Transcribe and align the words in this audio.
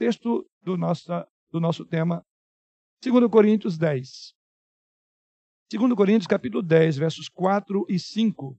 Texto 0.00 0.50
do, 0.62 0.78
nossa, 0.78 1.28
do 1.50 1.60
nosso 1.60 1.84
tema, 1.84 2.24
2 3.04 3.30
Coríntios 3.30 3.76
10. 3.76 4.34
2 5.70 5.94
Coríntios 5.94 6.26
capítulo 6.26 6.62
10, 6.62 6.96
versos 6.96 7.28
4 7.28 7.84
e 7.86 7.98
5. 7.98 8.58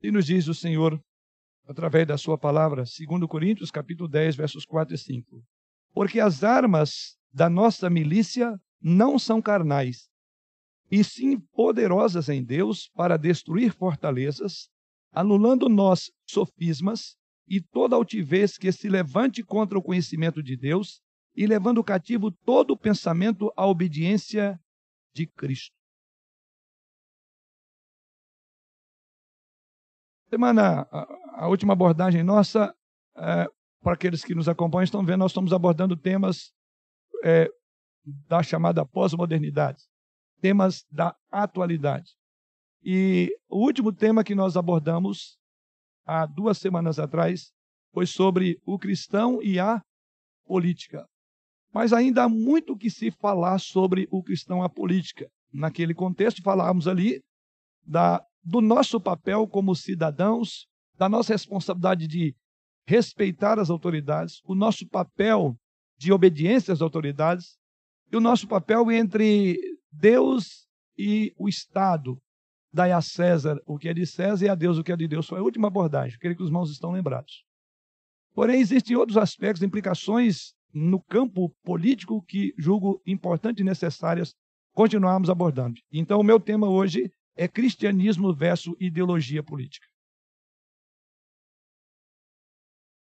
E 0.00 0.12
nos 0.12 0.26
diz 0.26 0.46
o 0.46 0.54
Senhor, 0.54 1.04
através 1.66 2.06
da 2.06 2.16
sua 2.16 2.38
palavra, 2.38 2.84
2 2.84 3.28
Coríntios, 3.28 3.72
capítulo 3.72 4.08
10, 4.08 4.36
versos 4.36 4.64
4 4.64 4.94
e 4.94 4.98
5. 4.98 5.44
Porque 5.92 6.20
as 6.20 6.44
armas 6.44 7.18
da 7.36 7.50
nossa 7.50 7.90
milícia 7.90 8.58
não 8.80 9.18
são 9.18 9.42
carnais, 9.42 10.08
e 10.90 11.04
sim 11.04 11.38
poderosas 11.38 12.30
em 12.30 12.42
Deus 12.42 12.88
para 12.94 13.18
destruir 13.18 13.74
fortalezas, 13.74 14.70
anulando 15.12 15.68
nós 15.68 16.10
sofismas 16.26 17.14
e 17.46 17.60
toda 17.60 17.94
altivez 17.94 18.56
que 18.56 18.72
se 18.72 18.88
levante 18.88 19.42
contra 19.42 19.78
o 19.78 19.82
conhecimento 19.82 20.42
de 20.42 20.56
Deus 20.56 21.02
e 21.36 21.46
levando 21.46 21.84
cativo 21.84 22.30
todo 22.30 22.70
o 22.70 22.78
pensamento 22.78 23.52
à 23.54 23.66
obediência 23.66 24.58
de 25.14 25.26
Cristo. 25.26 25.76
Semana, 30.30 30.88
a, 31.34 31.48
última 31.48 31.74
abordagem 31.74 32.22
nossa, 32.22 32.74
é, 33.14 33.46
para 33.82 33.92
aqueles 33.92 34.24
que 34.24 34.34
nos 34.34 34.48
acompanham, 34.48 34.84
estão 34.84 35.04
vendo, 35.04 35.18
nós 35.18 35.32
estamos 35.32 35.52
abordando 35.52 35.94
temas 35.94 36.55
é, 37.26 37.50
da 38.28 38.40
chamada 38.40 38.86
pós-modernidade, 38.86 39.82
temas 40.40 40.84
da 40.92 41.12
atualidade. 41.28 42.12
E 42.84 43.36
o 43.48 43.58
último 43.58 43.92
tema 43.92 44.22
que 44.22 44.32
nós 44.32 44.56
abordamos 44.56 45.36
há 46.06 46.24
duas 46.24 46.56
semanas 46.58 47.00
atrás 47.00 47.52
foi 47.92 48.06
sobre 48.06 48.60
o 48.64 48.78
cristão 48.78 49.42
e 49.42 49.58
a 49.58 49.82
política. 50.46 51.04
Mas 51.74 51.92
ainda 51.92 52.22
há 52.22 52.28
muito 52.28 52.76
que 52.76 52.88
se 52.88 53.10
falar 53.10 53.58
sobre 53.58 54.06
o 54.08 54.22
cristão 54.22 54.62
e 54.62 54.64
a 54.64 54.68
política. 54.68 55.28
Naquele 55.52 55.94
contexto, 55.94 56.40
falávamos 56.42 56.86
ali 56.86 57.20
da 57.84 58.24
do 58.44 58.60
nosso 58.60 59.00
papel 59.00 59.48
como 59.48 59.74
cidadãos, 59.74 60.68
da 60.96 61.08
nossa 61.08 61.32
responsabilidade 61.32 62.06
de 62.06 62.32
respeitar 62.86 63.58
as 63.58 63.68
autoridades, 63.68 64.40
o 64.44 64.54
nosso 64.54 64.86
papel 64.86 65.58
de 65.98 66.12
obediência 66.12 66.72
às 66.72 66.82
autoridades 66.82 67.56
e 68.10 68.16
o 68.16 68.20
nosso 68.20 68.46
papel 68.46 68.90
entre 68.90 69.58
Deus 69.90 70.66
e 70.96 71.34
o 71.38 71.48
Estado. 71.48 72.18
Dai 72.72 72.92
a 72.92 73.00
César 73.00 73.58
o 73.66 73.78
que 73.78 73.88
é 73.88 73.94
de 73.94 74.06
César 74.06 74.44
e 74.44 74.48
a 74.48 74.54
Deus 74.54 74.76
o 74.78 74.84
que 74.84 74.92
é 74.92 74.96
de 74.96 75.08
Deus. 75.08 75.26
Foi 75.26 75.38
a 75.38 75.42
última 75.42 75.68
abordagem, 75.68 76.18
creio 76.18 76.36
que 76.36 76.42
os 76.42 76.48
irmãos 76.48 76.70
estão 76.70 76.90
lembrados. 76.92 77.44
Porém, 78.34 78.60
existem 78.60 78.96
outros 78.96 79.16
aspectos, 79.16 79.62
implicações 79.62 80.54
no 80.72 81.00
campo 81.00 81.48
político 81.64 82.22
que 82.22 82.52
julgo 82.58 83.00
importante 83.06 83.60
e 83.60 83.64
necessárias 83.64 84.34
continuarmos 84.74 85.30
abordando. 85.30 85.80
Então, 85.90 86.20
o 86.20 86.24
meu 86.24 86.38
tema 86.38 86.68
hoje 86.68 87.10
é 87.34 87.48
cristianismo 87.48 88.34
versus 88.34 88.74
ideologia 88.78 89.42
política. 89.42 89.86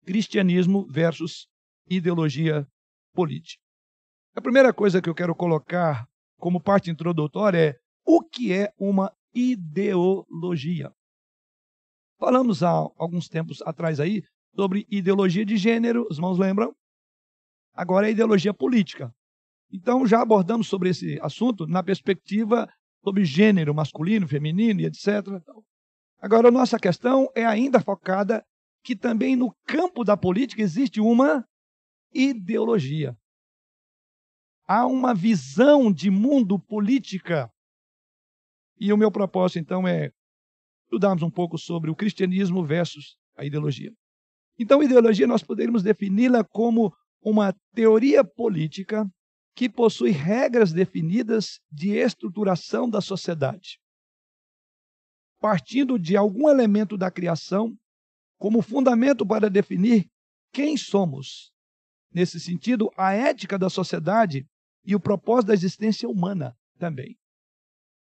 Cristianismo 0.06 0.86
versus 0.92 1.48
ideologia 1.90 2.68
política. 3.14 3.62
A 4.36 4.42
primeira 4.42 4.74
coisa 4.74 5.02
que 5.02 5.10
eu 5.10 5.16
quero 5.16 5.36
colocar 5.36 6.08
como 6.38 6.62
parte 6.62 6.90
introdutória 6.90 7.58
é 7.58 7.80
o 8.06 8.22
que 8.22 8.52
é 8.52 8.74
uma 8.78 9.12
ideologia. 9.34 10.92
Falamos 12.20 12.64
há 12.64 12.70
alguns 12.98 13.28
tempos 13.28 13.62
atrás 13.62 14.00
aí 14.00 14.24
sobre 14.56 14.86
ideologia 14.90 15.46
de 15.46 15.58
gênero, 15.58 16.06
os 16.10 16.18
irmãos 16.18 16.38
lembram? 16.38 16.74
Agora 17.74 18.08
é 18.08 18.12
ideologia 18.12 18.54
política. 18.54 19.14
Então 19.72 20.06
já 20.06 20.22
abordamos 20.22 20.68
sobre 20.68 20.90
esse 20.90 21.20
assunto 21.22 21.66
na 21.66 21.82
perspectiva 21.82 22.68
sobre 23.04 23.26
gênero 23.26 23.74
masculino, 23.74 24.28
feminino 24.28 24.82
e 24.82 24.86
etc. 24.86 25.08
Agora, 26.20 26.48
a 26.48 26.52
nossa 26.52 26.80
questão 26.80 27.30
é 27.36 27.46
ainda 27.46 27.82
focada 27.82 28.46
que 28.82 28.96
também 28.96 29.36
no 29.36 29.54
campo 29.66 30.04
da 30.04 30.16
política 30.16 30.62
existe 30.62 31.02
uma 31.02 31.46
ideologia. 32.14 33.18
Há 34.68 34.86
uma 34.86 35.14
visão 35.14 35.92
de 35.92 36.10
mundo 36.10 36.58
política. 36.58 37.52
E 38.80 38.92
o 38.92 38.98
meu 38.98 39.12
propósito, 39.12 39.60
então, 39.60 39.88
é 39.88 40.12
estudarmos 40.86 41.24
um 41.24 41.30
pouco 41.30 41.58
sobre 41.58 41.90
o 41.90 41.96
cristianismo 41.96 42.64
versus 42.64 43.18
a 43.36 43.44
ideologia. 43.44 43.92
Então, 44.58 44.84
ideologia 44.84 45.28
nós 45.28 45.44
poderíamos 45.44 45.84
defini-la 45.84 46.44
como 46.44 46.94
uma 47.22 47.54
teoria 47.74 48.24
política 48.24 49.10
que 49.56 49.70
possui 49.70 50.12
regras 50.12 50.74
definidas 50.74 51.60
de 51.72 51.92
estruturação 51.92 52.90
da 52.90 53.02
sociedade. 53.02 53.80
Partindo 55.40 56.00
de 56.00 56.16
algum 56.16 56.50
elemento 56.50 56.98
da 56.98 57.12
criação 57.12 57.78
como 58.38 58.62
fundamento 58.62 59.26
para 59.26 59.50
definir 59.50 60.10
quem 60.52 60.76
somos. 60.78 61.53
Nesse 62.14 62.40
sentido, 62.40 62.92
a 62.98 63.14
ética 63.14 63.58
da 63.58 63.70
sociedade 63.70 64.46
e 64.86 64.96
o 64.96 65.00
propósito 65.00 65.48
da 65.48 65.54
existência 65.54 66.08
humana 66.08 66.56
também. 66.78 67.18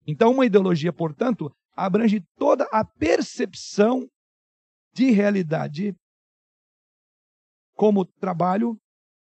Então, 0.06 0.32
uma 0.32 0.46
ideologia, 0.46 0.92
portanto, 0.92 1.50
abrange 1.74 2.24
toda 2.36 2.64
a 2.72 2.84
percepção 2.84 4.08
de 4.92 5.10
realidade, 5.10 5.94
como 7.74 8.04
trabalho, 8.04 8.78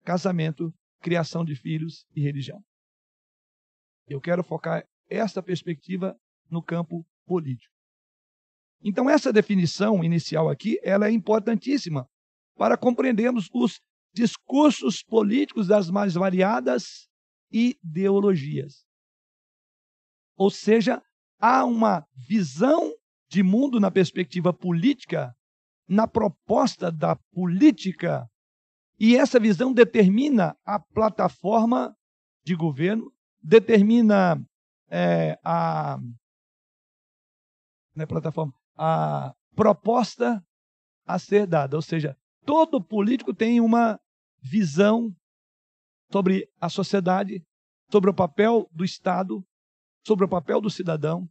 casamento 0.05 0.73
criação 1.03 1.45
de 1.45 1.55
filhos 1.57 2.07
e 2.15 2.23
religião. 2.23 2.63
Eu 4.07 4.21
quero 4.21 4.43
focar 4.43 4.87
esta 5.11 5.43
perspectiva 5.43 6.17
no 6.49 6.63
campo 6.63 7.05
político. 7.27 7.75
Então 8.83 9.11
essa 9.11 9.33
definição 9.33 10.03
inicial 10.03 10.49
aqui, 10.49 10.79
ela 10.83 11.07
é 11.07 11.11
importantíssima 11.11 12.09
para 12.57 12.77
compreendermos 12.77 13.49
os 13.53 13.81
discursos 14.13 15.03
políticos 15.03 15.67
das 15.67 15.91
mais 15.91 16.15
variadas 16.15 17.09
ideologias. 17.51 18.85
Ou 20.37 20.51
seja, 20.51 21.03
há 21.39 21.65
uma 21.65 22.07
visão 22.29 22.93
de 23.29 23.43
mundo 23.43 23.81
na 23.81 23.91
perspectiva 23.91 24.53
política, 24.53 25.35
na 25.89 26.07
proposta 26.07 26.91
da 26.91 27.17
política 27.33 28.29
e 29.05 29.17
essa 29.17 29.41
visão 29.41 29.73
determina 29.73 30.57
a 30.65 30.79
plataforma 30.79 31.93
de 32.45 32.55
governo, 32.55 33.13
determina 33.43 34.41
é, 34.89 35.37
a, 35.43 35.99
é 37.97 38.07
plataforma, 38.07 38.55
a 38.77 39.35
proposta 39.57 40.41
a 41.05 41.19
ser 41.19 41.49
dada. 41.49 41.75
Ou 41.75 41.83
seja, 41.83 42.17
todo 42.45 42.83
político 42.83 43.35
tem 43.35 43.61
uma 43.61 44.01
visão 44.41 45.15
sobre 46.11 46.49
a 46.61 46.69
sociedade, 46.69 47.45
sobre 47.91 48.11
o 48.11 48.15
papel 48.15 48.69
do 48.73 48.85
Estado, 48.85 49.45
sobre 50.07 50.25
o 50.25 50.29
papel 50.29 50.61
do 50.61 50.71
cidadão, 50.71 51.29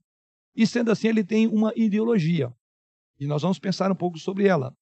e 0.56 0.66
sendo 0.66 0.92
assim, 0.92 1.08
ele 1.08 1.24
tem 1.24 1.48
uma 1.48 1.72
ideologia. 1.76 2.54
E 3.20 3.28
nós 3.28 3.42
vamos 3.42 3.60
pensar 3.60 3.92
um 3.92 3.96
pouco 3.96 4.18
sobre 4.18 4.48
ela. 4.48 4.76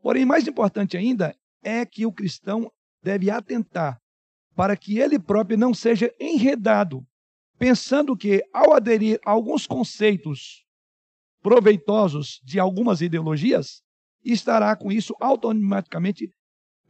Porém, 0.00 0.24
mais 0.24 0.46
importante 0.46 0.96
ainda 0.96 1.36
é 1.62 1.84
que 1.84 2.06
o 2.06 2.12
cristão 2.12 2.70
deve 3.02 3.30
atentar 3.30 4.00
para 4.54 4.76
que 4.76 4.98
ele 4.98 5.18
próprio 5.18 5.56
não 5.56 5.72
seja 5.72 6.12
enredado, 6.18 7.06
pensando 7.58 8.16
que, 8.16 8.42
ao 8.52 8.74
aderir 8.74 9.20
a 9.24 9.30
alguns 9.30 9.66
conceitos 9.66 10.64
proveitosos 11.40 12.40
de 12.44 12.58
algumas 12.58 13.00
ideologias, 13.00 13.82
estará 14.24 14.74
com 14.76 14.90
isso 14.90 15.14
automaticamente 15.20 16.30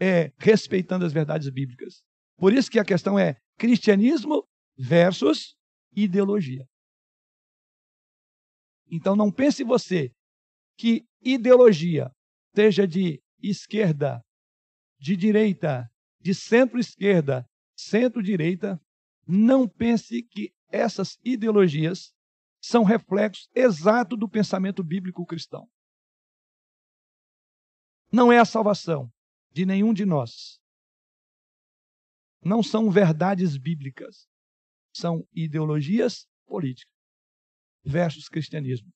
é, 0.01 0.33
respeitando 0.39 1.05
as 1.05 1.13
verdades 1.13 1.49
bíblicas. 1.51 2.03
Por 2.37 2.53
isso 2.53 2.71
que 2.71 2.79
a 2.79 2.85
questão 2.85 3.19
é 3.19 3.37
cristianismo 3.57 4.47
versus 4.79 5.57
ideologia. 5.95 6.65
Então 8.91 9.17
não 9.17 9.31
pense 9.31 9.65
você 9.65 10.13
que 10.77 11.05
ideologia 11.23 12.11
seja 12.55 12.87
de 12.87 13.21
esquerda 13.43 14.23
de 14.99 15.17
direita, 15.17 15.89
de 16.21 16.35
centro-esquerda, 16.35 17.47
centro-direita, 17.77 18.81
não 19.27 19.69
pense 19.69 20.23
que 20.23 20.51
essas 20.71 21.19
ideologias 21.25 22.13
são 22.61 22.83
reflexos 22.83 23.49
exatos 23.55 24.19
do 24.19 24.29
pensamento 24.29 24.83
bíblico 24.83 25.25
cristão. 25.25 25.69
Não 28.11 28.33
é 28.33 28.39
a 28.39 28.45
salvação 28.45 29.13
de 29.53 29.67
nenhum 29.67 29.93
de 29.93 30.05
nós. 30.05 30.59
não 32.41 32.63
são 32.63 32.91
verdades 32.91 33.57
bíblicas, 33.57 34.29
são 34.95 35.27
ideologias 35.33 36.27
políticas 36.47 36.95
versus 37.85 38.29
cristianismo. 38.29 38.91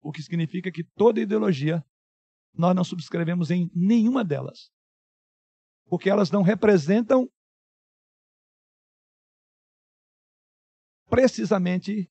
O 0.00 0.12
que 0.12 0.22
significa 0.22 0.70
que 0.70 0.84
toda 0.84 1.20
ideologia 1.20 1.84
nós 2.54 2.74
não 2.74 2.84
subscrevemos 2.84 3.50
em 3.50 3.70
nenhuma 3.74 4.24
delas. 4.24 4.70
Porque 5.86 6.08
elas 6.08 6.30
não 6.30 6.42
representam 6.42 7.30
precisamente 11.08 12.10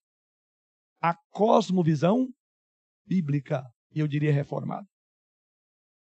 a 1.02 1.16
cosmovisão 1.32 2.34
bíblica, 3.06 3.64
e 3.94 4.00
eu 4.00 4.08
diria 4.08 4.32
reformada. 4.32 4.88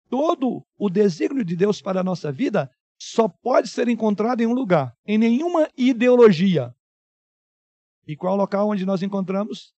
Todo 0.09 0.65
o 0.77 0.89
desígnio 0.89 1.45
de 1.45 1.55
Deus 1.55 1.81
para 1.81 2.01
a 2.01 2.03
nossa 2.03 2.31
vida 2.31 2.69
só 2.99 3.29
pode 3.29 3.69
ser 3.69 3.87
encontrado 3.87 4.41
em 4.41 4.47
um 4.47 4.53
lugar, 4.53 4.93
em 5.05 5.17
nenhuma 5.17 5.69
ideologia. 5.77 6.73
E 8.05 8.15
qual 8.15 8.33
é 8.33 8.35
o 8.35 8.39
local 8.39 8.69
onde 8.69 8.85
nós 8.85 9.03
encontramos? 9.03 9.73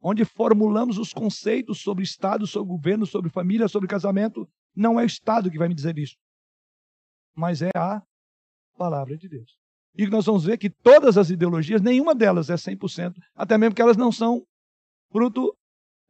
Onde 0.00 0.24
formulamos 0.24 0.98
os 0.98 1.12
conceitos 1.12 1.80
sobre 1.80 2.02
Estado, 2.02 2.46
sobre 2.46 2.68
governo, 2.68 3.06
sobre 3.06 3.30
família, 3.30 3.68
sobre 3.68 3.88
casamento. 3.88 4.48
Não 4.74 4.98
é 4.98 5.04
o 5.04 5.06
Estado 5.06 5.50
que 5.50 5.58
vai 5.58 5.68
me 5.68 5.74
dizer 5.74 5.96
isso, 5.98 6.16
mas 7.34 7.62
é 7.62 7.70
a 7.74 8.02
palavra 8.76 9.16
de 9.16 9.28
Deus. 9.28 9.58
E 9.94 10.06
nós 10.06 10.26
vamos 10.26 10.44
ver 10.44 10.58
que 10.58 10.68
todas 10.68 11.16
as 11.16 11.30
ideologias, 11.30 11.80
nenhuma 11.80 12.14
delas 12.14 12.50
é 12.50 12.54
100%, 12.54 13.14
até 13.34 13.56
mesmo 13.56 13.74
que 13.74 13.80
elas 13.80 13.96
não 13.96 14.12
são 14.12 14.46
fruto, 15.10 15.56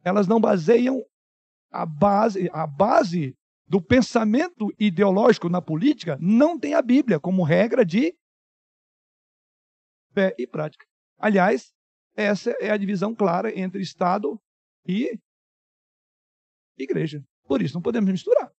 elas 0.03 0.27
não 0.27 0.39
baseiam 0.39 1.01
a 1.71 1.85
base, 1.85 2.49
a 2.51 2.65
base 2.65 3.36
do 3.67 3.81
pensamento 3.81 4.73
ideológico 4.79 5.49
na 5.49 5.61
política, 5.61 6.17
não 6.21 6.57
tem 6.57 6.73
a 6.73 6.81
Bíblia 6.81 7.19
como 7.19 7.43
regra 7.43 7.85
de 7.85 8.17
fé 10.13 10.33
e 10.37 10.47
prática. 10.47 10.85
Aliás, 11.17 11.73
essa 12.15 12.51
é 12.59 12.71
a 12.71 12.77
divisão 12.77 13.13
clara 13.13 13.57
entre 13.57 13.81
Estado 13.81 14.39
e 14.87 15.19
igreja. 16.77 17.23
Por 17.45 17.61
isso, 17.61 17.73
não 17.73 17.81
podemos 17.81 18.09
misturar. 18.09 18.51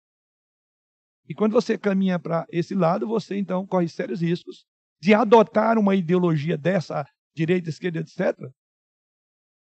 E 1.28 1.34
quando 1.34 1.52
você 1.52 1.76
caminha 1.76 2.18
para 2.18 2.46
esse 2.50 2.74
lado, 2.74 3.06
você 3.06 3.36
então 3.36 3.66
corre 3.66 3.88
sérios 3.88 4.20
riscos 4.20 4.64
de 5.00 5.14
adotar 5.14 5.78
uma 5.78 5.94
ideologia 5.94 6.56
dessa, 6.56 7.06
direita, 7.34 7.68
esquerda, 7.68 8.00
etc., 8.00 8.36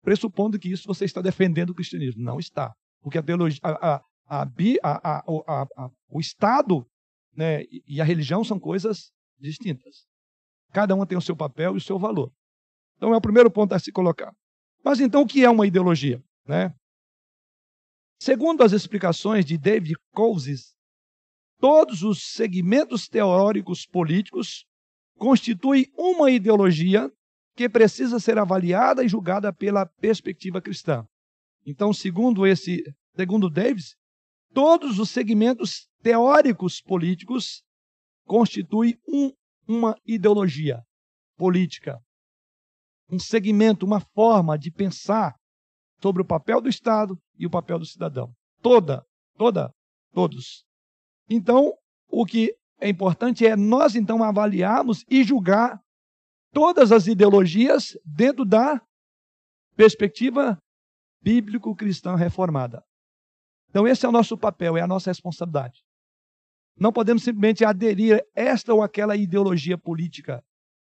pressupondo 0.02 0.58
que 0.58 0.70
isso 0.70 0.86
você 0.86 1.04
está 1.04 1.20
defendendo 1.20 1.70
o 1.70 1.74
cristianismo. 1.74 2.22
Não 2.22 2.38
está. 2.38 2.72
Porque 3.00 3.18
a 3.18 3.22
teologia, 3.22 3.60
a, 3.62 3.96
a, 3.96 4.04
a, 4.28 5.22
o 6.08 6.20
Estado 6.20 6.86
né, 7.34 7.62
e 7.86 8.00
a 8.00 8.04
religião 8.04 8.42
são 8.42 8.58
coisas 8.58 9.12
distintas. 9.38 10.06
Cada 10.72 10.94
uma 10.94 11.06
tem 11.06 11.16
o 11.16 11.22
seu 11.22 11.36
papel 11.36 11.74
e 11.74 11.78
o 11.78 11.80
seu 11.80 11.98
valor. 11.98 12.32
Então 12.96 13.12
é 13.12 13.16
o 13.16 13.20
primeiro 13.20 13.50
ponto 13.50 13.72
a 13.74 13.78
se 13.78 13.92
colocar. 13.92 14.32
Mas 14.84 15.00
então 15.00 15.22
o 15.22 15.26
que 15.26 15.44
é 15.44 15.50
uma 15.50 15.66
ideologia? 15.66 16.22
Né? 16.46 16.74
Segundo 18.20 18.62
as 18.62 18.72
explicações 18.72 19.44
de 19.44 19.58
David 19.58 19.96
Cousins, 20.12 20.74
todos 21.58 22.02
os 22.02 22.32
segmentos 22.32 23.08
teóricos 23.08 23.86
políticos 23.86 24.64
constituem 25.16 25.86
uma 25.96 26.30
ideologia 26.30 27.10
que 27.54 27.68
precisa 27.68 28.20
ser 28.20 28.38
avaliada 28.38 29.02
e 29.02 29.08
julgada 29.08 29.52
pela 29.52 29.86
perspectiva 29.86 30.60
cristã. 30.60 31.06
Então, 31.64 31.92
segundo 31.92 32.46
esse, 32.46 32.82
segundo 33.14 33.50
Davis, 33.50 33.96
todos 34.56 34.98
os 34.98 35.10
segmentos 35.10 35.86
teóricos 36.02 36.80
políticos 36.80 37.62
constituem 38.24 38.98
um, 39.06 39.30
uma 39.68 39.94
ideologia 40.02 40.82
política, 41.36 42.00
um 43.12 43.18
segmento, 43.18 43.84
uma 43.84 44.00
forma 44.00 44.58
de 44.58 44.70
pensar 44.70 45.34
sobre 46.00 46.22
o 46.22 46.24
papel 46.24 46.62
do 46.62 46.70
Estado 46.70 47.18
e 47.38 47.44
o 47.44 47.50
papel 47.50 47.78
do 47.78 47.84
cidadão. 47.84 48.32
Toda, 48.62 49.04
toda, 49.36 49.70
todos. 50.14 50.64
Então, 51.28 51.74
o 52.08 52.24
que 52.24 52.56
é 52.80 52.88
importante 52.88 53.46
é 53.46 53.54
nós 53.54 53.94
então 53.94 54.22
avaliarmos 54.22 55.04
e 55.10 55.22
julgar 55.22 55.78
todas 56.50 56.92
as 56.92 57.06
ideologias 57.06 57.94
dentro 58.02 58.46
da 58.46 58.80
perspectiva 59.76 60.56
bíblico-cristã 61.20 62.16
reformada. 62.16 62.82
Então, 63.76 63.86
esse 63.86 64.06
é 64.06 64.08
o 64.08 64.12
nosso 64.12 64.38
papel, 64.38 64.78
é 64.78 64.80
a 64.80 64.86
nossa 64.86 65.10
responsabilidade. 65.10 65.82
Não 66.80 66.90
podemos 66.90 67.22
simplesmente 67.22 67.62
aderir 67.62 68.16
a 68.16 68.40
esta 68.40 68.72
ou 68.72 68.82
aquela 68.82 69.14
ideologia 69.14 69.76
política, 69.76 70.42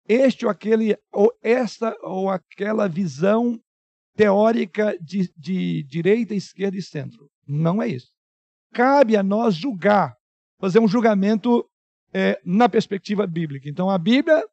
este 0.09 0.45
ou 0.45 0.51
aquele, 0.51 0.97
ou 1.09 1.31
esta 1.41 1.95
ou 2.01 2.29
aquela 2.29 2.89
visão 2.89 3.57
teórica 4.17 4.93
de, 4.99 5.31
de 5.37 5.83
direita, 5.83 6.35
esquerda 6.35 6.75
e 6.75 6.81
centro. 6.81 7.29
Não 7.47 7.81
é 7.81 7.87
isso. 7.87 8.11
Cabe 8.73 9.15
a 9.15 9.23
nós 9.23 9.55
julgar, 9.55 10.13
fazer 10.59 10.79
um 10.79 10.87
julgamento 10.87 11.65
é, 12.13 12.41
na 12.43 12.67
perspectiva 12.67 13.25
bíblica. 13.25 13.69
Então, 13.69 13.89
a 13.89 13.97
Bíblia, 13.97 14.43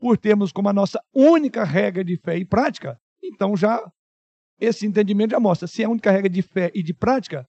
por 0.00 0.18
termos 0.18 0.50
como 0.50 0.68
a 0.68 0.72
nossa 0.72 1.00
única 1.14 1.62
regra 1.62 2.02
de 2.02 2.16
fé 2.16 2.36
e 2.38 2.44
prática, 2.44 2.98
então 3.22 3.56
já 3.56 3.80
esse 4.60 4.84
entendimento 4.84 5.30
já 5.30 5.38
mostra. 5.38 5.68
Se 5.68 5.82
é 5.82 5.86
a 5.86 5.90
única 5.90 6.10
regra 6.10 6.28
de 6.28 6.42
fé 6.42 6.72
e 6.74 6.82
de 6.82 6.92
prática, 6.92 7.46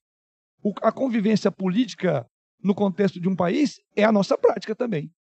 a 0.82 0.92
convivência 0.92 1.52
política 1.52 2.26
no 2.64 2.74
contexto 2.74 3.20
de 3.20 3.28
um 3.28 3.36
país 3.36 3.80
é 3.96 4.04
a 4.04 4.12
nossa 4.12 4.38
prática 4.38 4.76
também. 4.76 5.12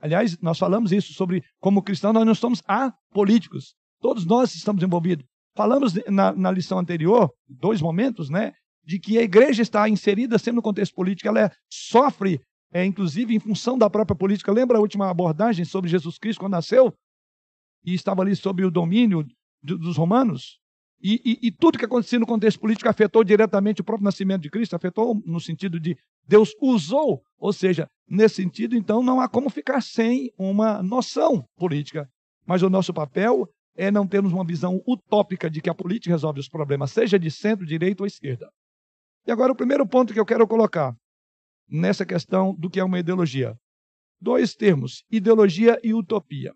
Aliás, 0.00 0.38
nós 0.40 0.58
falamos 0.58 0.92
isso 0.92 1.12
sobre 1.12 1.44
como 1.60 1.82
cristãos, 1.82 2.14
nós 2.14 2.26
não 2.26 2.34
somos 2.34 2.62
apolíticos. 2.66 3.74
Todos 4.00 4.24
nós 4.24 4.54
estamos 4.54 4.82
envolvidos. 4.82 5.24
Falamos 5.56 5.94
na, 6.06 6.32
na 6.32 6.50
lição 6.50 6.78
anterior, 6.78 7.32
dois 7.48 7.80
momentos, 7.80 8.30
né? 8.30 8.52
De 8.84 8.98
que 8.98 9.18
a 9.18 9.22
igreja 9.22 9.60
está 9.60 9.88
inserida 9.88 10.38
sempre 10.38 10.56
no 10.56 10.62
contexto 10.62 10.94
político, 10.94 11.28
ela 11.28 11.40
é, 11.40 11.50
sofre 11.68 12.40
é, 12.72 12.84
inclusive 12.84 13.34
em 13.34 13.40
função 13.40 13.78
da 13.78 13.88
própria 13.88 14.16
política. 14.16 14.52
Lembra 14.52 14.78
a 14.78 14.80
última 14.80 15.10
abordagem 15.10 15.64
sobre 15.64 15.90
Jesus 15.90 16.18
Cristo 16.18 16.40
quando 16.40 16.52
nasceu? 16.52 16.92
E 17.84 17.94
estava 17.94 18.22
ali 18.22 18.36
sob 18.36 18.64
o 18.64 18.70
domínio 18.70 19.26
dos 19.62 19.96
romanos? 19.96 20.60
E, 21.00 21.20
e, 21.24 21.46
e, 21.46 21.52
tudo 21.52 21.78
que 21.78 21.84
acontecia 21.84 22.18
no 22.18 22.26
contexto 22.26 22.58
político 22.58 22.88
afetou 22.88 23.22
diretamente 23.22 23.80
o 23.80 23.84
próprio 23.84 24.04
nascimento 24.04 24.42
de 24.42 24.50
Cristo, 24.50 24.74
afetou 24.74 25.14
no 25.24 25.38
sentido 25.38 25.78
de 25.78 25.96
Deus 26.26 26.52
usou, 26.60 27.22
ou 27.38 27.52
seja, 27.52 27.88
nesse 28.08 28.36
sentido, 28.36 28.74
então, 28.74 29.02
não 29.02 29.20
há 29.20 29.28
como 29.28 29.48
ficar 29.48 29.80
sem 29.80 30.32
uma 30.36 30.82
noção 30.82 31.44
política. 31.56 32.08
Mas 32.44 32.62
o 32.62 32.70
nosso 32.70 32.92
papel 32.92 33.48
é 33.76 33.92
não 33.92 34.08
termos 34.08 34.32
uma 34.32 34.44
visão 34.44 34.82
utópica 34.88 35.48
de 35.48 35.60
que 35.60 35.70
a 35.70 35.74
política 35.74 36.10
resolve 36.10 36.40
os 36.40 36.48
problemas, 36.48 36.90
seja 36.90 37.16
de 37.16 37.30
centro, 37.30 37.64
direita 37.64 38.02
ou 38.02 38.06
esquerda. 38.06 38.50
E 39.24 39.30
agora 39.30 39.52
o 39.52 39.56
primeiro 39.56 39.86
ponto 39.86 40.12
que 40.12 40.18
eu 40.18 40.26
quero 40.26 40.48
colocar 40.48 40.96
nessa 41.68 42.04
questão 42.04 42.54
do 42.54 42.68
que 42.68 42.80
é 42.80 42.84
uma 42.84 42.98
ideologia. 42.98 43.56
Dois 44.20 44.54
termos: 44.54 45.04
ideologia 45.10 45.78
e 45.82 45.94
utopia. 45.94 46.52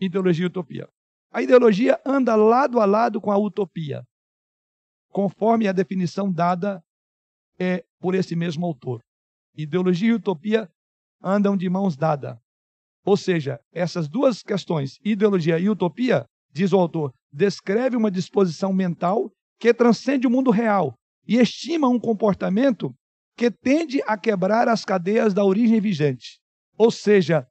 Ideologia 0.00 0.44
e 0.44 0.48
utopia. 0.48 0.88
A 1.36 1.42
ideologia 1.42 2.00
anda 2.02 2.34
lado 2.34 2.80
a 2.80 2.86
lado 2.86 3.20
com 3.20 3.30
a 3.30 3.36
utopia, 3.36 4.02
conforme 5.10 5.68
a 5.68 5.72
definição 5.72 6.32
dada 6.32 6.82
é 7.58 7.84
por 8.00 8.14
esse 8.14 8.34
mesmo 8.34 8.64
autor. 8.64 9.02
Ideologia 9.54 10.08
e 10.08 10.14
utopia 10.14 10.66
andam 11.22 11.54
de 11.54 11.68
mãos 11.68 11.94
dadas. 11.94 12.38
Ou 13.04 13.18
seja, 13.18 13.60
essas 13.70 14.08
duas 14.08 14.42
questões, 14.42 14.98
ideologia 15.04 15.58
e 15.58 15.68
utopia, 15.68 16.24
diz 16.54 16.72
o 16.72 16.78
autor, 16.78 17.12
descreve 17.30 17.98
uma 17.98 18.10
disposição 18.10 18.72
mental 18.72 19.30
que 19.60 19.74
transcende 19.74 20.26
o 20.26 20.30
mundo 20.30 20.50
real 20.50 20.94
e 21.28 21.36
estima 21.36 21.86
um 21.86 22.00
comportamento 22.00 22.94
que 23.36 23.50
tende 23.50 24.00
a 24.06 24.16
quebrar 24.16 24.68
as 24.68 24.86
cadeias 24.86 25.34
da 25.34 25.44
origem 25.44 25.82
vigente. 25.82 26.40
Ou 26.78 26.90
seja, 26.90 27.46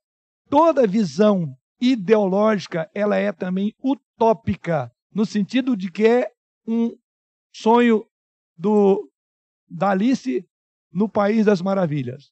toda 0.49 0.87
visão 0.87 1.55
ideológica, 1.79 2.89
ela 2.94 3.17
é 3.17 3.32
também 3.32 3.74
utópica, 3.84 4.91
no 5.13 5.25
sentido 5.25 5.75
de 5.75 5.91
que 5.91 6.05
é 6.05 6.32
um 6.67 6.98
sonho 7.53 8.05
do 8.58 9.10
da 9.67 9.91
Alice 9.91 10.48
no 10.91 11.10
País 11.10 11.46
das 11.46 11.62
Maravilhas. 11.62 12.32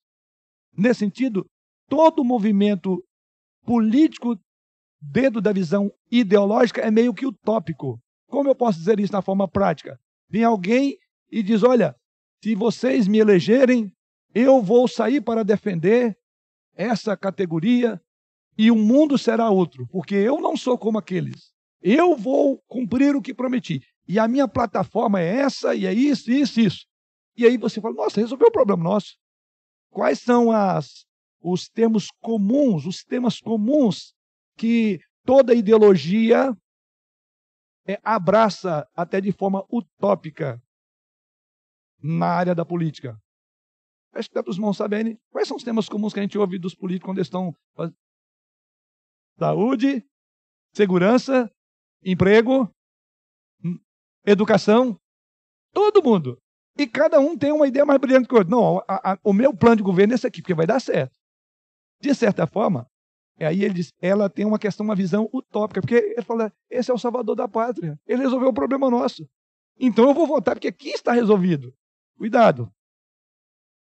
Nesse 0.75 0.99
sentido, 0.99 1.45
todo 1.89 2.23
movimento 2.23 3.03
político 3.65 4.39
dentro 5.01 5.41
da 5.41 5.51
visão 5.51 5.91
ideológica 6.11 6.81
é 6.81 6.89
meio 6.89 7.13
que 7.13 7.25
utópico. 7.25 7.99
Como 8.27 8.49
eu 8.49 8.55
posso 8.55 8.79
dizer 8.79 8.99
isso 8.99 9.13
na 9.13 9.21
forma 9.21 9.47
prática? 9.47 9.99
Vem 10.29 10.43
alguém 10.43 10.97
e 11.31 11.43
diz: 11.43 11.63
Olha, 11.63 11.95
se 12.43 12.55
vocês 12.55 13.07
me 13.07 13.19
elegerem, 13.19 13.91
eu 14.33 14.61
vou 14.61 14.87
sair 14.87 15.21
para 15.21 15.43
defender 15.43 16.17
essa 16.75 17.15
categoria 17.15 18.01
e 18.57 18.69
o 18.69 18.75
mundo 18.75 19.17
será 19.17 19.49
outro, 19.49 19.87
porque 19.87 20.15
eu 20.15 20.39
não 20.39 20.55
sou 20.55 20.77
como 20.77 20.97
aqueles. 20.97 21.51
Eu 21.81 22.15
vou 22.15 22.61
cumprir 22.67 23.15
o 23.15 23.21
que 23.21 23.33
prometi. 23.33 23.81
E 24.07 24.19
a 24.19 24.27
minha 24.27 24.47
plataforma 24.47 25.19
é 25.21 25.37
essa, 25.37 25.75
e 25.75 25.85
é 25.85 25.93
isso, 25.93 26.31
isso, 26.31 26.59
isso. 26.59 26.85
E 27.35 27.45
aí 27.45 27.57
você 27.57 27.81
fala: 27.81 27.95
Nossa, 27.95 28.19
resolveu 28.19 28.47
o 28.47 28.51
problema 28.51 28.83
nosso. 28.83 29.17
Quais 29.89 30.19
são 30.19 30.51
as, 30.51 31.05
os 31.41 31.67
termos 31.69 32.07
comuns, 32.21 32.85
os 32.85 33.03
temas 33.03 33.39
comuns 33.39 34.13
que 34.57 34.99
toda 35.25 35.53
ideologia 35.53 36.55
é, 37.87 37.99
abraça 38.03 38.87
até 38.95 39.19
de 39.19 39.31
forma 39.31 39.65
utópica 39.71 40.61
na 42.01 42.27
área 42.27 42.55
da 42.55 42.65
política. 42.65 43.17
Acho 44.13 44.29
que 44.29 44.35
dá 44.35 44.43
para 44.43 44.51
os 44.51 44.57
irmãos 44.57 44.77
saberem 44.77 45.17
quais 45.31 45.47
são 45.47 45.57
os 45.57 45.63
temas 45.63 45.89
comuns 45.89 46.13
que 46.13 46.19
a 46.19 46.23
gente 46.23 46.37
ouve 46.37 46.59
dos 46.59 46.75
políticos 46.75 47.07
quando 47.07 47.21
estão. 47.21 47.55
Saúde, 49.37 50.05
segurança, 50.73 51.51
emprego, 52.03 52.69
hum, 53.63 53.79
educação, 54.25 54.99
todo 55.73 56.03
mundo. 56.03 56.37
E 56.77 56.87
cada 56.87 57.19
um 57.19 57.37
tem 57.37 57.51
uma 57.51 57.67
ideia 57.67 57.85
mais 57.85 57.99
brilhante 57.99 58.27
que 58.27 58.33
o 58.33 58.37
outro. 58.37 58.51
Não, 58.51 58.79
a, 58.87 59.13
a, 59.13 59.19
o 59.23 59.33
meu 59.33 59.55
plano 59.55 59.77
de 59.77 59.83
governo 59.83 60.13
é 60.13 60.15
esse 60.15 60.25
aqui, 60.25 60.41
porque 60.41 60.53
vai 60.53 60.65
dar 60.65 60.79
certo. 60.79 61.13
De 62.01 62.13
certa 62.15 62.47
forma, 62.47 62.87
aí 63.39 63.63
ele 63.63 63.75
diz, 63.75 63.93
ela 64.01 64.29
tem 64.29 64.45
uma 64.45 64.59
questão, 64.59 64.83
uma 64.83 64.95
visão 64.95 65.29
utópica, 65.33 65.81
porque 65.81 65.95
ele 65.95 66.21
fala, 66.21 66.51
esse 66.69 66.89
é 66.89 66.93
o 66.93 66.97
salvador 66.97 67.35
da 67.35 67.47
pátria. 67.47 67.99
Ele 68.07 68.23
resolveu 68.23 68.49
o 68.49 68.53
problema 68.53 68.89
nosso. 68.89 69.27
Então 69.79 70.07
eu 70.07 70.13
vou 70.13 70.27
votar, 70.27 70.55
porque 70.55 70.67
aqui 70.67 70.89
está 70.89 71.11
resolvido. 71.11 71.73
Cuidado. 72.17 72.71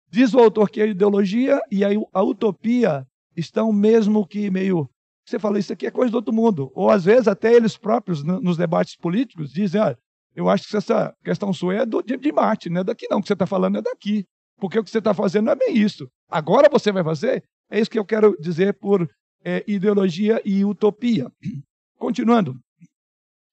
Diz 0.10 0.34
o 0.34 0.40
autor 0.40 0.70
que 0.70 0.82
a 0.82 0.86
ideologia 0.86 1.60
e 1.70 1.84
a, 1.84 1.90
a 2.14 2.24
utopia 2.24 3.06
estão 3.36 3.72
mesmo 3.74 4.26
que 4.26 4.50
meio. 4.50 4.90
Você 5.28 5.38
fala, 5.38 5.60
isso 5.60 5.74
aqui 5.74 5.86
é 5.86 5.92
coisa 5.92 6.10
do 6.10 6.16
outro 6.16 6.34
mundo. 6.34 6.72
Ou 6.74 6.90
às 6.90 7.04
vezes 7.04 7.28
até 7.28 7.54
eles 7.54 7.76
próprios, 7.76 8.24
nos 8.24 8.56
debates 8.56 8.96
políticos, 8.96 9.52
dizem: 9.52 9.82
ah, 9.82 9.98
eu 10.34 10.48
acho 10.50 10.70
que 10.70 10.78
essa 10.78 11.14
questão 11.22 11.52
sua 11.52 11.76
é 11.76 11.86
do, 11.86 12.02
de, 12.02 12.16
de 12.16 12.32
Marte, 12.32 12.70
não 12.70 12.80
é 12.80 12.84
daqui 12.84 13.08
não. 13.10 13.18
O 13.18 13.22
que 13.22 13.28
você 13.28 13.34
está 13.34 13.46
falando 13.46 13.78
é 13.78 13.82
daqui. 13.82 14.26
Porque 14.58 14.80
o 14.80 14.84
que 14.84 14.90
você 14.90 15.00
está 15.00 15.14
fazendo 15.14 15.46
não 15.46 15.52
é 15.52 15.56
bem 15.56 15.78
isso. 15.78 16.10
Agora 16.30 16.70
você 16.70 16.92
vai 16.94 17.04
fazer? 17.04 17.44
É 17.70 17.80
isso 17.80 17.92
que 17.92 18.00
eu 18.00 18.06
quero 18.06 18.38
dizer 18.40 18.74
por 18.76 19.10
é, 19.44 19.64
ideologia 19.68 20.42
e 20.46 20.64
utopia. 20.64 21.30
Continuando. 22.00 22.58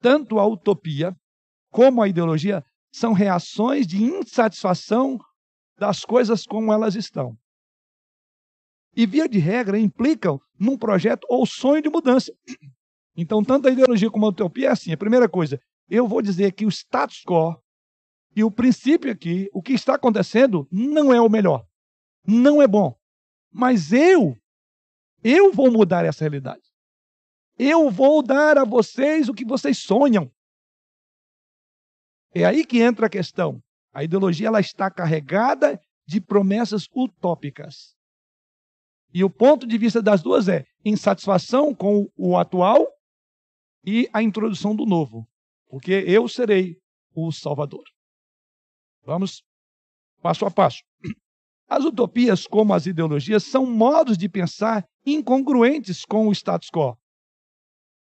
Tanto 0.01 0.39
a 0.39 0.47
utopia 0.47 1.15
como 1.73 2.01
a 2.01 2.09
ideologia 2.09 2.65
são 2.93 3.13
reações 3.13 3.85
de 3.85 4.01
insatisfação 4.01 5.19
das 5.77 6.05
coisas 6.05 6.45
como 6.47 6.73
elas 6.73 6.95
estão. 6.95 7.37
E, 8.97 9.07
via 9.07 9.29
de 9.29 9.39
regra, 9.39 9.79
implicam 9.79 10.41
num 10.59 10.79
projeto 10.79 11.27
ou 11.29 11.45
sonho 11.45 11.83
de 11.83 11.89
mudança. 11.89 12.33
Então, 13.17 13.43
tanto 13.43 13.69
a 13.69 13.71
ideologia 13.71 14.11
como 14.11 14.27
a 14.27 14.29
utopia 14.29 14.69
é 14.69 14.71
assim. 14.71 14.93
A 14.93 14.97
primeira 14.97 15.29
coisa, 15.29 15.61
eu 15.89 16.07
vou 16.07 16.23
dizer 16.23 16.53
que 16.53 16.67
o 16.67 16.69
status 16.69 17.23
quo 17.25 17.57
e 18.37 18.43
o 18.43 18.51
princípio 18.51 19.13
aqui, 19.13 19.49
o 19.53 19.63
que 19.63 19.73
está 19.73 19.95
acontecendo, 19.95 20.67
não 20.71 21.13
é 21.13 21.21
o 21.21 21.29
melhor. 21.29 21.65
Não 22.27 22.61
é 22.61 22.67
bom. 22.67 22.97
Mas 23.53 23.93
eu, 23.93 24.37
eu 25.23 25.53
vou 25.53 25.71
mudar 25.71 26.05
essa 26.05 26.25
realidade. 26.25 26.63
Eu 27.57 27.91
vou 27.91 28.23
dar 28.23 28.59
a 28.59 28.65
vocês 28.65 29.29
o 29.29 29.35
que 29.35 29.45
vocês 29.45 29.79
sonham. 29.79 30.31
É 32.35 32.45
aí 32.45 32.67
que 32.67 32.81
entra 32.81 33.07
a 33.07 33.11
questão. 33.11 33.63
A 33.93 34.03
ideologia 34.03 34.49
ela 34.49 34.59
está 34.59 34.91
carregada 34.91 35.81
de 36.05 36.21
promessas 36.21 36.89
utópicas. 36.95 37.95
E 39.15 39.23
o 39.23 39.31
ponto 39.31 39.65
de 39.65 39.79
vista 39.79 40.03
das 40.03 40.21
duas 40.21 40.49
é 40.49 40.67
insatisfação 40.85 41.73
com 41.73 42.11
o 42.17 42.37
atual 42.37 42.85
e 43.85 44.11
a 44.13 44.21
introdução 44.21 44.75
do 44.75 44.85
novo. 44.85 45.25
Porque 45.69 45.93
eu 45.93 46.29
serei 46.29 46.77
o 47.15 47.31
Salvador. 47.31 47.85
Vamos 49.05 49.45
passo 50.21 50.45
a 50.45 50.51
passo. 50.51 50.83
As 51.69 51.85
utopias, 51.85 52.45
como 52.45 52.75
as 52.75 52.87
ideologias, 52.87 53.45
são 53.45 53.65
modos 53.65 54.19
de 54.19 54.29
pensar 54.29 54.85
incongruentes 55.07 56.05
com 56.05 56.27
o 56.27 56.33
status 56.33 56.69
quo, 56.69 56.99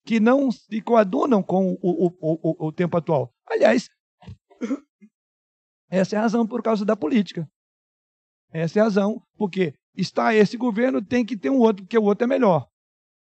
que 0.05 0.19
não 0.19 0.51
se 0.51 0.83
coadunam 0.83 1.43
com 1.43 1.75
o, 1.81 2.07
o, 2.07 2.17
o, 2.21 2.67
o 2.67 2.73
tempo 2.73 2.97
atual. 2.97 3.33
Aliás, 3.47 3.89
essa 5.89 6.17
é 6.17 6.19
a 6.19 6.23
razão 6.23 6.47
por 6.47 6.63
causa 6.63 6.85
da 6.85 6.97
política. 6.97 7.49
Essa 8.51 8.79
é 8.79 8.83
a 8.83 8.85
razão, 8.85 9.23
porque 9.37 9.75
está 9.99 10.35
esse 10.35 10.57
governo, 10.57 11.03
tem 11.03 11.25
que 11.25 11.37
ter 11.37 11.51
um 11.51 11.59
outro, 11.59 11.85
porque 11.85 11.99
o 11.99 12.05
outro 12.05 12.25
é 12.25 12.27
melhor. 12.27 12.69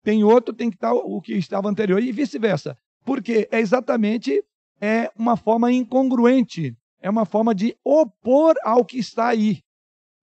Tem 0.02 0.22
outro, 0.22 0.54
tem 0.54 0.70
que 0.70 0.76
estar 0.76 0.92
o 0.92 1.20
que 1.20 1.34
estava 1.34 1.68
anterior 1.68 2.00
e 2.02 2.12
vice-versa. 2.12 2.78
Porque 3.04 3.48
é 3.50 3.58
exatamente 3.58 4.42
é 4.80 5.10
uma 5.16 5.36
forma 5.36 5.72
incongruente, 5.72 6.76
é 7.00 7.10
uma 7.10 7.26
forma 7.26 7.54
de 7.54 7.76
opor 7.84 8.54
ao 8.62 8.84
que 8.84 8.98
está 8.98 9.28
aí. 9.28 9.60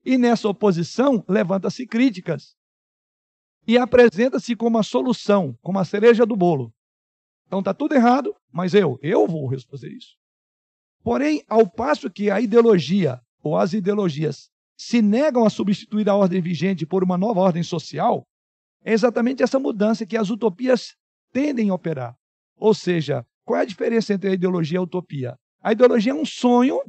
E 0.03 0.17
nessa 0.17 0.47
oposição, 0.47 1.24
levanta-se 1.27 1.85
críticas. 1.85 2.55
E 3.67 3.77
apresenta-se 3.77 4.55
como 4.55 4.77
a 4.77 4.83
solução, 4.83 5.57
como 5.62 5.79
a 5.79 5.85
cereja 5.85 6.25
do 6.25 6.35
bolo. 6.35 6.74
Então 7.47 7.59
está 7.59 7.74
tudo 7.74 7.95
errado, 7.95 8.33
mas 8.51 8.74
eu, 8.74 8.97
eu 9.01 9.27
vou 9.27 9.50
fazer 9.69 9.91
isso. 9.91 10.15
Porém, 11.03 11.43
ao 11.47 11.67
passo 11.67 12.09
que 12.09 12.31
a 12.31 12.39
ideologia 12.39 13.21
ou 13.43 13.57
as 13.57 13.74
ideologias 13.74 14.50
se 14.77 15.01
negam 15.01 15.46
a 15.46 15.50
substituir 15.50 16.10
a 16.10 16.15
ordem 16.15 16.41
vigente 16.41 16.86
por 16.86 17.03
uma 17.03 17.17
nova 17.17 17.39
ordem 17.39 17.63
social, 17.63 18.27
é 18.84 18.94
exatamente 18.94 19.41
essa 19.41 19.60
mudança 19.60 20.05
que 20.05 20.17
as 20.17 20.29
utopias 20.29 20.96
tendem 21.32 21.70
a 21.70 21.74
operar. 21.74 22.15
Ou 22.55 22.74
seja, 22.74 23.25
qual 23.44 23.60
é 23.60 23.63
a 23.63 23.65
diferença 23.65 24.13
entre 24.13 24.29
a 24.29 24.34
ideologia 24.34 24.77
e 24.77 24.79
a 24.79 24.82
utopia? 24.82 25.38
A 25.62 25.72
ideologia 25.72 26.12
é 26.12 26.15
um 26.15 26.25
sonho 26.25 26.79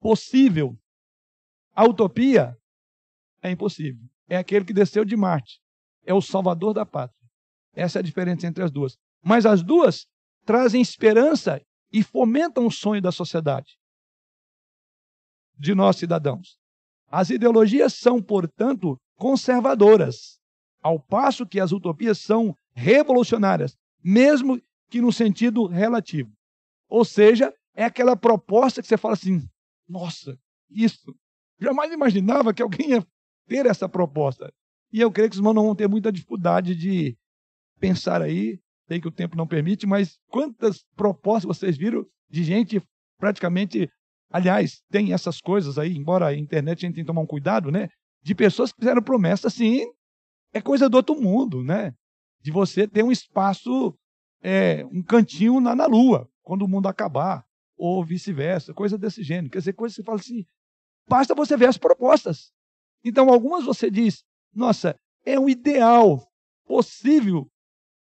possível. 0.00 0.76
A 1.74 1.84
utopia 1.84 2.56
é 3.42 3.50
impossível. 3.50 4.02
É 4.28 4.36
aquele 4.36 4.64
que 4.64 4.72
desceu 4.72 5.04
de 5.04 5.16
Marte. 5.16 5.60
É 6.04 6.12
o 6.12 6.20
salvador 6.20 6.74
da 6.74 6.84
pátria. 6.84 7.16
Essa 7.74 7.98
é 7.98 8.00
a 8.00 8.02
diferença 8.02 8.46
entre 8.46 8.64
as 8.64 8.70
duas. 8.70 8.96
Mas 9.22 9.44
as 9.46 9.62
duas 9.62 10.06
trazem 10.44 10.80
esperança 10.80 11.60
e 11.92 12.02
fomentam 12.02 12.66
o 12.66 12.70
sonho 12.70 13.02
da 13.02 13.12
sociedade, 13.12 13.78
de 15.58 15.74
nós 15.74 15.96
cidadãos. 15.96 16.56
As 17.08 17.30
ideologias 17.30 17.94
são, 17.94 18.20
portanto, 18.22 18.98
conservadoras, 19.16 20.38
ao 20.82 21.00
passo 21.00 21.46
que 21.46 21.60
as 21.60 21.72
utopias 21.72 22.18
são 22.18 22.54
revolucionárias, 22.74 23.76
mesmo 24.02 24.60
que 24.90 25.00
no 25.00 25.12
sentido 25.12 25.66
relativo. 25.66 26.30
Ou 26.88 27.04
seja, 27.04 27.52
é 27.74 27.84
aquela 27.84 28.16
proposta 28.16 28.82
que 28.82 28.88
você 28.88 28.96
fala 28.96 29.14
assim: 29.14 29.46
nossa, 29.88 30.38
isso. 30.70 31.14
Jamais 31.58 31.92
imaginava 31.92 32.52
que 32.52 32.62
alguém 32.62 32.90
ia 32.90 33.06
ter 33.48 33.66
essa 33.66 33.88
proposta. 33.88 34.52
E 34.92 35.00
eu 35.00 35.10
creio 35.10 35.30
que 35.30 35.34
os 35.34 35.38
irmãos 35.38 35.54
não 35.54 35.64
vão 35.64 35.74
ter 35.74 35.88
muita 35.88 36.12
dificuldade 36.12 36.74
de 36.74 37.16
pensar 37.80 38.20
aí 38.20 38.60
sei 38.86 39.00
que 39.00 39.08
o 39.08 39.12
tempo 39.12 39.36
não 39.36 39.46
permite, 39.46 39.86
mas 39.86 40.18
quantas 40.28 40.84
propostas 40.94 41.58
vocês 41.58 41.76
viram 41.76 42.06
de 42.30 42.44
gente 42.44 42.82
praticamente. 43.18 43.90
Aliás, 44.30 44.82
tem 44.90 45.12
essas 45.12 45.40
coisas 45.40 45.78
aí, 45.78 45.96
embora 45.96 46.26
a 46.26 46.36
internet 46.36 46.78
a 46.78 46.86
gente 46.86 46.96
tem 46.96 47.04
que 47.04 47.06
tomar 47.06 47.22
um 47.22 47.26
cuidado, 47.26 47.70
né? 47.70 47.88
De 48.22 48.34
pessoas 48.34 48.72
que 48.72 48.78
fizeram 48.80 49.02
promessas 49.02 49.52
assim, 49.52 49.84
é 50.52 50.60
coisa 50.60 50.88
do 50.88 50.96
outro 50.96 51.20
mundo, 51.20 51.62
né? 51.62 51.92
De 52.42 52.50
você 52.50 52.86
ter 52.86 53.02
um 53.02 53.12
espaço, 53.12 53.96
é, 54.42 54.84
um 54.86 55.02
cantinho 55.02 55.60
na, 55.60 55.74
na 55.74 55.86
lua, 55.86 56.28
quando 56.42 56.62
o 56.62 56.68
mundo 56.68 56.88
acabar, 56.88 57.44
ou 57.76 58.04
vice-versa, 58.04 58.74
coisa 58.74 58.98
desse 58.98 59.22
gênero. 59.22 59.50
Quer 59.50 59.58
dizer, 59.58 59.72
coisa 59.74 59.94
que 59.94 60.02
você 60.02 60.04
fala 60.04 60.18
assim, 60.18 60.44
basta 61.08 61.34
você 61.34 61.56
ver 61.56 61.68
as 61.68 61.78
propostas. 61.78 62.50
Então, 63.04 63.30
algumas 63.30 63.64
você 63.64 63.90
diz, 63.90 64.24
nossa, 64.54 64.96
é 65.24 65.38
um 65.38 65.48
ideal 65.48 66.26
possível 66.66 67.48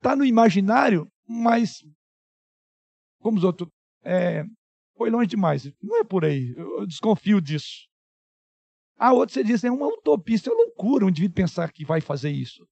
Está 0.07 0.15
no 0.15 0.25
imaginário, 0.25 1.11
mas, 1.27 1.85
como 3.21 3.39
os 3.39 3.45
outros, 3.45 3.69
é, 4.05 4.45
foi 4.97 5.11
longe 5.11 5.27
demais. 5.27 5.71
Não 5.83 6.01
é 6.01 6.05
por 6.05 6.25
aí, 6.25 6.55
eu 6.57 6.87
desconfio 6.87 7.41
disso. 7.41 7.87
A 8.99 9.13
outra 9.13 9.35
você 9.35 9.45
diz, 9.45 9.63
é 9.63 9.71
uma 9.71 9.87
utopia, 9.87 10.37
isso 10.37 10.51
é 10.51 10.53
loucura 10.53 11.05
um 11.05 11.09
indivíduo 11.09 11.35
pensar 11.35 11.71
que 11.71 11.85
vai 11.85 12.01
fazer 12.01 12.31
isso. 12.31 12.67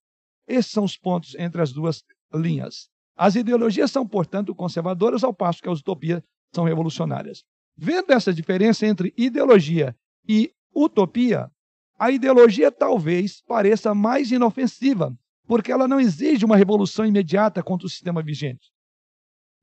Esses 0.49 0.73
são 0.73 0.85
os 0.85 0.97
pontos 0.97 1.35
entre 1.35 1.61
as 1.61 1.73
duas 1.73 2.03
linhas. 2.33 2.89
As 3.17 3.35
ideologias 3.37 3.91
são, 3.91 4.07
portanto, 4.07 4.55
conservadoras, 4.55 5.23
ao 5.23 5.35
passo 5.35 5.63
que 5.63 5.69
as 5.69 5.81
utopias 5.81 6.23
são 6.53 6.65
revolucionárias. 6.65 7.45
Vendo 7.77 8.11
essa 8.13 8.33
diferença 8.33 8.87
entre 8.87 9.13
ideologia 9.17 9.95
e 10.29 10.53
utopia, 10.75 11.51
a 11.99 12.11
ideologia 12.11 12.73
talvez 12.73 13.43
pareça 13.43 13.95
mais 13.95 14.33
inofensiva, 14.33 15.17
porque 15.47 15.71
ela 15.71 15.87
não 15.87 16.01
exige 16.01 16.45
uma 16.45 16.57
revolução 16.57 17.05
imediata 17.05 17.63
contra 17.63 17.87
o 17.87 17.91
sistema 17.91 18.23
vigente. 18.23 18.73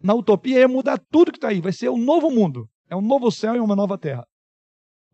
Na 0.04 0.14
utopia 0.14 0.60
é 0.60 0.68
mudar 0.68 0.98
tudo 1.12 1.32
que 1.32 1.38
está 1.38 1.50
aí, 1.50 1.62
vai 1.62 1.72
ser 1.72 1.90
um 1.90 1.98
novo 1.98 2.30
mundo, 2.32 2.70
é 2.90 2.96
um 2.96 3.02
novo 3.02 3.32
céu 3.32 3.56
e 3.56 3.60
uma 3.60 3.76
nova 3.76 3.98
terra, 3.98 4.28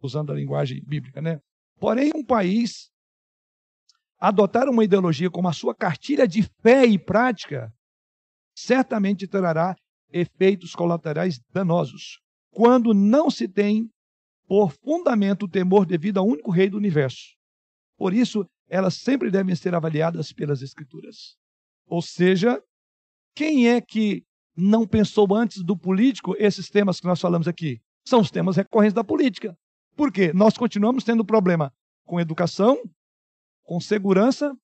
usando 0.02 0.32
a 0.32 0.36
linguagem 0.36 0.82
bíblica, 0.86 1.22
né? 1.22 1.40
Porém, 1.80 2.12
um 2.16 2.24
país 2.24 2.90
adotar 4.20 4.70
uma 4.70 4.84
ideologia 4.84 5.30
como 5.30 5.48
a 5.48 5.54
sua 5.54 5.76
cartilha 5.76 6.28
de 6.28 6.44
fé 6.62 6.86
e 6.86 6.98
prática 6.98 7.72
certamente 8.56 9.28
trará 9.28 9.76
efeitos 10.12 10.74
colaterais 10.74 11.40
danosos, 11.52 12.20
quando 12.50 12.94
não 12.94 13.30
se 13.30 13.48
tem 13.48 13.90
por 14.48 14.72
fundamento 14.72 15.44
o 15.44 15.50
temor 15.50 15.86
devido 15.86 16.18
ao 16.18 16.26
único 16.26 16.50
rei 16.50 16.70
do 16.70 16.78
universo. 16.78 17.36
Por 17.98 18.14
isso, 18.14 18.48
elas 18.70 18.96
sempre 18.96 19.30
devem 19.30 19.54
ser 19.56 19.76
avaliadas 19.76 20.32
pelas 20.32 20.62
Escrituras. 20.62 21.36
Ou 21.86 22.02
seja, 22.02 22.62
quem 23.36 23.70
é 23.70 23.82
que 23.82 24.24
não 24.58 24.88
pensou 24.88 25.36
antes 25.36 25.64
do 25.64 25.78
político 25.78 26.36
esses 26.40 26.68
temas 26.68 27.00
que 27.00 27.06
nós 27.06 27.22
falamos 27.22 27.48
aqui? 27.48 27.80
São 28.04 28.22
os 28.22 28.32
temas 28.32 28.56
recorrentes 28.56 28.96
da 28.96 29.04
política. 29.04 29.56
Por 29.96 30.12
quê? 30.12 30.34
Nós 30.34 30.58
continuamos 30.58 31.04
tendo 31.04 31.24
problema 31.24 31.72
com 32.06 32.20
educação, 32.20 32.82
com 33.64 33.80
segurança? 33.80 34.58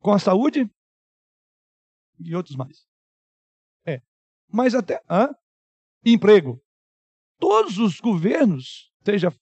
Com 0.00 0.12
a 0.12 0.18
saúde 0.18 0.68
e 2.18 2.34
outros 2.34 2.56
mais. 2.56 2.86
É. 3.84 4.02
Mas 4.50 4.74
até. 4.74 5.00
Hã? 5.08 5.28
Emprego. 6.04 6.60
Todos 7.38 7.78
os 7.78 8.00
governos, 8.00 8.90
seja 9.04 9.32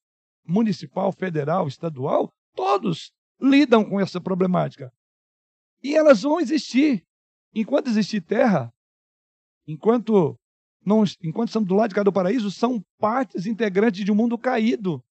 municipal, 0.45 1.13
federal, 1.13 1.69
estadual, 1.69 2.33
todos 2.55 3.13
lidam 3.41 3.89
com 3.89 4.01
essa 4.01 4.21
problemática. 4.21 4.93
E 5.83 5.95
elas 5.95 6.23
vão 6.23 6.41
existir. 6.41 7.07
Enquanto 7.55 7.89
existir 7.89 8.21
terra, 8.21 8.73
enquanto 9.67 10.37
não, 10.85 11.05
enquanto 11.23 11.49
estamos 11.49 11.69
do 11.69 11.75
lado 11.75 11.89
de 11.89 11.95
cada 11.95 12.13
paraíso, 12.13 12.51
são 12.51 12.85
partes 12.99 13.47
integrantes 13.47 14.05
de 14.05 14.13
um 14.13 14.15
mundo 14.15 14.37
caído. 14.37 15.03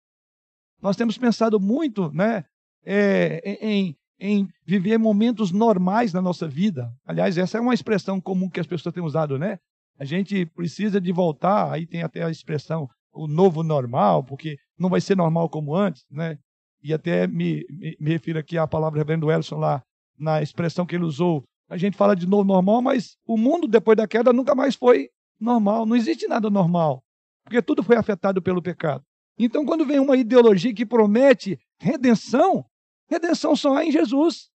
Nós 0.82 0.96
temos 0.96 1.18
pensado 1.18 1.60
muito 1.60 2.12
né, 2.12 2.46
é, 2.86 3.58
em, 3.62 3.96
em 4.20 4.48
viver 4.66 4.98
momentos 5.00 5.52
normais 5.52 6.14
na 6.14 6.22
nossa 6.22 6.48
vida. 6.48 6.94
Aliás, 7.06 7.38
essa 7.38 7.58
é 7.58 7.62
uma 7.62 7.74
expressão 7.74 8.22
comum 8.22 8.50
que 8.50 8.60
as 8.60 8.68
pessoas 8.68 8.94
têm 8.94 9.04
usado, 9.04 9.40
né? 9.40 9.58
A 9.98 10.06
gente 10.06 10.46
precisa 10.48 11.00
de 11.00 11.12
voltar, 11.12 11.72
aí 11.72 11.86
tem 11.88 12.04
até 12.04 12.24
a 12.24 12.30
expressão 12.30 12.90
o 13.12 13.28
novo 13.28 13.64
normal, 13.64 14.24
porque 14.24 14.58
não 14.78 14.90
vai 14.90 15.00
ser 15.00 15.16
normal 15.16 15.50
como 15.50 15.76
antes, 15.76 16.06
né? 16.10 16.38
E 16.82 16.94
até 16.94 17.26
me, 17.28 17.66
me, 17.70 17.96
me 18.00 18.12
refiro 18.12 18.38
aqui 18.38 18.58
à 18.58 18.68
palavra 18.68 19.00
do 19.00 19.02
reverendo 19.02 19.32
Elson 19.32 19.58
lá, 19.58 19.82
na 20.18 20.42
expressão 20.42 20.86
que 20.86 20.96
ele 20.96 21.06
usou. 21.06 21.44
A 21.74 21.78
gente 21.78 21.98
fala 21.98 22.16
de 22.16 22.28
novo 22.28 22.44
normal, 22.44 22.84
mas 22.84 23.18
o 23.26 23.36
mundo 23.36 23.68
depois 23.68 23.98
da 23.98 24.08
queda 24.08 24.32
nunca 24.32 24.54
mais 24.54 24.76
foi 24.76 25.10
normal. 25.40 25.88
Não 25.88 25.96
existe 25.96 26.28
nada 26.28 26.48
normal, 26.48 27.04
porque 27.44 27.64
tudo 27.64 27.82
foi 27.82 27.96
afetado 27.96 28.44
pelo 28.44 28.62
pecado. 28.62 29.04
Então, 29.40 29.66
quando 29.66 29.84
vem 29.84 29.98
uma 29.98 30.16
ideologia 30.16 30.72
que 30.72 30.86
promete 30.86 31.60
redenção, 31.80 32.64
redenção 33.10 33.56
só 33.56 33.76
há 33.76 33.84
em 33.84 33.92
Jesus. 33.92 34.52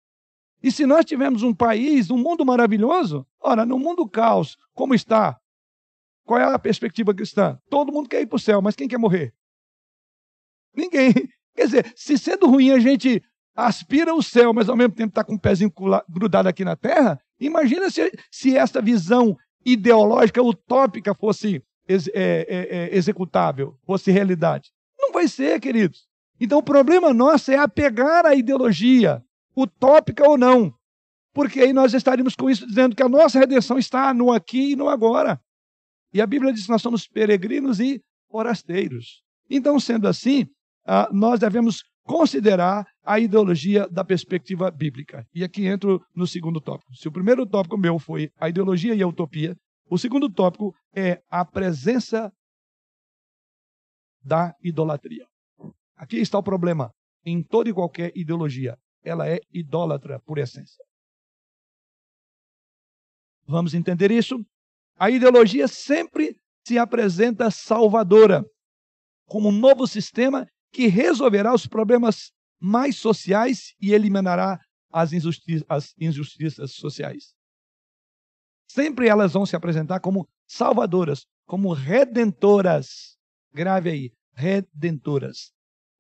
E 0.62 0.70
se 0.70 0.87
nós 0.87 1.04
tivermos 1.04 1.42
um 1.42 1.52
país, 1.52 2.08
um 2.08 2.16
mundo 2.16 2.46
maravilhoso, 2.46 3.26
ora, 3.40 3.66
no 3.66 3.80
mundo 3.80 4.08
caos, 4.08 4.56
como 4.72 4.94
está? 4.94 5.40
Qual 6.25 6.38
é 6.38 6.44
a 6.44 6.56
perspectiva 6.56 7.12
cristã? 7.12 7.58
Todo 7.68 7.92
mundo 7.92 8.08
quer 8.08 8.20
ir 8.20 8.26
para 8.26 8.37
o 8.37 8.40
céu, 8.40 8.62
mas 8.62 8.76
quem 8.76 8.87
quer 8.87 8.98
morrer? 8.98 9.34
Ninguém. 10.72 11.12
Quer 11.56 11.64
dizer, 11.64 11.92
se 11.96 12.16
sendo 12.16 12.46
ruim 12.46 12.70
a 12.70 12.78
gente 12.78 13.20
aspira 13.66 14.14
o 14.14 14.22
céu, 14.22 14.52
mas 14.54 14.68
ao 14.68 14.76
mesmo 14.76 14.94
tempo 14.94 15.08
está 15.08 15.24
com 15.24 15.34
o 15.34 15.40
pezinho 15.40 15.72
grudado 16.08 16.48
aqui 16.48 16.64
na 16.64 16.76
terra, 16.76 17.20
imagina 17.40 17.90
se, 17.90 18.12
se 18.30 18.56
essa 18.56 18.80
visão 18.80 19.36
ideológica 19.64 20.40
utópica 20.40 21.12
fosse 21.12 21.62
ex, 21.88 22.06
é, 22.08 22.12
é, 22.14 22.46
é, 22.48 22.96
executável, 22.96 23.76
fosse 23.84 24.12
realidade. 24.12 24.70
Não 24.96 25.12
vai 25.12 25.26
ser, 25.26 25.58
queridos. 25.60 26.06
Então 26.40 26.58
o 26.58 26.62
problema 26.62 27.12
nosso 27.12 27.50
é 27.50 27.56
apegar 27.56 28.24
à 28.24 28.34
ideologia, 28.34 29.22
utópica 29.56 30.28
ou 30.28 30.38
não. 30.38 30.72
Porque 31.34 31.60
aí 31.60 31.72
nós 31.72 31.92
estaríamos 31.94 32.36
com 32.36 32.48
isso 32.48 32.64
dizendo 32.64 32.94
que 32.94 33.02
a 33.02 33.08
nossa 33.08 33.40
redenção 33.40 33.76
está 33.76 34.14
no 34.14 34.32
aqui 34.32 34.72
e 34.72 34.76
no 34.76 34.88
agora. 34.88 35.40
E 36.12 36.20
a 36.20 36.26
Bíblia 36.26 36.52
diz 36.52 36.64
que 36.64 36.70
nós 36.70 36.80
somos 36.80 37.08
peregrinos 37.08 37.80
e 37.80 38.00
forasteiros. 38.30 39.22
Então, 39.50 39.80
sendo 39.80 40.06
assim, 40.06 40.46
ah, 40.86 41.08
nós 41.12 41.40
devemos 41.40 41.82
considerar 42.08 42.86
a 43.08 43.18
ideologia 43.18 43.88
da 43.88 44.04
perspectiva 44.04 44.70
bíblica. 44.70 45.26
E 45.34 45.42
aqui 45.42 45.66
entro 45.66 45.98
no 46.14 46.26
segundo 46.26 46.60
tópico. 46.60 46.94
Se 46.94 47.08
o 47.08 47.12
primeiro 47.12 47.46
tópico 47.46 47.78
meu 47.78 47.99
foi 47.99 48.30
a 48.38 48.50
ideologia 48.50 48.94
e 48.94 49.02
a 49.02 49.08
utopia, 49.08 49.56
o 49.90 49.97
segundo 49.97 50.30
tópico 50.30 50.75
é 50.94 51.18
a 51.30 51.42
presença 51.42 52.30
da 54.23 54.54
idolatria. 54.62 55.26
Aqui 55.97 56.18
está 56.18 56.38
o 56.38 56.42
problema. 56.42 56.92
Em 57.25 57.42
toda 57.42 57.71
e 57.71 57.73
qualquer 57.73 58.12
ideologia, 58.14 58.76
ela 59.02 59.26
é 59.26 59.40
idólatra 59.54 60.21
por 60.21 60.36
essência. 60.36 60.84
Vamos 63.47 63.73
entender 63.73 64.10
isso? 64.10 64.36
A 64.99 65.08
ideologia 65.08 65.66
sempre 65.66 66.36
se 66.66 66.76
apresenta 66.76 67.50
salvadora, 67.50 68.44
como 69.26 69.49
um 69.49 69.58
novo 69.58 69.86
sistema 69.86 70.47
que 70.71 70.88
resolverá 70.88 71.54
os 71.54 71.66
problemas 71.66 72.36
mais 72.60 72.97
sociais 72.97 73.75
e 73.80 73.92
eliminará 73.92 74.58
as, 74.92 75.12
injusti 75.12 75.64
as 75.68 75.94
injustiças 75.99 76.73
sociais. 76.73 77.34
Sempre 78.71 79.08
elas 79.08 79.32
vão 79.32 79.47
se 79.47 79.56
apresentar 79.56 80.00
como 80.00 80.28
salvadoras, 80.47 81.26
como 81.47 81.73
redentoras. 81.73 83.16
Grave 83.52 83.90
aí, 83.90 84.12
redentoras. 84.34 85.52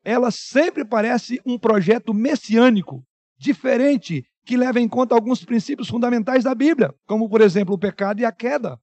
Ela 0.04 0.30
sempre 0.30 0.84
parece 0.84 1.40
um 1.44 1.58
projeto 1.58 2.14
messiânico, 2.14 3.04
diferente, 3.36 4.24
que 4.44 4.56
leva 4.56 4.80
em 4.80 4.88
conta 4.88 5.14
alguns 5.14 5.44
princípios 5.44 5.88
fundamentais 5.88 6.44
da 6.44 6.54
Bíblia, 6.54 6.94
como, 7.06 7.28
por 7.28 7.40
exemplo, 7.40 7.74
o 7.74 7.78
pecado 7.78 8.20
e 8.20 8.24
a 8.24 8.32
queda. 8.32 8.80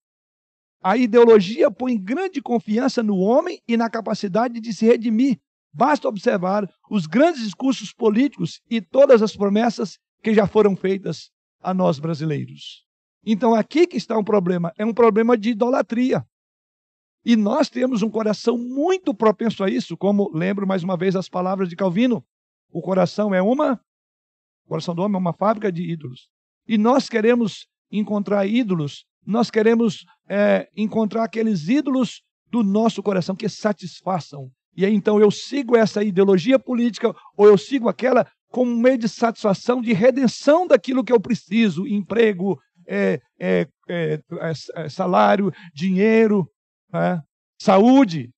A 0.83 0.97
ideologia 0.97 1.71
põe 1.71 1.97
grande 1.97 2.41
confiança 2.41 3.01
no 3.01 3.17
homem 3.17 3.59
e 3.67 3.75
na 3.75 3.89
capacidade 3.89 4.59
de 4.59 4.71
se 4.71 4.85
redimir 4.85 5.39
Basta 5.75 6.07
observar 6.07 6.69
os 6.89 7.05
grandes 7.05 7.43
discursos 7.43 7.91
políticos 7.91 8.61
e 8.69 8.79
todas 8.79 9.21
as 9.21 9.35
promessas 9.35 9.99
que 10.23 10.33
já 10.33 10.47
foram 10.47 10.73
feitas 10.73 11.29
a 11.61 11.73
nós 11.73 11.99
brasileiros. 11.99 12.85
Então, 13.25 13.53
aqui 13.53 13.85
que 13.85 13.97
está 13.97 14.17
um 14.17 14.23
problema, 14.23 14.71
é 14.77 14.85
um 14.85 14.93
problema 14.93 15.37
de 15.37 15.49
idolatria. 15.49 16.25
E 17.25 17.35
nós 17.35 17.69
temos 17.69 18.01
um 18.01 18.09
coração 18.09 18.57
muito 18.57 19.13
propenso 19.13 19.65
a 19.65 19.69
isso, 19.69 19.97
como 19.97 20.31
lembro 20.33 20.65
mais 20.65 20.81
uma 20.81 20.95
vez 20.95 21.13
as 21.13 21.27
palavras 21.27 21.67
de 21.67 21.75
Calvino: 21.75 22.23
o 22.71 22.81
coração 22.81 23.35
é 23.35 23.41
uma, 23.41 23.73
o 24.65 24.69
coração 24.69 24.95
do 24.95 25.01
homem 25.01 25.15
é 25.15 25.19
uma 25.19 25.33
fábrica 25.33 25.69
de 25.69 25.81
ídolos. 25.91 26.29
E 26.65 26.77
nós 26.77 27.09
queremos 27.09 27.67
encontrar 27.91 28.45
ídolos, 28.45 29.05
nós 29.25 29.51
queremos 29.51 30.05
é, 30.29 30.69
encontrar 30.77 31.25
aqueles 31.25 31.67
ídolos 31.67 32.21
do 32.49 32.63
nosso 32.63 33.03
coração 33.03 33.35
que 33.35 33.49
satisfaçam 33.49 34.49
e 34.75 34.85
aí 34.85 34.93
então 34.93 35.19
eu 35.19 35.31
sigo 35.31 35.75
essa 35.75 36.03
ideologia 36.03 36.59
política 36.59 37.13
ou 37.37 37.47
eu 37.47 37.57
sigo 37.57 37.87
aquela 37.87 38.27
como 38.49 38.73
meio 38.73 38.97
de 38.97 39.09
satisfação, 39.09 39.81
de 39.81 39.91
redenção 39.91 40.65
daquilo 40.65 41.03
que 41.03 41.11
eu 41.11 41.19
preciso: 41.19 41.87
emprego, 41.87 42.59
é, 42.87 43.19
é, 43.39 43.67
é, 43.89 44.21
é 44.75 44.89
salário, 44.89 45.51
dinheiro, 45.73 46.49
né? 46.91 47.21
saúde. 47.59 48.29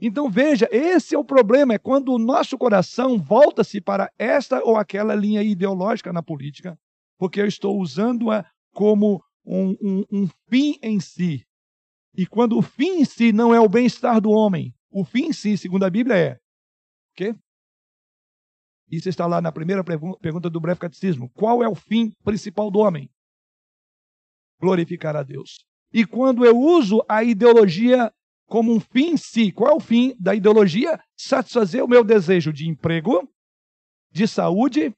Então 0.00 0.30
veja, 0.30 0.68
esse 0.70 1.14
é 1.14 1.18
o 1.18 1.24
problema: 1.24 1.74
é 1.74 1.78
quando 1.78 2.12
o 2.12 2.18
nosso 2.18 2.56
coração 2.56 3.18
volta-se 3.18 3.80
para 3.80 4.10
esta 4.18 4.62
ou 4.64 4.76
aquela 4.76 5.14
linha 5.14 5.42
ideológica 5.42 6.12
na 6.12 6.22
política, 6.22 6.78
porque 7.18 7.40
eu 7.40 7.46
estou 7.46 7.78
usando-a 7.78 8.44
como 8.72 9.22
um, 9.44 9.76
um, 9.82 10.04
um 10.12 10.28
fim 10.48 10.78
em 10.82 11.00
si. 11.00 11.44
E 12.16 12.26
quando 12.26 12.56
o 12.56 12.62
fim 12.62 13.00
em 13.00 13.04
si 13.04 13.32
não 13.32 13.54
é 13.54 13.60
o 13.60 13.68
bem-estar 13.68 14.20
do 14.22 14.30
homem, 14.30 14.74
o 14.98 15.04
fim, 15.04 15.30
sim, 15.30 15.58
segundo 15.58 15.84
a 15.84 15.90
Bíblia, 15.90 16.16
é 16.16 16.32
o 16.32 17.14
quê? 17.16 17.36
Isso 18.90 19.10
está 19.10 19.26
lá 19.26 19.42
na 19.42 19.52
primeira 19.52 19.84
pergunta 19.84 20.48
do 20.48 20.58
breve 20.58 20.80
catecismo. 20.80 21.28
Qual 21.34 21.62
é 21.62 21.68
o 21.68 21.74
fim 21.74 22.12
principal 22.24 22.70
do 22.70 22.78
homem? 22.78 23.10
Glorificar 24.58 25.14
a 25.14 25.22
Deus. 25.22 25.66
E 25.92 26.06
quando 26.06 26.46
eu 26.46 26.56
uso 26.58 27.04
a 27.06 27.22
ideologia 27.22 28.10
como 28.46 28.74
um 28.74 28.80
fim 28.80 29.10
em 29.10 29.16
si, 29.18 29.52
qual 29.52 29.72
é 29.72 29.74
o 29.74 29.80
fim 29.80 30.16
da 30.18 30.34
ideologia? 30.34 30.98
Satisfazer 31.14 31.84
o 31.84 31.88
meu 31.88 32.02
desejo 32.02 32.50
de 32.50 32.66
emprego, 32.66 33.30
de 34.10 34.26
saúde, 34.26 34.94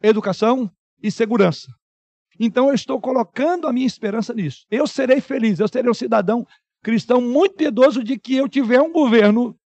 educação 0.00 0.70
e 1.02 1.10
segurança. 1.10 1.66
Então 2.38 2.68
eu 2.68 2.74
estou 2.74 3.00
colocando 3.00 3.66
a 3.66 3.72
minha 3.72 3.86
esperança 3.86 4.32
nisso. 4.32 4.66
Eu 4.70 4.86
serei 4.86 5.20
feliz, 5.20 5.58
eu 5.58 5.66
serei 5.66 5.90
um 5.90 5.94
cidadão 5.94 6.46
cristão 6.82 7.20
muito 7.20 7.54
piedoso 7.54 8.02
de 8.02 8.18
que 8.18 8.36
eu 8.36 8.48
tiver 8.48 8.80
um 8.80 8.92
governo 8.92 9.56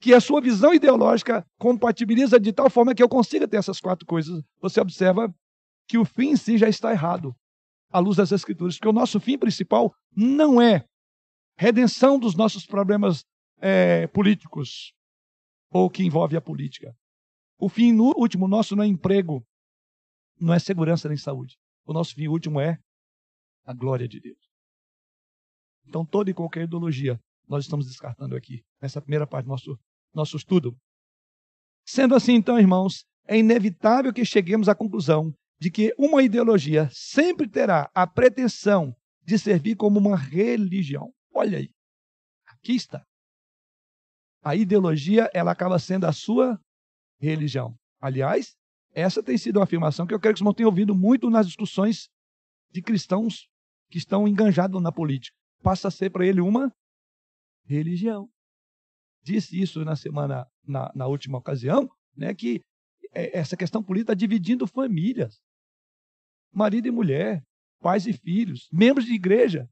que 0.00 0.12
a 0.12 0.20
sua 0.20 0.40
visão 0.40 0.74
ideológica 0.74 1.44
compatibiliza 1.58 2.38
de 2.38 2.52
tal 2.52 2.68
forma 2.68 2.94
que 2.94 3.02
eu 3.02 3.08
consiga 3.08 3.48
ter 3.48 3.56
essas 3.56 3.80
quatro 3.80 4.06
coisas. 4.06 4.42
Você 4.60 4.80
observa 4.80 5.34
que 5.88 5.96
o 5.98 6.04
fim 6.04 6.30
em 6.30 6.36
si 6.36 6.58
já 6.58 6.68
está 6.68 6.92
errado, 6.92 7.34
à 7.90 7.98
luz 7.98 8.16
das 8.16 8.32
Escrituras, 8.32 8.76
porque 8.76 8.88
o 8.88 8.92
nosso 8.92 9.18
fim 9.18 9.38
principal 9.38 9.94
não 10.14 10.60
é 10.60 10.84
redenção 11.56 12.18
dos 12.18 12.34
nossos 12.34 12.66
problemas 12.66 13.24
é, 13.58 14.06
políticos 14.08 14.92
ou 15.70 15.88
que 15.88 16.04
envolve 16.04 16.36
a 16.36 16.40
política. 16.40 16.94
O 17.58 17.68
fim 17.68 17.98
último 17.98 18.46
nosso 18.46 18.76
não 18.76 18.84
é 18.84 18.86
emprego, 18.86 19.42
não 20.38 20.52
é 20.52 20.58
segurança 20.58 21.08
nem 21.08 21.16
saúde. 21.16 21.58
O 21.86 21.92
nosso 21.92 22.14
fim 22.14 22.28
último 22.28 22.60
é 22.60 22.78
a 23.64 23.72
glória 23.72 24.06
de 24.06 24.20
Deus. 24.20 24.45
Então, 25.86 26.04
toda 26.04 26.30
e 26.30 26.34
qualquer 26.34 26.64
ideologia 26.64 27.18
nós 27.48 27.64
estamos 27.64 27.86
descartando 27.86 28.34
aqui, 28.34 28.64
nessa 28.80 29.00
primeira 29.00 29.26
parte 29.26 29.44
do 29.44 29.50
nosso 29.50 29.78
nosso 30.16 30.36
estudo. 30.36 30.76
Sendo 31.86 32.14
assim, 32.14 32.32
então, 32.32 32.58
irmãos, 32.58 33.04
é 33.28 33.38
inevitável 33.38 34.12
que 34.12 34.24
cheguemos 34.24 34.68
à 34.68 34.74
conclusão 34.74 35.32
de 35.60 35.70
que 35.70 35.94
uma 35.98 36.22
ideologia 36.22 36.88
sempre 36.90 37.48
terá 37.48 37.90
a 37.94 38.06
pretensão 38.06 38.96
de 39.22 39.38
servir 39.38 39.76
como 39.76 39.98
uma 39.98 40.16
religião. 40.16 41.12
Olha 41.34 41.58
aí. 41.58 41.70
Aqui 42.46 42.74
está. 42.74 43.04
A 44.42 44.56
ideologia, 44.56 45.30
ela 45.34 45.52
acaba 45.52 45.78
sendo 45.78 46.06
a 46.06 46.12
sua 46.12 46.58
religião. 47.20 47.76
Aliás, 48.00 48.56
essa 48.92 49.22
tem 49.22 49.36
sido 49.36 49.58
uma 49.58 49.64
afirmação 49.64 50.06
que 50.06 50.14
eu 50.14 50.20
quero 50.20 50.34
que 50.34 50.40
irmãos 50.40 50.54
tenham 50.54 50.70
ouvido 50.70 50.94
muito 50.94 51.28
nas 51.28 51.46
discussões 51.46 52.08
de 52.70 52.80
cristãos 52.80 53.48
que 53.90 53.98
estão 53.98 54.26
enganjados 54.26 54.80
na 54.80 54.92
política. 54.92 55.36
Passa 55.66 55.88
a 55.88 55.90
ser 55.90 56.10
para 56.10 56.24
ele 56.24 56.40
uma 56.40 56.72
religião. 57.64 58.30
Disse 59.24 59.60
isso 59.60 59.84
na 59.84 59.96
semana, 59.96 60.46
na, 60.64 60.92
na 60.94 61.08
última 61.08 61.38
ocasião, 61.38 61.90
né, 62.16 62.32
que 62.32 62.62
é, 63.12 63.36
essa 63.36 63.56
questão 63.56 63.82
política 63.82 64.12
está 64.12 64.14
dividindo 64.14 64.64
famílias. 64.68 65.40
Marido 66.54 66.86
e 66.86 66.92
mulher, 66.92 67.42
pais 67.80 68.06
e 68.06 68.12
filhos, 68.12 68.68
membros 68.72 69.06
de 69.06 69.14
igreja. 69.14 69.68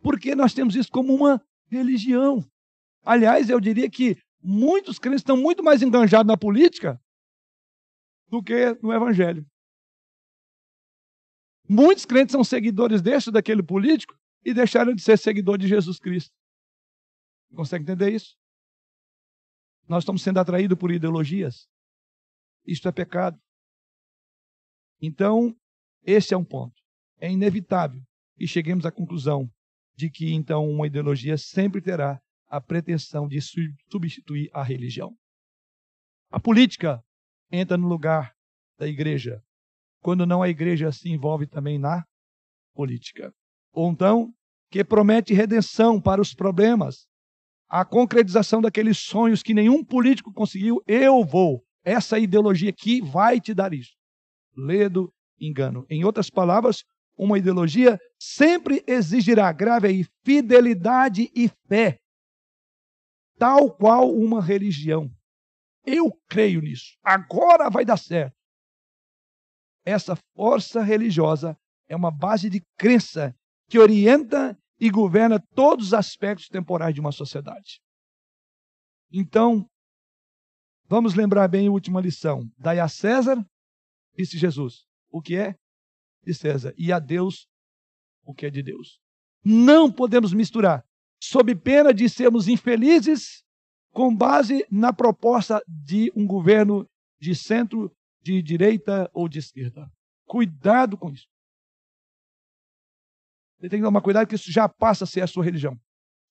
Porque 0.00 0.36
nós 0.36 0.54
temos 0.54 0.76
isso 0.76 0.92
como 0.92 1.12
uma 1.12 1.44
religião. 1.68 2.48
Aliás, 3.04 3.50
eu 3.50 3.58
diria 3.58 3.90
que 3.90 4.16
muitos 4.40 4.96
crentes 4.96 5.22
estão 5.22 5.36
muito 5.36 5.60
mais 5.60 5.82
enganjados 5.82 6.28
na 6.28 6.36
política 6.36 7.02
do 8.28 8.40
que 8.40 8.74
no 8.80 8.92
evangelho. 8.92 9.44
Muitos 11.68 12.06
crentes 12.06 12.30
são 12.30 12.44
seguidores 12.44 13.02
deste 13.02 13.30
ou 13.30 13.32
daquele 13.32 13.64
político 13.64 14.21
e 14.44 14.52
deixaram 14.52 14.94
de 14.94 15.02
ser 15.02 15.18
seguidor 15.18 15.58
de 15.58 15.68
Jesus 15.68 15.98
Cristo. 15.98 16.34
Consegue 17.54 17.84
entender 17.84 18.12
isso? 18.12 18.36
Nós 19.88 20.02
estamos 20.04 20.22
sendo 20.22 20.38
atraídos 20.38 20.78
por 20.78 20.90
ideologias. 20.90 21.68
Isto 22.66 22.88
é 22.88 22.92
pecado. 22.92 23.38
Então, 25.00 25.54
esse 26.02 26.32
é 26.32 26.36
um 26.36 26.44
ponto. 26.44 26.74
É 27.18 27.30
inevitável 27.30 28.00
que 28.36 28.46
cheguemos 28.46 28.86
à 28.86 28.92
conclusão 28.92 29.50
de 29.94 30.10
que, 30.10 30.32
então, 30.32 30.68
uma 30.68 30.86
ideologia 30.86 31.36
sempre 31.36 31.82
terá 31.82 32.20
a 32.48 32.60
pretensão 32.60 33.28
de 33.28 33.40
substituir 33.40 34.50
a 34.52 34.62
religião. 34.62 35.16
A 36.30 36.40
política 36.40 37.02
entra 37.50 37.76
no 37.76 37.88
lugar 37.88 38.34
da 38.78 38.86
igreja, 38.86 39.42
quando 40.00 40.26
não 40.26 40.42
a 40.42 40.48
igreja 40.48 40.90
se 40.90 41.10
envolve 41.10 41.46
também 41.46 41.78
na 41.78 42.04
política. 42.74 43.32
Ou 43.72 43.90
então, 43.90 44.32
que 44.70 44.84
promete 44.84 45.34
redenção 45.34 46.00
para 46.00 46.20
os 46.20 46.34
problemas, 46.34 47.06
a 47.68 47.84
concretização 47.84 48.60
daqueles 48.60 48.98
sonhos 48.98 49.42
que 49.42 49.54
nenhum 49.54 49.82
político 49.82 50.32
conseguiu, 50.32 50.82
eu 50.86 51.24
vou. 51.24 51.64
Essa 51.84 52.18
ideologia 52.18 52.70
aqui 52.70 53.00
vai 53.00 53.40
te 53.40 53.54
dar 53.54 53.72
isso. 53.72 53.92
Ledo 54.54 55.12
engano. 55.40 55.86
Em 55.88 56.04
outras 56.04 56.30
palavras, 56.30 56.84
uma 57.16 57.38
ideologia 57.38 57.98
sempre 58.18 58.84
exigirá, 58.86 59.50
grave 59.52 59.88
aí, 59.88 60.06
fidelidade 60.24 61.30
e 61.34 61.48
fé, 61.68 61.98
tal 63.38 63.70
qual 63.74 64.10
uma 64.10 64.42
religião. 64.42 65.10
Eu 65.84 66.12
creio 66.28 66.60
nisso. 66.60 66.96
Agora 67.02 67.68
vai 67.68 67.84
dar 67.84 67.96
certo. 67.96 68.36
Essa 69.84 70.16
força 70.36 70.82
religiosa 70.82 71.58
é 71.88 71.96
uma 71.96 72.10
base 72.10 72.48
de 72.48 72.62
crença 72.78 73.34
que 73.72 73.78
orienta 73.78 74.54
e 74.78 74.90
governa 74.90 75.40
todos 75.54 75.86
os 75.86 75.94
aspectos 75.94 76.46
temporais 76.46 76.94
de 76.94 77.00
uma 77.00 77.10
sociedade. 77.10 77.80
Então, 79.10 79.66
vamos 80.86 81.14
lembrar 81.14 81.48
bem 81.48 81.68
a 81.68 81.70
última 81.70 81.98
lição. 81.98 82.46
Dai 82.58 82.78
a 82.78 82.86
César, 82.86 83.42
disse 84.14 84.36
Jesus, 84.36 84.84
o 85.10 85.22
que 85.22 85.36
é 85.36 85.56
de 86.22 86.34
César, 86.34 86.74
e 86.76 86.92
a 86.92 86.98
Deus 86.98 87.48
o 88.26 88.34
que 88.34 88.44
é 88.44 88.50
de 88.50 88.62
Deus. 88.62 89.00
Não 89.42 89.90
podemos 89.90 90.34
misturar, 90.34 90.84
sob 91.18 91.54
pena 91.54 91.94
de 91.94 92.10
sermos 92.10 92.48
infelizes 92.48 93.42
com 93.90 94.14
base 94.14 94.66
na 94.70 94.92
proposta 94.92 95.64
de 95.66 96.12
um 96.14 96.26
governo 96.26 96.86
de 97.18 97.34
centro, 97.34 97.90
de 98.20 98.42
direita 98.42 99.10
ou 99.14 99.30
de 99.30 99.38
esquerda. 99.38 99.90
Cuidado 100.26 100.98
com 100.98 101.10
isso. 101.10 101.31
Você 103.62 103.68
tem 103.68 103.78
que 103.78 103.86
tomar 103.86 104.00
cuidado 104.00 104.26
que 104.26 104.34
isso 104.34 104.50
já 104.50 104.68
passa 104.68 105.04
a 105.04 105.06
ser 105.06 105.20
a 105.20 105.26
sua 105.28 105.44
religião. 105.44 105.80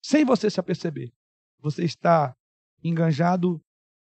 Sem 0.03 0.25
você 0.25 0.49
se 0.49 0.59
aperceber. 0.59 1.13
Você 1.61 1.85
está 1.85 2.35
enganjado 2.83 3.63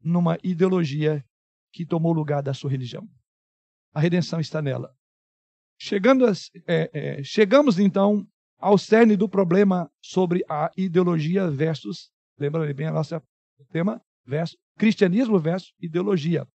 numa 0.02 0.38
ideologia 0.42 1.22
que 1.70 1.84
tomou 1.84 2.14
lugar 2.14 2.42
da 2.42 2.54
sua 2.54 2.70
religião. 2.70 3.06
A 3.92 4.00
redenção 4.00 4.40
está 4.40 4.62
nela. 4.62 4.96
Chegando 5.78 6.24
a, 6.24 6.32
é, 6.66 6.90
é, 6.94 7.22
chegamos 7.22 7.78
então 7.78 8.26
ao 8.58 8.78
cerne 8.78 9.14
do 9.14 9.28
problema 9.28 9.90
sobre 10.00 10.42
a 10.48 10.70
ideologia 10.74 11.50
versus, 11.50 12.10
lembra 12.38 12.72
bem 12.72 12.86
o 12.88 13.64
tema 13.70 14.00
verso, 14.24 14.56
cristianismo 14.78 15.38
versus 15.38 15.74
ideologia. 15.78 16.48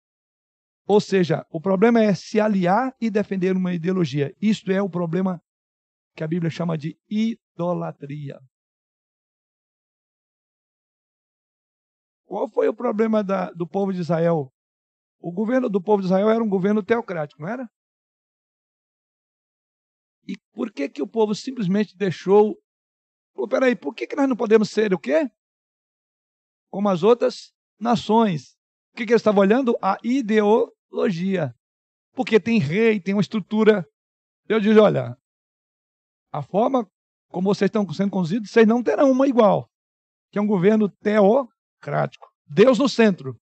Ou 0.88 1.00
seja, 1.00 1.46
o 1.52 1.62
problema 1.62 2.02
é 2.02 2.16
se 2.16 2.40
aliar 2.40 2.96
e 3.00 3.12
defender 3.12 3.56
uma 3.56 3.76
ideologia. 3.76 4.34
Isto 4.42 4.72
é 4.72 4.82
o 4.82 4.90
problema 4.90 5.40
que 6.18 6.24
a 6.24 6.28
Bíblia 6.28 6.50
chama 6.50 6.78
de 6.78 7.00
idolatria. 7.10 8.40
Qual 12.26 12.50
foi 12.50 12.68
o 12.68 12.74
problema 12.74 13.24
da, 13.24 13.52
do 13.52 13.66
povo 13.66 13.94
de 13.94 14.02
Israel? 14.02 14.52
O 15.20 15.32
governo 15.32 15.70
do 15.70 15.82
povo 15.82 16.02
de 16.02 16.08
Israel 16.08 16.30
era 16.30 16.44
um 16.44 16.50
governo 16.50 16.84
teocrático, 16.84 17.42
não 17.42 17.48
era? 17.48 17.70
E 20.28 20.36
por 20.52 20.74
que 20.74 20.90
que 20.90 21.02
o 21.02 21.08
povo 21.08 21.34
simplesmente 21.34 21.96
deixou? 21.96 22.62
Pô, 23.34 23.48
peraí, 23.48 23.76
por 23.76 23.96
que, 23.96 24.06
que 24.06 24.16
nós 24.16 24.28
não 24.28 24.36
podemos 24.36 24.70
ser 24.70 24.94
o 24.94 25.00
quê? 25.00 25.32
como 26.70 26.90
as 26.90 27.04
outras 27.04 27.54
nações. 27.80 28.56
O 28.94 28.98
que, 28.98 29.06
que 29.06 29.12
eles 29.12 29.22
estavam 29.22 29.42
olhando? 29.42 29.78
A 29.82 29.98
ideologia. 30.04 31.56
Porque 32.14 32.40
tem 32.40 32.60
rei, 32.60 33.00
tem 33.00 33.14
uma 33.14 33.22
estrutura. 33.22 33.88
Deus 34.46 34.62
diz: 34.62 34.78
olha, 34.78 35.18
a 36.32 36.42
forma 36.42 36.88
como 37.30 37.54
vocês 37.54 37.68
estão 37.68 37.88
sendo 37.94 38.12
conduzidos, 38.12 38.50
vocês 38.50 38.68
não 38.68 38.82
terão 38.82 39.12
uma 39.12 39.28
igual. 39.28 39.70
Que 40.32 40.40
é 40.40 40.42
um 40.42 40.48
governo 40.48 40.90
teocrático. 40.90 42.28
Deus 42.46 42.80
no 42.80 42.88
centro. 42.88 43.36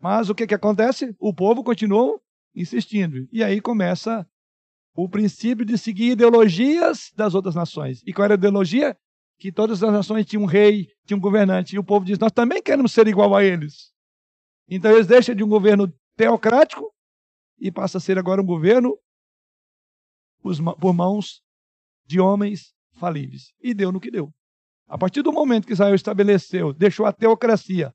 Mas 0.00 0.30
o 0.30 0.34
que, 0.34 0.46
que 0.46 0.54
acontece? 0.54 1.14
O 1.18 1.34
povo 1.34 1.62
continuou 1.62 2.20
insistindo. 2.54 3.28
E 3.30 3.44
aí 3.44 3.60
começa 3.60 4.26
o 4.94 5.08
princípio 5.08 5.64
de 5.64 5.76
seguir 5.76 6.12
ideologias 6.12 7.10
das 7.14 7.34
outras 7.34 7.54
nações. 7.54 8.02
E 8.06 8.12
qual 8.12 8.24
era 8.24 8.34
a 8.34 8.36
ideologia? 8.36 8.96
que 9.40 9.50
todas 9.50 9.82
as 9.82 9.90
nações 9.90 10.26
tinham 10.26 10.42
um 10.42 10.46
rei, 10.46 10.86
tinham 11.06 11.16
um 11.16 11.20
governante, 11.20 11.74
e 11.74 11.78
o 11.78 11.84
povo 11.84 12.04
diz: 12.04 12.18
Nós 12.18 12.30
também 12.30 12.62
queremos 12.62 12.92
ser 12.92 13.08
igual 13.08 13.34
a 13.34 13.42
eles. 13.42 13.90
Então 14.68 14.92
eles 14.92 15.06
deixam 15.06 15.34
de 15.34 15.42
um 15.42 15.48
governo 15.48 15.92
teocrático 16.14 16.92
e 17.58 17.72
passa 17.72 17.96
a 17.98 18.00
ser 18.00 18.18
agora 18.18 18.40
um 18.40 18.46
governo 18.46 18.96
por 20.78 20.92
mãos 20.92 21.42
de 22.10 22.18
homens 22.18 22.74
falíveis. 22.94 23.54
E 23.62 23.72
deu 23.72 23.92
no 23.92 24.00
que 24.00 24.10
deu. 24.10 24.34
A 24.88 24.98
partir 24.98 25.22
do 25.22 25.32
momento 25.32 25.66
que 25.66 25.72
Israel 25.72 25.94
estabeleceu, 25.94 26.72
deixou 26.72 27.06
a 27.06 27.12
teocracia 27.12 27.94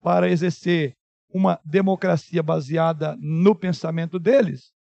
para 0.00 0.30
exercer 0.30 0.96
uma 1.28 1.60
democracia 1.64 2.42
baseada 2.42 3.16
no 3.18 3.56
pensamento 3.56 4.18
deles, 4.20 4.72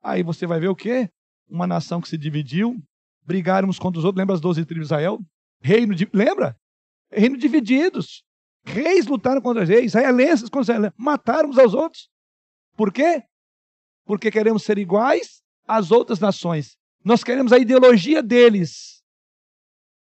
aí 0.00 0.22
você 0.22 0.46
vai 0.46 0.60
ver 0.60 0.68
o 0.68 0.76
quê? 0.76 1.10
Uma 1.48 1.66
nação 1.66 2.00
que 2.00 2.08
se 2.08 2.16
dividiu, 2.16 2.80
brigaram 3.24 3.68
uns 3.68 3.78
contra 3.78 3.98
os 3.98 4.04
outros. 4.04 4.20
Lembra 4.20 4.36
as 4.36 4.40
12 4.40 4.64
tribos 4.64 4.86
de 4.88 4.94
Israel? 4.94 5.18
Reino 5.60 5.94
de, 5.94 6.08
lembra? 6.12 6.56
Reino 7.10 7.36
divididos. 7.36 8.22
Reis 8.64 9.06
lutaram 9.06 9.40
contra 9.40 9.64
reis, 9.64 9.86
israelenses 9.86 10.48
contra 10.48 10.62
israelenses, 10.62 10.96
mataram 10.98 11.48
uns 11.48 11.58
aos 11.58 11.74
outros. 11.74 12.08
Por 12.76 12.92
quê? 12.92 13.24
Porque 14.04 14.30
queremos 14.30 14.62
ser 14.62 14.78
iguais 14.78 15.42
às 15.66 15.90
outras 15.90 16.20
nações. 16.20 16.77
Nós 17.04 17.24
queremos 17.24 17.52
a 17.52 17.58
ideologia 17.58 18.22
deles. 18.22 19.02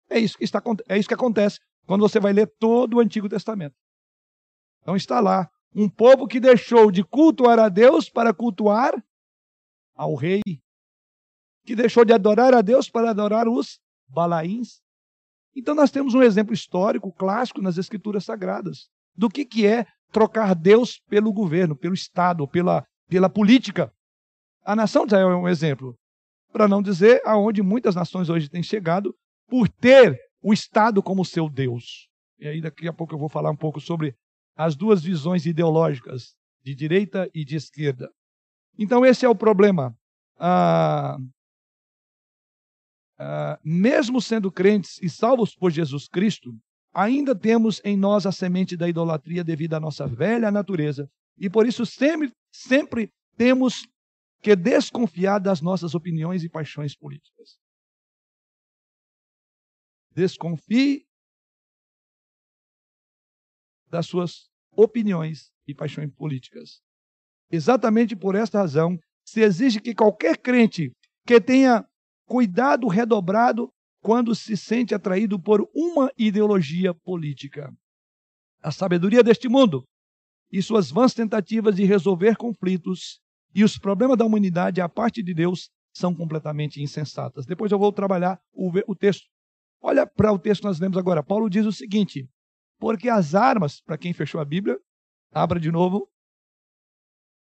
É 0.09 0.19
isso 0.19 0.39
que, 0.39 0.45
está, 0.45 0.63
é 0.89 0.99
isso 0.99 1.09
que 1.09 1.15
acontece 1.15 1.61
quando 1.87 2.01
você 2.01 2.19
vai 2.19 2.33
ler 2.33 2.47
todo 2.59 2.95
o 2.95 3.01
Antigo 3.01 3.29
Testamento. 3.29 3.77
Então 4.83 4.97
está 4.97 5.21
lá 5.21 5.51
um 5.75 5.89
povo 5.89 6.27
que 6.27 6.41
deixou 6.41 6.91
de 6.91 7.05
cultuar 7.05 7.59
a 7.59 7.69
Deus 7.69 8.09
para 8.09 8.33
cultuar 8.33 8.93
ao 9.95 10.15
rei 10.15 10.41
que 11.69 11.77
deixou 11.77 12.03
de 12.03 12.15
adorar 12.15 12.55
a 12.55 12.63
Deus 12.63 12.89
para 12.89 13.11
adorar 13.11 13.47
os 13.47 13.79
Balaíns. 14.09 14.81
Então 15.55 15.75
nós 15.75 15.91
temos 15.91 16.15
um 16.15 16.23
exemplo 16.23 16.55
histórico, 16.55 17.13
clássico 17.13 17.61
nas 17.61 17.77
Escrituras 17.77 18.25
Sagradas, 18.25 18.89
do 19.15 19.29
que, 19.29 19.45
que 19.45 19.67
é 19.67 19.87
trocar 20.11 20.55
Deus 20.55 20.99
pelo 21.11 21.31
governo, 21.31 21.77
pelo 21.77 21.93
Estado, 21.93 22.49
pela, 22.49 22.87
pela 23.07 23.29
política. 23.29 23.93
A 24.65 24.75
nação 24.75 25.05
de 25.05 25.09
Israel 25.09 25.31
é 25.31 25.37
um 25.37 25.47
exemplo, 25.47 25.95
para 26.53 26.69
não 26.69 26.83
dizer 26.83 27.21
aonde 27.25 27.63
muitas 27.63 27.95
nações 27.95 28.29
hoje 28.29 28.49
têm 28.49 28.63
chegado 28.63 29.15
por 29.49 29.69
ter 29.69 30.19
o 30.43 30.53
Estado 30.53 31.03
como 31.03 31.25
seu 31.25 31.49
Deus. 31.49 32.09
E 32.39 32.47
aí 32.47 32.61
daqui 32.61 32.87
a 32.87 32.93
pouco 32.93 33.15
eu 33.15 33.19
vou 33.19 33.29
falar 33.29 33.51
um 33.51 33.57
pouco 33.57 33.81
sobre 33.81 34.15
as 34.57 34.77
duas 34.77 35.03
visões 35.03 35.47
ideológicas, 35.47 36.35
de 36.63 36.75
direita 36.75 37.29
e 37.35 37.45
de 37.45 37.57
esquerda. 37.57 38.11
Então 38.79 39.05
esse 39.05 39.25
é 39.25 39.29
o 39.29 39.35
problema. 39.35 39.97
Ah, 40.39 41.17
ah, 43.19 43.59
mesmo 43.65 44.21
sendo 44.21 44.51
crentes 44.51 44.99
e 45.03 45.09
salvos 45.09 45.55
por 45.55 45.71
Jesus 45.71 46.07
Cristo, 46.07 46.53
ainda 46.95 47.35
temos 47.35 47.81
em 47.85 47.97
nós 47.97 48.27
a 48.27 48.33
semente 48.33 48.77
da 48.77 48.89
idolatria 48.89 49.43
devido 49.43 49.75
à 49.75 49.81
nossa 49.81 50.07
velha 50.07 50.51
natureza. 50.51 51.09
E 51.37 51.51
por 51.51 51.67
isso 51.67 51.85
sempre, 51.85 52.33
sempre 52.53 53.11
temos 53.37 53.87
que 54.41 54.55
desconfiar 54.55 55.41
das 55.41 55.61
nossas 55.61 55.95
opiniões 55.95 56.45
e 56.45 56.49
paixões 56.49 56.95
políticas. 56.95 57.59
Desconfie 60.13 61.07
das 63.89 64.07
suas 64.07 64.49
opiniões 64.73 65.53
e 65.67 65.75
paixões 65.75 66.13
políticas. 66.13 66.81
Exatamente 67.51 68.15
por 68.15 68.35
esta 68.35 68.59
razão, 68.59 68.99
se 69.25 69.41
exige 69.41 69.81
que 69.81 69.95
qualquer 69.95 70.39
crente 70.39 70.93
que 71.27 71.41
tenha 71.41 71.87
cuidado 72.27 72.87
redobrado 72.89 73.73
quando 74.01 74.35
se 74.35 74.57
sente 74.57 74.95
atraído 74.95 75.41
por 75.41 75.69
uma 75.75 76.13
ideologia 76.17 76.95
política. 76.95 77.73
A 78.63 78.71
sabedoria 78.71 79.23
deste 79.23 79.49
mundo 79.49 79.85
e 80.51 80.63
suas 80.63 80.91
vãs 80.91 81.15
tentativas 81.15 81.77
de 81.77 81.85
resolver 81.85 82.37
conflitos 82.37 83.21
e 83.59 83.65
os 83.65 83.77
problemas 83.77 84.17
da 84.17 84.25
humanidade 84.25 84.81
à 84.81 84.89
parte 84.89 85.21
de 85.21 85.35
Deus 85.35 85.69
são 85.93 86.15
completamente 86.15 86.81
insensatas. 86.81 87.45
Depois 87.45 87.73
eu 87.73 87.79
vou 87.79 87.93
trabalhar 87.93 88.39
o, 88.53 88.71
o 88.87 88.95
texto. 88.95 89.27
Olha 89.83 90.07
para 90.07 90.33
o 90.33 90.39
texto 90.39 90.61
que 90.61 90.69
nós 90.69 90.79
lemos 90.79 90.97
agora. 90.97 91.25
Paulo 91.25 91.51
diz 91.51 91.67
o 91.67 91.73
seguinte: 91.73 92.29
porque 92.79 93.09
as 93.09 93.35
armas, 93.35 93.81
para 93.81 93.99
quem 93.99 94.13
fechou 94.13 94.41
a 94.41 94.45
Bíblia, 94.45 94.79
abra 95.33 95.59
de 95.59 95.73
novo, 95.73 96.09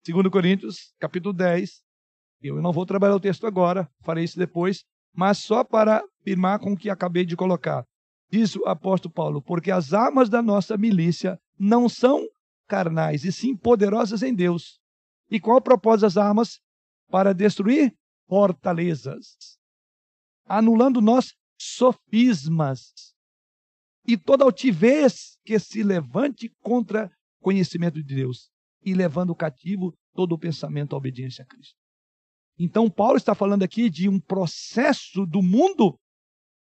2 0.07 0.29
Coríntios, 0.29 0.93
capítulo 1.01 1.33
10. 1.33 1.81
Eu 2.43 2.61
não 2.61 2.71
vou 2.71 2.85
trabalhar 2.85 3.15
o 3.15 3.19
texto 3.19 3.45
agora, 3.45 3.89
farei 4.01 4.23
isso 4.23 4.39
depois, 4.39 4.85
mas 5.13 5.39
só 5.39 5.65
para 5.65 6.01
firmar 6.23 6.59
com 6.59 6.71
o 6.71 6.77
que 6.77 6.89
acabei 6.89 7.25
de 7.25 7.35
colocar. 7.35 7.85
Diz 8.31 8.55
o 8.55 8.65
apóstolo 8.65 9.13
Paulo: 9.13 9.41
porque 9.41 9.69
as 9.69 9.91
armas 9.91 10.29
da 10.29 10.41
nossa 10.41 10.77
milícia 10.77 11.37
não 11.59 11.89
são 11.89 12.25
carnais, 12.69 13.25
e 13.25 13.33
sim 13.33 13.53
poderosas 13.53 14.23
em 14.23 14.33
Deus. 14.33 14.79
E 15.29 15.39
qual 15.39 15.57
o 15.57 15.61
propósito 15.61 16.01
das 16.01 16.17
armas? 16.17 16.59
Para 17.09 17.33
destruir 17.33 17.95
fortalezas, 18.27 19.57
anulando 20.45 21.01
nós 21.01 21.33
sofismas 21.59 23.13
e 24.07 24.17
toda 24.17 24.43
altivez 24.43 25.37
que 25.43 25.57
se 25.59 25.83
levante 25.83 26.49
contra 26.61 27.11
conhecimento 27.41 28.01
de 28.01 28.15
Deus 28.15 28.49
e 28.83 28.93
levando 28.93 29.35
cativo 29.35 29.93
todo 30.13 30.33
o 30.33 30.37
pensamento 30.37 30.93
à 30.93 30.97
obediência 30.97 31.43
a 31.43 31.45
Cristo. 31.45 31.75
Então, 32.57 32.89
Paulo 32.89 33.17
está 33.17 33.35
falando 33.35 33.63
aqui 33.63 33.89
de 33.89 34.07
um 34.07 34.19
processo 34.19 35.25
do 35.25 35.41
mundo 35.41 35.99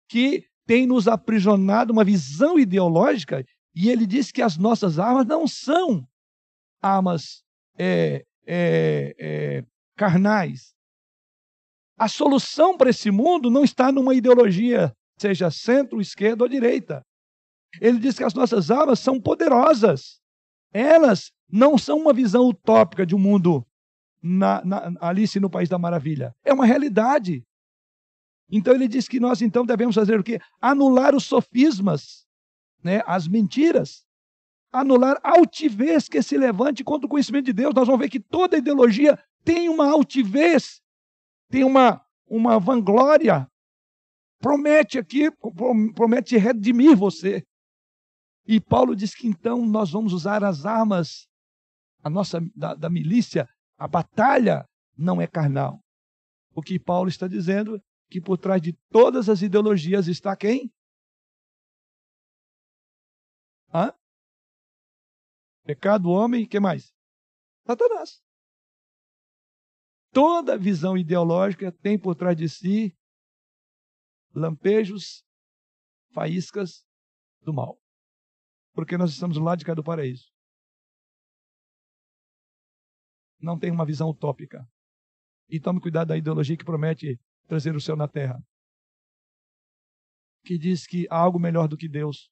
que 0.08 0.46
tem 0.66 0.86
nos 0.86 1.08
aprisionado 1.08 1.92
uma 1.92 2.04
visão 2.04 2.58
ideológica, 2.58 3.44
e 3.74 3.88
ele 3.88 4.06
diz 4.06 4.30
que 4.30 4.42
as 4.42 4.56
nossas 4.56 4.98
armas 4.98 5.26
não 5.26 5.48
são 5.48 6.06
armas 6.80 7.42
é, 7.78 8.24
é, 8.46 9.14
é, 9.18 9.64
carnais. 9.96 10.74
A 11.98 12.08
solução 12.08 12.76
para 12.76 12.90
esse 12.90 13.10
mundo 13.10 13.50
não 13.50 13.64
está 13.64 13.92
numa 13.92 14.14
ideologia, 14.14 14.94
seja 15.18 15.50
centro, 15.50 16.00
esquerda 16.00 16.44
ou 16.44 16.48
direita. 16.48 17.04
Ele 17.80 17.98
diz 17.98 18.16
que 18.16 18.24
as 18.24 18.34
nossas 18.34 18.70
armas 18.70 18.98
são 18.98 19.20
poderosas. 19.20 20.20
Elas 20.72 21.32
não 21.48 21.78
são 21.78 21.98
uma 21.98 22.12
visão 22.12 22.48
utópica 22.48 23.06
de 23.06 23.14
um 23.14 23.18
mundo 23.18 23.64
na, 24.22 24.64
na, 24.64 24.92
Alice 25.00 25.38
no 25.38 25.50
País 25.50 25.68
da 25.68 25.78
Maravilha. 25.78 26.34
É 26.44 26.52
uma 26.52 26.66
realidade. 26.66 27.44
Então 28.50 28.74
ele 28.74 28.88
diz 28.88 29.08
que 29.08 29.20
nós 29.20 29.40
então 29.42 29.64
devemos 29.64 29.94
fazer 29.94 30.18
o 30.18 30.24
quê? 30.24 30.40
Anular 30.60 31.14
os 31.14 31.24
sofismas, 31.24 32.26
né? 32.82 33.02
as 33.06 33.26
mentiras, 33.26 34.04
anular 34.72 35.20
altivez 35.22 36.08
que 36.08 36.22
se 36.22 36.36
levante 36.38 36.82
contra 36.82 37.06
o 37.06 37.08
conhecimento 37.08 37.46
de 37.46 37.52
Deus. 37.52 37.74
Nós 37.74 37.86
vamos 37.86 38.00
ver 38.00 38.08
que 38.08 38.20
toda 38.20 38.56
ideologia 38.56 39.18
tem 39.44 39.68
uma 39.68 39.90
altivez, 39.90 40.80
tem 41.50 41.62
uma, 41.62 42.04
uma 42.26 42.58
vanglória. 42.58 43.46
Promete 44.40 44.98
aqui, 44.98 45.30
promete 45.94 46.36
redimir 46.36 46.96
você. 46.96 47.44
E 48.46 48.60
Paulo 48.60 48.96
diz 48.96 49.14
que 49.14 49.28
então 49.28 49.64
nós 49.66 49.90
vamos 49.90 50.12
usar 50.12 50.42
as 50.42 50.66
armas 50.66 51.28
a 52.02 52.10
nossa 52.10 52.40
da, 52.56 52.74
da 52.74 52.90
milícia 52.90 53.48
a 53.78 53.88
batalha 53.88 54.68
não 54.96 55.20
é 55.20 55.26
carnal. 55.26 55.80
O 56.54 56.62
que 56.62 56.78
Paulo 56.78 57.08
está 57.08 57.26
dizendo 57.26 57.82
que 58.08 58.20
por 58.20 58.38
trás 58.38 58.60
de 58.60 58.72
todas 58.90 59.28
as 59.28 59.42
ideologias 59.42 60.06
está 60.06 60.36
quem? 60.36 60.70
Hã? 63.74 63.92
Pecado, 65.64 66.10
homem, 66.10 66.46
que 66.46 66.58
mais? 66.58 66.92
Satanás. 67.66 68.22
Toda 70.12 70.58
visão 70.58 70.96
ideológica 70.96 71.72
tem 71.72 71.98
por 71.98 72.14
trás 72.14 72.36
de 72.36 72.48
si 72.48 72.96
lampejos, 74.34 75.24
faíscas 76.12 76.84
do 77.40 77.52
mal. 77.52 77.80
Porque 78.74 78.96
nós 78.96 79.10
estamos 79.10 79.36
lado 79.38 79.58
de 79.58 79.64
cá 79.64 79.74
do 79.74 79.84
paraíso. 79.84 80.32
não 83.42 83.58
tem 83.58 83.70
uma 83.70 83.84
visão 83.84 84.08
utópica. 84.08 84.66
E 85.48 85.60
tome 85.60 85.80
cuidado 85.80 86.08
da 86.08 86.16
ideologia 86.16 86.56
que 86.56 86.64
promete 86.64 87.20
trazer 87.46 87.74
o 87.74 87.80
céu 87.80 87.96
na 87.96 88.08
terra. 88.08 88.40
Que 90.44 90.56
diz 90.56 90.86
que 90.86 91.06
há 91.10 91.16
algo 91.16 91.38
melhor 91.38 91.68
do 91.68 91.76
que 91.76 91.88
Deus. 91.88 92.30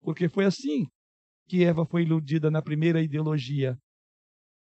Porque 0.00 0.28
foi 0.28 0.46
assim 0.46 0.86
que 1.50 1.64
Eva 1.64 1.84
foi 1.84 2.02
iludida 2.02 2.48
na 2.48 2.62
primeira 2.62 3.02
ideologia. 3.02 3.76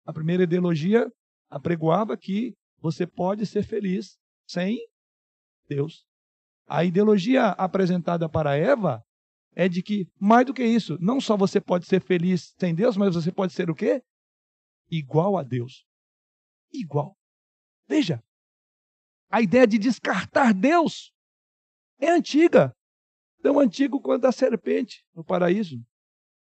A 0.04 0.12
primeira 0.12 0.42
ideologia 0.42 1.10
apregoava 1.48 2.14
que 2.14 2.54
você 2.78 3.06
pode 3.06 3.46
ser 3.46 3.62
feliz 3.62 4.18
sem 4.46 4.78
Deus. 5.66 6.04
A 6.68 6.84
ideologia 6.84 7.46
apresentada 7.52 8.28
para 8.28 8.54
Eva 8.54 9.02
é 9.54 9.66
de 9.66 9.82
que, 9.82 10.06
mais 10.20 10.44
do 10.44 10.52
que 10.52 10.62
isso, 10.62 10.98
não 11.00 11.22
só 11.22 11.38
você 11.38 11.58
pode 11.58 11.86
ser 11.86 12.02
feliz 12.02 12.52
sem 12.58 12.74
Deus, 12.74 12.98
mas 12.98 13.14
você 13.14 13.32
pode 13.32 13.54
ser 13.54 13.70
o 13.70 13.74
quê? 13.74 14.02
igual 14.90 15.38
a 15.38 15.42
Deus. 15.42 15.86
Igual. 16.70 17.16
Veja, 17.88 18.22
a 19.30 19.40
ideia 19.40 19.66
de 19.66 19.78
descartar 19.78 20.52
Deus 20.52 21.14
é 21.98 22.10
antiga. 22.10 22.76
Tão 23.42 23.58
antigo 23.58 24.00
quanto 24.02 24.26
a 24.26 24.32
serpente 24.32 25.02
no 25.14 25.24
paraíso. 25.24 25.82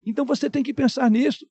Então 0.04 0.24
você 0.24 0.48
tem 0.48 0.62
que 0.62 0.74
pensar 0.74 1.10
nisso. 1.10 1.46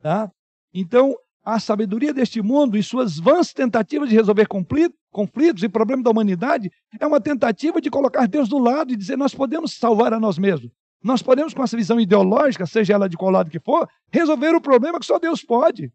Tá? 0.00 0.30
Então, 0.74 1.14
a 1.44 1.58
sabedoria 1.60 2.14
deste 2.14 2.40
mundo 2.40 2.76
e 2.76 2.82
suas 2.82 3.18
vãs 3.18 3.52
tentativas 3.52 4.08
de 4.08 4.14
resolver 4.14 4.46
conflitos 4.46 5.62
e 5.62 5.68
problemas 5.68 6.04
da 6.04 6.10
humanidade 6.10 6.70
é 6.98 7.06
uma 7.06 7.20
tentativa 7.20 7.80
de 7.80 7.90
colocar 7.90 8.26
Deus 8.26 8.48
do 8.48 8.58
lado 8.58 8.92
e 8.92 8.96
dizer 8.96 9.16
nós 9.16 9.34
podemos 9.34 9.74
salvar 9.74 10.12
a 10.12 10.20
nós 10.20 10.38
mesmos. 10.38 10.70
Nós 11.02 11.20
podemos, 11.20 11.52
com 11.52 11.62
essa 11.62 11.76
visão 11.76 11.98
ideológica, 11.98 12.64
seja 12.64 12.94
ela 12.94 13.08
de 13.08 13.16
qual 13.16 13.32
lado 13.32 13.50
que 13.50 13.58
for, 13.58 13.88
resolver 14.08 14.54
o 14.54 14.60
problema 14.60 15.00
que 15.00 15.06
só 15.06 15.18
Deus 15.18 15.42
pode. 15.42 15.92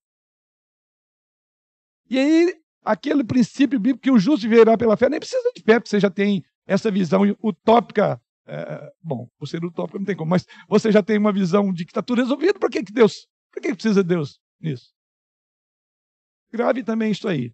E 2.09 2.19
aí, 2.19 2.53
aquele 2.83 3.23
princípio 3.23 3.79
bíblico 3.79 4.03
que 4.03 4.11
o 4.11 4.19
justo 4.19 4.47
viverá 4.49 4.77
pela 4.77 4.97
fé, 4.97 5.09
nem 5.09 5.19
precisa 5.19 5.49
de 5.55 5.61
fé, 5.61 5.79
porque 5.79 5.89
você 5.89 5.99
já 5.99 6.09
tem 6.09 6.43
essa 6.65 6.91
visão 6.91 7.21
utópica. 7.41 8.21
É, 8.47 8.93
bom, 9.01 9.27
por 9.37 9.47
ser 9.47 9.63
utópico 9.63 9.99
não 9.99 10.05
tem 10.05 10.15
como, 10.15 10.29
mas 10.29 10.45
você 10.69 10.89
já 10.91 11.03
tem 11.03 11.17
uma 11.17 11.33
visão 11.33 11.73
de 11.73 11.83
que 11.83 11.91
está 11.91 12.01
tudo 12.01 12.21
resolvido. 12.21 12.59
Para 12.59 12.69
que, 12.69 12.83
que 12.83 12.93
Deus? 12.93 13.27
Para 13.51 13.61
que 13.61 13.73
precisa 13.73 14.01
de 14.01 14.07
Deus 14.07 14.39
nisso? 14.59 14.93
Grave 16.51 16.83
também 16.83 17.11
isso 17.11 17.27
aí. 17.27 17.53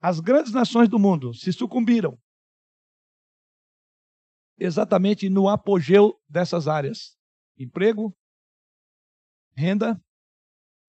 As 0.00 0.18
grandes 0.18 0.52
nações 0.52 0.88
do 0.88 0.98
mundo 0.98 1.32
se 1.34 1.52
sucumbiram 1.52 2.18
exatamente 4.58 5.28
no 5.28 5.48
apogeu 5.48 6.20
dessas 6.28 6.66
áreas: 6.66 7.16
emprego, 7.56 8.12
renda, 9.56 10.02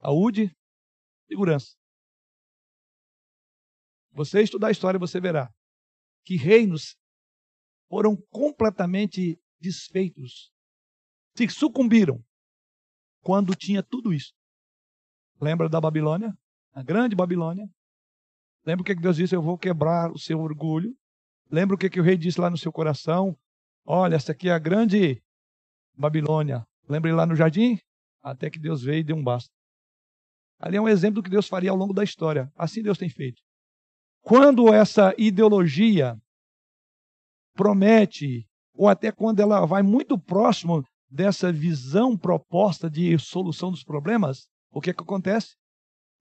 saúde, 0.01 0.55
segurança. 1.27 1.75
Você 4.13 4.41
estudar 4.41 4.67
a 4.67 4.71
história, 4.71 4.99
você 4.99 5.19
verá 5.21 5.53
que 6.23 6.35
reinos 6.35 6.97
foram 7.91 8.15
completamente 8.31 9.37
desfeitos, 9.59 10.49
se 11.35 11.49
sucumbiram 11.49 12.23
quando 13.21 13.53
tinha 13.53 13.83
tudo 13.83 14.13
isso. 14.13 14.33
Lembra 15.41 15.67
da 15.67 15.81
Babilônia? 15.81 16.33
A 16.71 16.81
grande 16.81 17.17
Babilônia. 17.17 17.69
Lembra 18.65 18.81
o 18.81 18.85
que 18.85 18.95
Deus 18.95 19.17
disse? 19.17 19.35
Eu 19.35 19.41
vou 19.41 19.57
quebrar 19.57 20.09
o 20.09 20.17
seu 20.17 20.39
orgulho. 20.39 20.95
Lembra 21.51 21.75
o 21.75 21.77
que 21.77 21.99
o 21.99 22.03
rei 22.03 22.15
disse 22.15 22.39
lá 22.39 22.49
no 22.49 22.57
seu 22.57 22.71
coração? 22.71 23.37
Olha, 23.85 24.15
essa 24.15 24.31
aqui 24.31 24.47
é 24.47 24.53
a 24.53 24.59
grande 24.59 25.21
Babilônia. 25.93 26.65
Lembre 26.87 27.11
lá 27.11 27.25
no 27.25 27.35
jardim? 27.35 27.77
Até 28.23 28.49
que 28.49 28.57
Deus 28.57 28.81
veio 28.83 28.99
e 28.99 29.03
deu 29.03 29.17
um 29.17 29.23
basta. 29.23 29.51
Ali 30.57 30.77
é 30.77 30.81
um 30.81 30.87
exemplo 30.87 31.21
do 31.21 31.23
que 31.25 31.29
Deus 31.29 31.49
faria 31.49 31.71
ao 31.71 31.77
longo 31.77 31.93
da 31.93 32.05
história. 32.05 32.49
Assim 32.55 32.81
Deus 32.81 32.97
tem 32.97 33.09
feito. 33.09 33.41
Quando 34.21 34.73
essa 34.73 35.13
ideologia 35.17 36.17
promete, 37.53 38.47
ou 38.73 38.87
até 38.87 39.11
quando 39.11 39.39
ela 39.39 39.65
vai 39.65 39.83
muito 39.83 40.17
próximo 40.17 40.83
dessa 41.09 41.51
visão 41.51 42.17
proposta 42.17 42.89
de 42.89 43.17
solução 43.19 43.71
dos 43.71 43.83
problemas, 43.83 44.47
o 44.71 44.79
que, 44.79 44.89
é 44.89 44.93
que 44.93 45.03
acontece? 45.03 45.55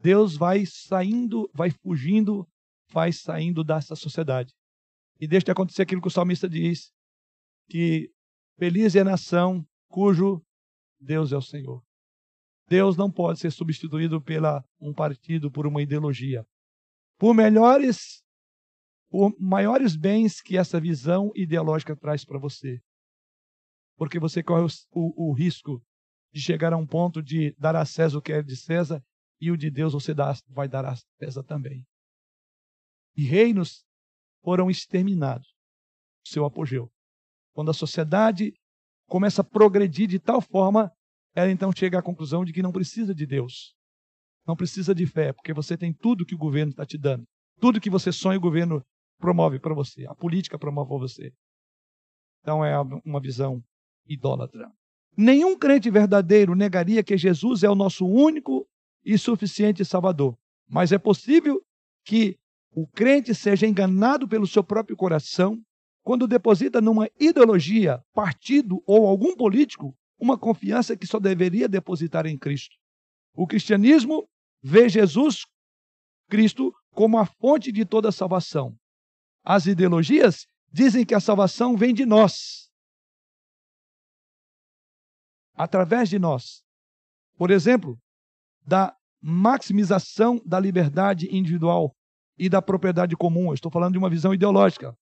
Deus 0.01 0.37
vai 0.37 0.65
saindo, 0.67 1.49
vai 1.55 1.71
fugindo, 1.71 2.49
vai 2.91 3.13
saindo 3.13 3.63
dessa 3.63 3.95
sociedade. 3.95 4.53
E 5.21 5.29
deixa 5.29 5.45
de 5.45 5.53
acontecer 5.53 5.83
aquilo 5.83 6.01
que 6.01 6.09
o 6.09 6.11
salmista 6.11 6.49
diz, 6.49 6.91
que 7.69 8.11
feliz 8.59 8.97
é 8.97 9.01
a 9.01 9.05
nação 9.05 9.65
cujo 9.89 10.43
Deus 10.99 11.33
é 11.33 11.37
o 11.37 11.43
Senhor. 11.43 11.83
Deus 12.69 12.97
não 12.97 13.11
pode 13.11 13.41
ser 13.41 13.51
substituído 13.51 14.21
pela 14.21 14.65
um 14.81 14.95
partido, 14.95 15.51
por 15.51 15.67
uma 15.67 15.83
ideologia. 15.83 16.47
Por 17.19 17.35
melhores, 17.35 18.23
por 19.11 19.35
maiores 19.39 19.97
bens 19.97 20.41
que 20.41 20.57
essa 20.57 20.81
visão 20.81 21.33
ideológica 21.35 21.97
traz 21.97 22.25
para 22.25 22.39
você. 22.39 22.81
Porque 23.97 24.21
você 24.21 24.43
corre 24.43 24.63
o, 24.63 24.69
o, 24.93 25.31
o, 25.31 25.33
risco 25.33 25.83
de 26.33 26.41
chegar 26.41 26.73
a 26.73 26.77
um 26.77 26.87
ponto 26.87 27.21
de 27.21 27.55
dar 27.59 27.75
a 27.75 27.85
César 27.85 28.19
o 28.19 28.23
que 28.23 28.33
é 28.33 28.41
de 28.41 28.57
César 28.57 29.05
e 29.41 29.51
o 29.51 29.57
de 29.57 29.69
Deus 29.69 29.93
você 29.93 30.15
dá, 30.15 30.33
vai 30.49 30.69
dar 30.69 30.87
a 30.87 30.95
César 31.19 31.43
também. 31.43 31.85
E 33.17 33.25
reinos 33.25 33.85
foram 34.43 34.71
exterminados. 34.71 35.53
Seu 36.25 36.45
apogeu. 36.45 36.91
Quando 37.53 37.73
a 37.73 37.75
sociedade 37.75 38.55
começa 39.09 39.41
a 39.43 39.45
progredir 39.45 40.07
de 40.07 40.21
tal 40.21 40.41
forma, 40.41 40.91
ela 41.35 41.51
então 41.51 41.73
chega 41.77 41.99
à 41.99 42.03
conclusão 42.03 42.45
de 42.45 42.53
que 42.53 42.63
não 42.63 42.71
precisa 42.71 43.13
de 43.13 43.27
Deus. 43.27 43.75
Não 44.47 44.55
precisa 44.55 44.95
de 44.95 45.05
fé, 45.05 45.33
porque 45.33 45.53
você 45.53 45.77
tem 45.77 45.93
tudo 45.93 46.25
que 46.25 46.35
o 46.35 46.39
governo 46.39 46.71
está 46.71 46.87
te 46.87 46.97
dando. 46.97 47.25
Tudo 47.61 47.81
que 47.81 47.91
você 47.91 48.13
sonha, 48.13 48.39
o 48.39 48.41
governo 48.41 48.83
promove 49.21 49.61
para 49.61 49.75
você. 49.75 50.07
A 50.07 50.15
política 50.15 50.59
promove 50.59 50.99
você. 50.99 51.33
Então 52.41 52.65
é 52.65 52.75
uma 53.05 53.21
visão 53.21 53.63
idólatra. 54.07 54.73
Nenhum 55.17 55.57
crente 55.57 55.91
verdadeiro 55.91 56.55
negaria 56.55 57.03
que 57.03 57.17
Jesus 57.17 57.63
é 57.63 57.69
o 57.69 57.75
nosso 57.75 58.07
único 58.07 58.67
e 59.05 59.19
suficiente 59.19 59.85
Salvador. 59.85 60.37
Mas 60.69 60.93
é 60.93 60.99
possível 60.99 61.63
que 62.05 62.39
o 62.73 62.87
crente 62.87 63.35
seja 63.35 63.67
enganado 63.67 64.27
pelo 64.27 64.47
seu 64.47 64.65
próprio 64.65 64.97
coração 64.97 65.61
quando 66.03 66.27
deposita 66.27 66.81
numa 66.81 67.09
ideologia, 67.19 68.03
partido 68.15 68.83
ou 68.87 69.07
algum 69.07 69.37
político 69.37 69.95
uma 70.19 70.39
confiança 70.39 70.97
que 70.97 71.07
só 71.07 71.19
deveria 71.19 71.69
depositar 71.69 72.27
em 72.27 72.39
Cristo. 72.39 72.77
O 73.35 73.47
cristianismo 73.47 74.29
vê 74.63 74.89
Jesus 74.89 75.47
Cristo 76.29 76.73
como 76.91 77.19
a 77.19 77.27
fonte 77.27 77.73
de 77.73 77.85
toda 77.85 78.11
a 78.11 78.13
salvação. 78.13 78.77
As 79.53 79.67
ideologias 79.67 80.47
dizem 80.71 81.05
que 81.05 81.13
a 81.13 81.19
salvação 81.19 81.77
vem 81.77 81.93
de 81.93 82.07
nós, 82.07 82.71
através 85.57 86.09
de 86.09 86.21
nós. 86.21 86.63
Por 87.37 87.51
exemplo, 87.51 87.99
da 88.65 88.97
maximização 89.21 90.41
da 90.47 90.61
liberdade 90.61 91.27
individual 91.37 91.93
e 92.39 92.49
da 92.49 92.63
propriedade 92.63 93.17
comum. 93.17 93.49
Eu 93.49 93.55
estou 93.55 93.73
falando 93.73 93.95
de 93.95 93.99
uma 93.99 94.09
visão 94.09 94.33
ideológica. 94.33 94.97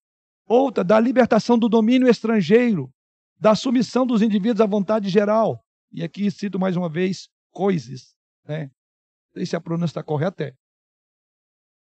Outra, 0.46 0.82
da 0.82 0.98
libertação 0.98 1.58
do 1.58 1.68
domínio 1.68 2.08
estrangeiro, 2.08 2.90
da 3.38 3.54
submissão 3.54 4.06
dos 4.06 4.22
indivíduos 4.22 4.62
à 4.62 4.66
vontade 4.66 5.10
geral. 5.10 5.62
E 5.92 6.02
aqui 6.02 6.30
cito 6.30 6.58
mais 6.58 6.74
uma 6.74 6.88
vez 6.88 7.28
coisas. 7.50 8.14
Né? 8.46 8.62
Não 8.62 9.34
sei 9.34 9.44
se 9.44 9.56
a 9.56 9.60
pronúncia 9.60 9.92
está 9.92 10.02
correta. 10.02 10.56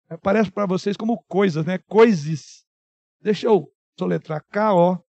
É. 0.09 0.17
Parece 0.17 0.51
para 0.51 0.65
vocês 0.65 0.95
como 0.97 1.21
coisas, 1.23 1.65
né? 1.65 1.77
Coisas. 1.79 2.65
Deixa 3.21 3.47
eu 3.47 3.71
soletrar 3.97 4.43
K-O-Y-Z-I-S. 4.49 5.03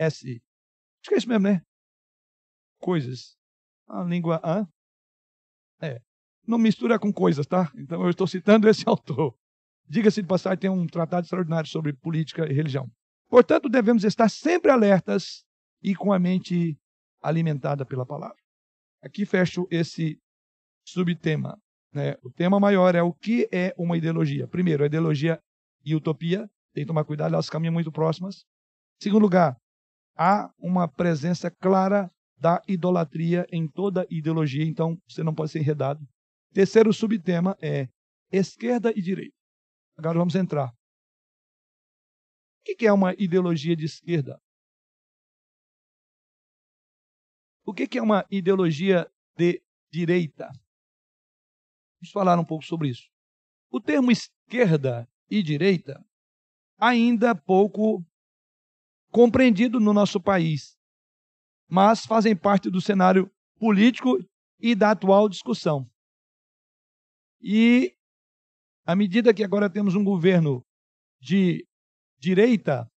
Acho 0.00 1.08
que 1.08 1.14
é 1.14 1.18
isso 1.18 1.28
mesmo, 1.28 1.48
né? 1.48 1.62
Coisas. 2.78 3.36
A 3.88 4.02
língua. 4.02 4.40
Hã? 4.44 4.68
É 5.80 6.00
não 6.50 6.58
mistura 6.58 6.98
com 6.98 7.12
coisas, 7.12 7.46
tá? 7.46 7.70
Então 7.76 8.02
eu 8.02 8.10
estou 8.10 8.26
citando 8.26 8.68
esse 8.68 8.86
autor. 8.88 9.34
Diga-se 9.88 10.22
de 10.22 10.28
passagem, 10.28 10.58
tem 10.58 10.70
um 10.70 10.86
tratado 10.86 11.24
extraordinário 11.24 11.68
sobre 11.68 11.92
política 11.92 12.46
e 12.50 12.52
religião. 12.52 12.90
Portanto, 13.28 13.68
devemos 13.68 14.04
estar 14.04 14.28
sempre 14.28 14.70
alertas 14.70 15.44
e 15.82 15.94
com 15.94 16.12
a 16.12 16.18
mente 16.18 16.76
alimentada 17.22 17.86
pela 17.86 18.04
palavra. 18.04 18.36
Aqui 19.02 19.24
fecho 19.24 19.66
esse 19.70 20.20
subtema. 20.84 21.58
Né? 21.92 22.16
O 22.22 22.30
tema 22.30 22.60
maior 22.60 22.94
é 22.94 23.02
o 23.02 23.12
que 23.12 23.48
é 23.52 23.74
uma 23.76 23.96
ideologia. 23.96 24.46
Primeiro, 24.46 24.82
a 24.82 24.86
ideologia 24.86 25.40
e 25.84 25.94
utopia. 25.94 26.48
Tem 26.72 26.84
que 26.84 26.88
tomar 26.88 27.04
cuidado, 27.04 27.34
elas 27.34 27.50
caminham 27.50 27.72
muito 27.72 27.90
próximas. 27.90 28.44
Segundo 29.02 29.22
lugar, 29.22 29.56
há 30.16 30.52
uma 30.58 30.86
presença 30.86 31.50
clara 31.50 32.10
da 32.38 32.62
idolatria 32.68 33.46
em 33.50 33.68
toda 33.68 34.06
ideologia, 34.08 34.64
então 34.64 34.96
você 35.08 35.22
não 35.22 35.34
pode 35.34 35.50
ser 35.50 35.58
enredado. 35.58 36.06
Terceiro 36.52 36.92
subtema 36.92 37.56
é 37.60 37.88
esquerda 38.30 38.92
e 38.94 39.02
direita. 39.02 39.34
Agora 39.96 40.18
vamos 40.18 40.34
entrar. 40.34 40.72
O 42.60 42.74
que 42.76 42.86
é 42.86 42.92
uma 42.92 43.14
ideologia 43.14 43.74
de 43.74 43.84
esquerda? 43.84 44.40
O 47.64 47.74
que 47.74 47.98
é 47.98 48.02
uma 48.02 48.24
ideologia 48.30 49.10
de 49.36 49.62
direita? 49.92 50.50
Vamos 52.00 52.12
falar 52.12 52.38
um 52.38 52.44
pouco 52.44 52.64
sobre 52.64 52.88
isso. 52.88 53.08
O 53.70 53.80
termo 53.80 54.10
esquerda 54.10 55.08
e 55.30 55.42
direita 55.42 56.02
ainda 56.78 57.34
pouco 57.34 58.02
compreendido 59.10 59.78
no 59.78 59.92
nosso 59.92 60.20
país, 60.20 60.78
mas 61.68 62.06
fazem 62.06 62.34
parte 62.34 62.70
do 62.70 62.80
cenário 62.80 63.30
político 63.58 64.18
e 64.58 64.74
da 64.74 64.92
atual 64.92 65.28
discussão. 65.28 65.88
E 67.40 67.94
à 68.86 68.96
medida 68.96 69.34
que 69.34 69.44
agora 69.44 69.68
temos 69.68 69.94
um 69.94 70.02
governo 70.02 70.64
de 71.20 71.66
direita, 72.18 72.90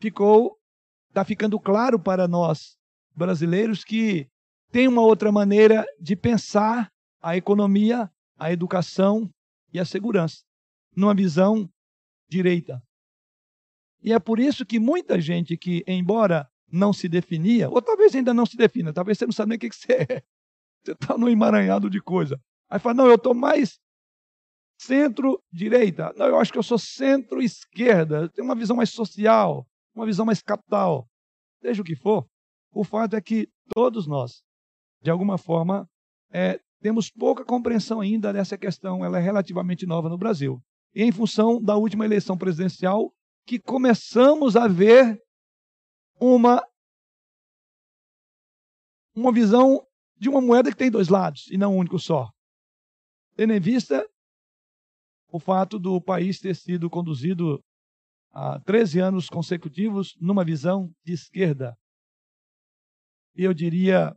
ficou 0.00 0.56
está 1.08 1.24
ficando 1.24 1.58
claro 1.58 1.98
para 1.98 2.28
nós 2.28 2.78
brasileiros 3.14 3.82
que 3.82 4.30
tem 4.76 4.86
uma 4.86 5.00
outra 5.00 5.32
maneira 5.32 5.86
de 5.98 6.14
pensar 6.14 6.92
a 7.22 7.34
economia, 7.34 8.12
a 8.38 8.52
educação 8.52 9.26
e 9.72 9.80
a 9.80 9.86
segurança, 9.86 10.44
numa 10.94 11.14
visão 11.14 11.66
direita. 12.28 12.82
E 14.02 14.12
é 14.12 14.18
por 14.18 14.38
isso 14.38 14.66
que 14.66 14.78
muita 14.78 15.18
gente 15.18 15.56
que, 15.56 15.82
embora 15.86 16.46
não 16.70 16.92
se 16.92 17.08
definia, 17.08 17.70
ou 17.70 17.80
talvez 17.80 18.14
ainda 18.14 18.34
não 18.34 18.44
se 18.44 18.54
defina, 18.54 18.92
talvez 18.92 19.16
você 19.16 19.24
não 19.24 19.32
sabe 19.32 19.48
nem 19.48 19.56
o 19.56 19.58
que 19.58 19.74
você 19.74 19.94
é, 19.94 20.22
você 20.84 20.92
está 20.92 21.16
no 21.16 21.30
emaranhado 21.30 21.88
de 21.88 22.02
coisa. 22.02 22.38
Aí 22.68 22.78
fala, 22.78 22.96
não, 22.96 23.06
eu 23.06 23.14
estou 23.14 23.32
mais 23.32 23.80
centro-direita. 24.78 26.12
Não, 26.18 26.26
eu 26.26 26.38
acho 26.38 26.52
que 26.52 26.58
eu 26.58 26.62
sou 26.62 26.78
centro-esquerda. 26.78 28.28
Tenho 28.28 28.46
uma 28.46 28.54
visão 28.54 28.76
mais 28.76 28.90
social, 28.90 29.66
uma 29.94 30.04
visão 30.04 30.26
mais 30.26 30.42
capital. 30.42 31.08
Seja 31.62 31.80
o 31.80 31.84
que 31.84 31.96
for, 31.96 32.28
o 32.70 32.84
fato 32.84 33.16
é 33.16 33.22
que 33.22 33.48
todos 33.74 34.06
nós, 34.06 34.44
de 35.06 35.10
alguma 35.10 35.38
forma, 35.38 35.88
é, 36.32 36.60
temos 36.80 37.08
pouca 37.08 37.44
compreensão 37.44 38.00
ainda 38.00 38.32
dessa 38.32 38.58
questão. 38.58 39.04
Ela 39.04 39.18
é 39.18 39.22
relativamente 39.22 39.86
nova 39.86 40.08
no 40.08 40.18
Brasil. 40.18 40.60
E 40.92 41.04
em 41.04 41.12
função 41.12 41.62
da 41.62 41.76
última 41.76 42.04
eleição 42.04 42.36
presidencial, 42.36 43.14
que 43.46 43.60
começamos 43.60 44.56
a 44.56 44.66
ver 44.66 45.22
uma, 46.20 46.60
uma 49.14 49.32
visão 49.32 49.86
de 50.16 50.28
uma 50.28 50.40
moeda 50.40 50.72
que 50.72 50.76
tem 50.76 50.90
dois 50.90 51.08
lados 51.08 51.46
e 51.52 51.56
não 51.56 51.74
um 51.74 51.78
único 51.78 52.00
só. 52.00 52.28
Tendo 53.36 53.52
em 53.52 53.60
vista 53.60 54.04
o 55.30 55.38
fato 55.38 55.78
do 55.78 56.00
país 56.00 56.40
ter 56.40 56.56
sido 56.56 56.90
conduzido 56.90 57.62
há 58.32 58.58
13 58.58 58.98
anos 58.98 59.28
consecutivos 59.28 60.16
numa 60.20 60.44
visão 60.44 60.92
de 61.04 61.12
esquerda. 61.12 61.78
E 63.36 63.44
eu 63.44 63.54
diria 63.54 64.12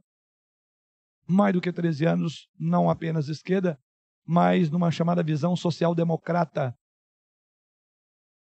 mais 1.30 1.53
do 1.53 1.61
que 1.61 1.71
13 1.71 2.05
anos, 2.05 2.49
não 2.59 2.89
apenas 2.89 3.30
esquerda, 3.30 3.80
mas 4.25 4.69
numa 4.69 4.89
chamada 4.89 5.21
visão 5.21 5.55
social-democrata, 5.55 6.75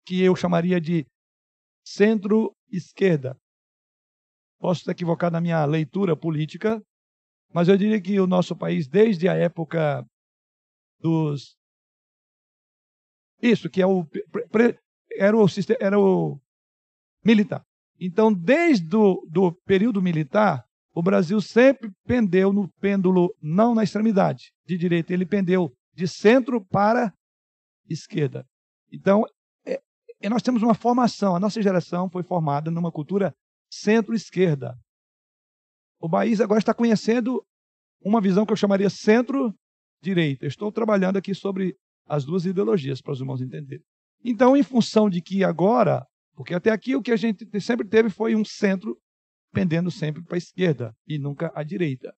que 0.06 0.22
eu 0.22 0.34
chamaria 0.34 0.80
de 0.80 1.06
centro-esquerda. 1.84 3.38
Posso 4.58 4.80
estar 4.80 4.92
equivocado 4.92 5.34
na 5.34 5.40
minha 5.40 5.64
leitura 5.64 6.16
política, 6.16 6.82
mas 7.52 7.68
eu 7.68 7.76
diria 7.76 8.00
que 8.00 8.18
o 8.18 8.26
nosso 8.26 8.56
país, 8.56 8.88
desde 8.88 9.28
a 9.28 9.34
época 9.34 10.04
dos. 11.00 11.56
Isso, 13.42 13.70
que 13.70 13.80
é 13.80 13.86
o, 13.86 14.06
era 15.18 15.36
o, 15.36 15.46
era 15.80 15.98
o 15.98 16.40
militar. 17.24 17.64
Então, 17.98 18.32
desde 18.32 18.96
o 18.96 19.26
do 19.28 19.52
período 19.64 20.00
militar, 20.00 20.64
o 20.92 21.02
Brasil 21.02 21.40
sempre 21.40 21.90
pendeu 22.04 22.52
no 22.52 22.68
pêndulo, 22.80 23.34
não 23.40 23.74
na 23.74 23.84
extremidade 23.84 24.52
de 24.66 24.76
direita, 24.76 25.12
ele 25.12 25.24
pendeu 25.24 25.72
de 25.94 26.08
centro 26.08 26.64
para 26.64 27.12
esquerda. 27.88 28.44
Então, 28.92 29.24
é, 29.64 29.80
é, 30.20 30.28
nós 30.28 30.42
temos 30.42 30.62
uma 30.62 30.74
formação, 30.74 31.36
a 31.36 31.40
nossa 31.40 31.62
geração 31.62 32.10
foi 32.10 32.22
formada 32.22 32.70
numa 32.70 32.90
cultura 32.90 33.34
centro-esquerda. 33.70 34.76
O 36.00 36.08
país 36.08 36.40
agora 36.40 36.58
está 36.58 36.74
conhecendo 36.74 37.44
uma 38.02 38.20
visão 38.20 38.44
que 38.44 38.52
eu 38.52 38.56
chamaria 38.56 38.90
centro-direita. 38.90 40.46
Estou 40.46 40.72
trabalhando 40.72 41.18
aqui 41.18 41.34
sobre 41.34 41.76
as 42.06 42.24
duas 42.24 42.46
ideologias 42.46 43.00
para 43.00 43.12
os 43.12 43.20
irmãos 43.20 43.40
entenderem. 43.40 43.84
Então, 44.24 44.56
em 44.56 44.62
função 44.62 45.08
de 45.08 45.22
que 45.22 45.44
agora, 45.44 46.04
porque 46.34 46.54
até 46.54 46.70
aqui 46.70 46.96
o 46.96 47.02
que 47.02 47.12
a 47.12 47.16
gente 47.16 47.46
sempre 47.60 47.86
teve 47.86 48.10
foi 48.10 48.34
um 48.34 48.44
centro 48.44 48.98
pendendo 49.52 49.90
sempre 49.90 50.22
para 50.22 50.36
a 50.36 50.38
esquerda 50.38 50.94
e 51.06 51.18
nunca 51.18 51.52
à 51.54 51.62
direita. 51.62 52.14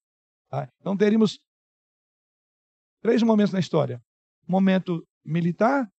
Tá? 0.48 0.68
Então, 0.80 0.96
teríamos 0.96 1.40
três 3.00 3.22
momentos 3.22 3.52
na 3.52 3.60
história: 3.60 4.02
momento 4.46 5.06
militar, 5.24 5.90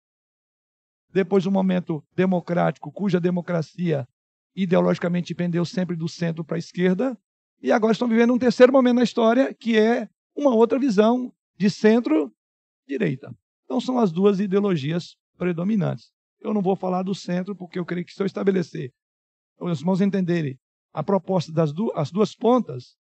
depois 1.10 1.46
um 1.46 1.50
momento 1.50 2.04
democrático, 2.14 2.92
cuja 2.92 3.20
democracia 3.20 4.06
ideologicamente 4.54 5.34
pendeu 5.34 5.64
sempre 5.64 5.96
do 5.96 6.08
centro 6.08 6.44
para 6.44 6.56
a 6.56 6.58
esquerda, 6.58 7.18
e 7.60 7.72
agora 7.72 7.92
estão 7.92 8.08
vivendo 8.08 8.32
um 8.32 8.38
terceiro 8.38 8.72
momento 8.72 8.96
na 8.96 9.02
história, 9.02 9.52
que 9.54 9.78
é 9.78 10.08
uma 10.36 10.54
outra 10.54 10.78
visão 10.78 11.32
de 11.56 11.70
centro-direita. 11.70 13.34
Então 13.64 13.80
são 13.80 13.98
as 13.98 14.12
duas 14.12 14.40
ideologias 14.40 15.16
predominantes. 15.36 16.12
Eu 16.40 16.52
não 16.52 16.60
vou 16.60 16.76
falar 16.76 17.02
do 17.02 17.14
centro, 17.14 17.56
porque 17.56 17.78
eu 17.78 17.84
creio 17.84 18.04
que 18.04 18.12
se 18.12 18.22
eu 18.22 18.26
estabelecer, 18.26 18.92
os 19.58 19.80
irmãos 19.80 20.00
entenderem 20.00 20.58
a 20.94 21.02
proposta 21.02 21.52
das 21.52 21.72
du 21.72 21.92
as 21.94 22.10
duas 22.12 22.34
pontas, 22.34 22.96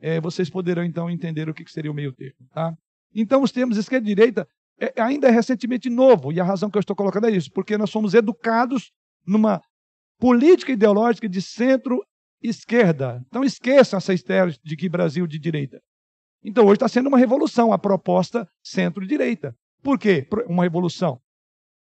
é, 0.00 0.20
vocês 0.20 0.48
poderão 0.48 0.82
então 0.82 1.10
entender 1.10 1.48
o 1.48 1.54
que 1.54 1.70
seria 1.70 1.90
o 1.90 1.94
meio 1.94 2.12
termo. 2.12 2.48
Tá? 2.52 2.74
Então 3.14 3.42
os 3.42 3.52
termos 3.52 3.76
esquerda 3.76 4.10
e 4.10 4.14
direita 4.14 4.48
é, 4.80 5.00
ainda 5.00 5.28
é 5.28 5.30
recentemente 5.30 5.88
novo, 5.88 6.32
e 6.32 6.40
a 6.40 6.44
razão 6.44 6.70
que 6.70 6.76
eu 6.76 6.80
estou 6.80 6.96
colocando 6.96 7.26
é 7.26 7.30
isso, 7.30 7.52
porque 7.52 7.78
nós 7.78 7.90
somos 7.90 8.14
educados 8.14 8.90
numa 9.24 9.62
política 10.18 10.72
ideológica 10.72 11.28
de 11.28 11.40
centro-esquerda. 11.40 13.22
Então 13.28 13.44
esqueçam 13.44 13.98
essa 13.98 14.14
história 14.14 14.56
de 14.64 14.76
que 14.76 14.88
Brasil 14.88 15.26
de 15.26 15.38
direita. 15.38 15.80
Então 16.42 16.64
hoje 16.64 16.74
está 16.74 16.88
sendo 16.88 17.08
uma 17.08 17.18
revolução 17.18 17.72
a 17.72 17.78
proposta 17.78 18.48
centro-direita. 18.62 19.54
Por 19.82 19.98
quê 19.98 20.26
uma 20.48 20.62
revolução? 20.62 21.20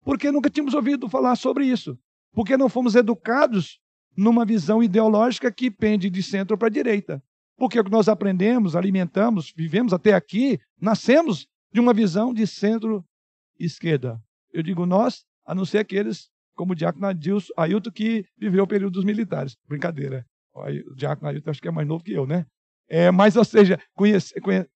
Porque 0.03 0.31
nunca 0.31 0.49
tínhamos 0.49 0.73
ouvido 0.73 1.09
falar 1.09 1.37
sobre 1.37 1.67
isso. 1.67 1.99
Porque 2.33 2.57
não 2.57 2.69
fomos 2.69 2.95
educados 2.95 3.81
numa 4.19 4.45
visão 4.45 4.83
ideológica 4.83 5.53
que 5.53 5.71
pende 5.71 6.11
de 6.11 6.25
centro 6.25 6.59
para 6.59 6.69
direita. 6.69 7.23
Porque 7.57 7.79
o 7.79 7.85
que 7.85 7.91
nós 7.91 8.09
aprendemos, 8.09 8.75
alimentamos, 8.75 9.53
vivemos 9.57 9.93
até 9.93 10.13
aqui, 10.13 10.59
nascemos 10.81 11.47
de 11.73 11.79
uma 11.79 11.95
visão 11.95 12.35
de 12.35 12.45
centro-esquerda. 12.45 14.21
Eu 14.53 14.65
digo 14.65 14.85
nós, 14.85 15.25
a 15.47 15.55
não 15.55 15.65
ser 15.65 15.79
aqueles 15.79 16.29
como 16.57 16.73
o 16.73 16.75
Diácono 16.75 17.07
Ailton, 17.07 17.91
que 17.93 18.27
viveu 18.37 18.65
o 18.65 18.67
período 18.67 18.95
dos 18.95 19.05
militares. 19.05 19.57
Brincadeira. 19.69 20.27
O 20.53 20.95
Diácono 20.97 21.29
Ailton 21.29 21.51
acho 21.51 21.63
que 21.63 21.69
é 21.69 21.71
mais 21.71 21.87
novo 21.87 22.03
que 22.03 22.13
eu, 22.13 22.27
né? 22.27 22.45
É, 22.89 23.13
mas, 23.13 23.37
ou 23.37 23.45
seja, 23.45 23.79
conhece, 23.95 24.41
conhece... 24.41 24.69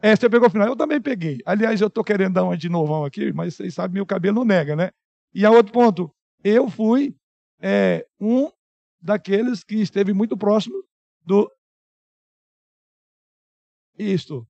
É, 0.00 0.14
você 0.14 0.30
pegou 0.30 0.46
o 0.46 0.50
final. 0.50 0.68
Eu 0.68 0.76
também 0.76 1.00
peguei. 1.00 1.40
Aliás, 1.44 1.80
eu 1.80 1.88
estou 1.88 2.04
querendo 2.04 2.34
dar 2.34 2.44
uma 2.44 2.56
de 2.56 2.68
novão 2.68 3.04
aqui, 3.04 3.32
mas 3.32 3.56
vocês 3.56 3.74
sabem, 3.74 3.94
meu 3.94 4.06
cabelo 4.06 4.36
não 4.36 4.44
nega, 4.44 4.76
né? 4.76 4.90
E 5.34 5.44
a 5.44 5.50
outro 5.50 5.72
ponto, 5.72 6.14
eu 6.44 6.70
fui 6.70 7.16
é, 7.60 8.06
um 8.20 8.50
daqueles 9.00 9.62
que 9.64 9.76
esteve 9.76 10.12
muito 10.12 10.36
próximo 10.36 10.82
do. 11.24 11.50
Isto. 13.98 14.46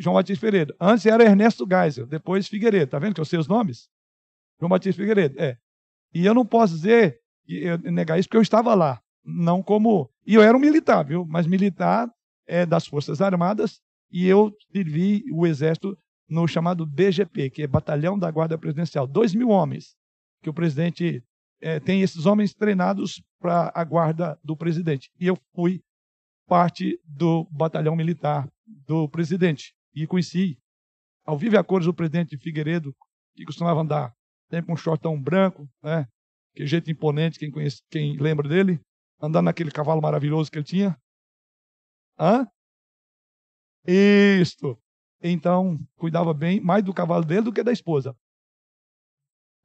João 0.00 0.14
Batista 0.14 0.40
Figueiredo. 0.40 0.74
Antes 0.80 1.04
era 1.04 1.24
Ernesto 1.24 1.66
Geisel, 1.68 2.06
depois 2.06 2.48
Figueiredo. 2.48 2.90
Tá 2.90 2.98
vendo 2.98 3.14
que 3.14 3.20
eu 3.20 3.24
sei 3.24 3.38
os 3.38 3.48
nomes? 3.48 3.88
João 4.58 4.70
Batista 4.70 5.00
Figueiredo, 5.00 5.40
é. 5.40 5.58
E 6.12 6.24
eu 6.24 6.32
não 6.32 6.46
posso 6.46 6.74
dizer, 6.74 7.20
negar 7.82 8.18
isso, 8.18 8.28
porque 8.28 8.36
eu 8.36 8.42
estava 8.42 8.74
lá. 8.74 9.02
Não 9.24 9.62
como. 9.62 10.10
E 10.26 10.34
eu 10.34 10.42
era 10.42 10.56
um 10.56 10.60
militar, 10.60 11.04
viu? 11.04 11.26
Mas 11.26 11.46
militar 11.46 12.10
é 12.46 12.64
das 12.64 12.86
Forças 12.86 13.20
Armadas, 13.20 13.80
e 14.10 14.26
eu 14.26 14.54
servi 14.70 15.24
o 15.32 15.46
Exército 15.46 15.98
no 16.28 16.46
chamado 16.46 16.86
BGP, 16.86 17.50
que 17.50 17.62
é 17.62 17.66
Batalhão 17.66 18.18
da 18.18 18.30
Guarda 18.30 18.56
Presidencial. 18.56 19.06
Dois 19.06 19.34
mil 19.34 19.48
homens, 19.48 19.96
que 20.44 20.50
o 20.50 20.54
presidente 20.54 21.24
é, 21.60 21.80
tem 21.80 22.02
esses 22.02 22.26
homens 22.26 22.52
treinados 22.52 23.22
para 23.40 23.72
a 23.74 23.82
guarda 23.82 24.38
do 24.44 24.54
presidente. 24.54 25.10
E 25.18 25.26
eu 25.26 25.38
fui 25.54 25.82
parte 26.46 27.00
do 27.02 27.48
batalhão 27.50 27.96
militar 27.96 28.46
do 28.66 29.08
presidente. 29.08 29.74
E 29.94 30.06
conheci, 30.06 30.58
ao 31.24 31.38
vivo 31.38 31.54
e 31.54 31.58
a 31.58 31.64
cores, 31.64 31.86
o 31.86 31.94
presidente 31.94 32.36
Figueiredo, 32.36 32.94
que 33.34 33.46
costumava 33.46 33.80
andar 33.80 34.14
sempre 34.50 34.66
com 34.66 34.74
um 34.74 34.76
shortão 34.76 35.18
branco, 35.18 35.66
né? 35.82 36.06
Que 36.54 36.66
jeito 36.66 36.90
imponente, 36.90 37.38
quem, 37.38 37.50
conhece, 37.50 37.82
quem 37.90 38.18
lembra 38.18 38.46
dele, 38.46 38.78
andando 39.18 39.46
naquele 39.46 39.70
cavalo 39.70 40.02
maravilhoso 40.02 40.50
que 40.50 40.58
ele 40.58 40.66
tinha. 40.66 40.96
Hã? 42.18 42.46
Isto. 43.86 44.78
Então, 45.22 45.78
cuidava 45.96 46.34
bem 46.34 46.60
mais 46.60 46.84
do 46.84 46.92
cavalo 46.92 47.24
dele 47.24 47.42
do 47.42 47.52
que 47.52 47.62
da 47.62 47.72
esposa. 47.72 48.14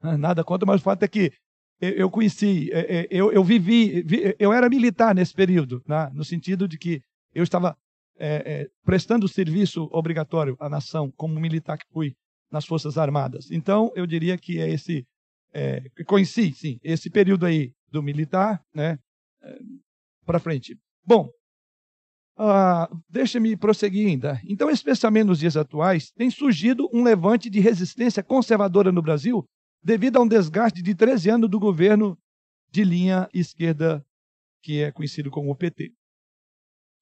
Nada 0.02 0.42
contra, 0.42 0.66
mas 0.66 0.80
o 0.80 0.84
fato 0.84 1.02
é 1.02 1.08
que 1.08 1.32
eu 1.80 2.10
conheci, 2.10 2.70
é, 2.72 3.00
é, 3.00 3.08
eu, 3.10 3.32
eu 3.32 3.42
vivi, 3.42 4.04
eu 4.38 4.52
era 4.52 4.68
militar 4.68 5.14
nesse 5.14 5.32
período, 5.32 5.82
né? 5.88 6.10
no 6.12 6.22
sentido 6.22 6.68
de 6.68 6.76
que 6.76 7.02
eu 7.34 7.42
estava 7.42 7.76
é, 8.18 8.34
é, 8.44 8.70
prestando 8.84 9.26
serviço 9.26 9.88
obrigatório 9.90 10.56
à 10.60 10.68
nação, 10.68 11.10
como 11.16 11.40
militar 11.40 11.78
que 11.78 11.86
fui 11.90 12.14
nas 12.50 12.66
Forças 12.66 12.98
Armadas. 12.98 13.50
Então, 13.50 13.90
eu 13.94 14.06
diria 14.06 14.36
que 14.36 14.60
é 14.60 14.68
esse, 14.68 15.06
é, 15.54 15.82
conheci, 16.06 16.52
sim, 16.52 16.78
esse 16.82 17.08
período 17.08 17.46
aí 17.46 17.72
do 17.90 18.02
militar, 18.02 18.62
né, 18.74 18.98
é, 19.42 19.58
para 20.26 20.38
frente. 20.38 20.78
Bom, 21.02 21.30
uh, 22.38 23.02
deixa-me 23.08 23.56
prosseguir 23.56 24.06
ainda. 24.06 24.38
Então, 24.44 24.68
especialmente 24.68 25.28
nos 25.28 25.38
dias 25.38 25.56
atuais, 25.56 26.10
tem 26.10 26.30
surgido 26.30 26.90
um 26.92 27.02
levante 27.02 27.48
de 27.48 27.58
resistência 27.58 28.22
conservadora 28.22 28.92
no 28.92 29.00
Brasil 29.00 29.46
devido 29.82 30.18
a 30.18 30.22
um 30.22 30.28
desgaste 30.28 30.82
de 30.82 30.94
13 30.94 31.30
anos 31.30 31.50
do 31.50 31.58
governo 31.58 32.18
de 32.70 32.84
linha 32.84 33.28
esquerda, 33.32 34.04
que 34.62 34.82
é 34.82 34.92
conhecido 34.92 35.30
como 35.30 35.50
o 35.50 35.56
PT. 35.56 35.92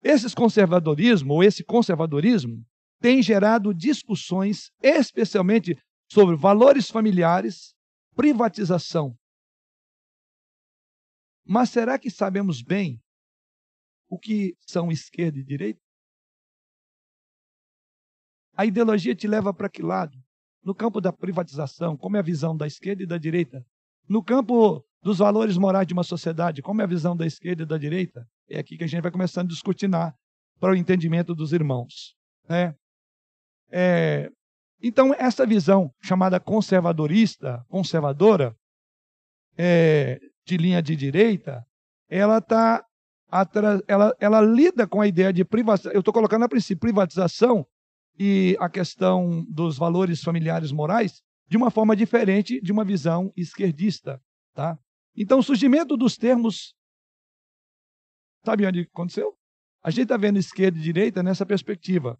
Esses 0.03 0.35
conservadorismo, 0.35 1.35
ou 1.35 1.43
esse 1.43 1.64
conservadorismo, 1.64 2.64
tem 3.01 3.22
gerado 3.22 3.74
discussões, 3.74 4.70
especialmente 4.83 5.76
sobre 6.11 6.37
valores 6.37 6.89
familiares, 6.89 7.74
privatização. 8.14 9.16
Mas 11.45 11.70
será 11.70 11.99
que 11.99 12.11
sabemos 12.11 12.62
bem 12.62 13.01
o 14.09 14.18
que 14.18 14.57
são 14.66 14.91
esquerda 14.91 15.39
e 15.39 15.45
direita? 15.45 15.81
A 18.55 18.66
ideologia 18.66 19.14
te 19.14 19.26
leva 19.26 19.55
para 19.55 19.68
que 19.68 19.83
lado? 19.83 20.18
No 20.64 20.74
campo 20.74 21.00
da 21.00 21.12
privatização, 21.12 21.96
como 21.96 22.16
é 22.16 22.20
a 22.20 22.22
visão 22.22 22.56
da 22.56 22.66
esquerda 22.66 23.02
e 23.02 23.06
da 23.06 23.18
direita? 23.18 23.64
No 24.09 24.22
campo 24.22 24.84
dos 25.02 25.18
valores 25.18 25.56
morais 25.56 25.86
de 25.86 25.92
uma 25.92 26.02
sociedade, 26.02 26.62
como 26.62 26.80
é 26.80 26.84
a 26.84 26.88
visão 26.88 27.16
da 27.16 27.26
esquerda 27.26 27.62
e 27.62 27.66
da 27.66 27.78
direita? 27.78 28.26
É 28.48 28.59
aqui 28.59 28.76
que 28.76 28.84
a 28.84 28.86
gente 28.86 29.02
vai 29.02 29.11
começando 29.11 29.46
a 29.46 29.50
discutinar 29.50 30.14
para 30.59 30.72
o 30.72 30.76
entendimento 30.76 31.34
dos 31.34 31.52
irmãos. 31.52 32.14
Né? 32.48 32.74
É, 33.70 34.30
então, 34.82 35.14
essa 35.14 35.46
visão 35.46 35.92
chamada 36.02 36.40
conservadorista, 36.40 37.64
conservadora, 37.68 38.56
é, 39.56 40.20
de 40.46 40.56
linha 40.56 40.80
de 40.82 40.94
direita, 40.96 41.64
ela 42.09 42.38
está 42.38 42.84
ela, 43.86 44.16
ela 44.18 44.40
lida 44.40 44.86
com 44.86 45.00
a 45.00 45.06
ideia 45.06 45.32
de 45.32 45.44
privatização. 45.44 45.92
Eu 45.92 46.00
estou 46.00 46.14
colocando 46.14 46.44
a 46.44 46.48
princípio 46.48 46.80
privatização 46.80 47.66
e 48.18 48.56
a 48.58 48.68
questão 48.68 49.44
dos 49.48 49.78
valores 49.78 50.22
familiares 50.22 50.72
morais 50.72 51.22
de 51.46 51.56
uma 51.56 51.70
forma 51.70 51.94
diferente 51.94 52.60
de 52.60 52.72
uma 52.72 52.84
visão 52.84 53.32
esquerdista. 53.36 54.20
Tá? 54.54 54.78
Então, 55.16 55.38
o 55.38 55.42
surgimento 55.42 55.96
dos 55.96 56.16
termos. 56.16 56.74
Sabe 58.44 58.66
onde 58.66 58.80
aconteceu? 58.80 59.34
A 59.82 59.90
gente 59.90 60.04
está 60.04 60.16
vendo 60.16 60.38
esquerda 60.38 60.78
e 60.78 60.82
direita 60.82 61.22
nessa 61.22 61.46
perspectiva. 61.46 62.18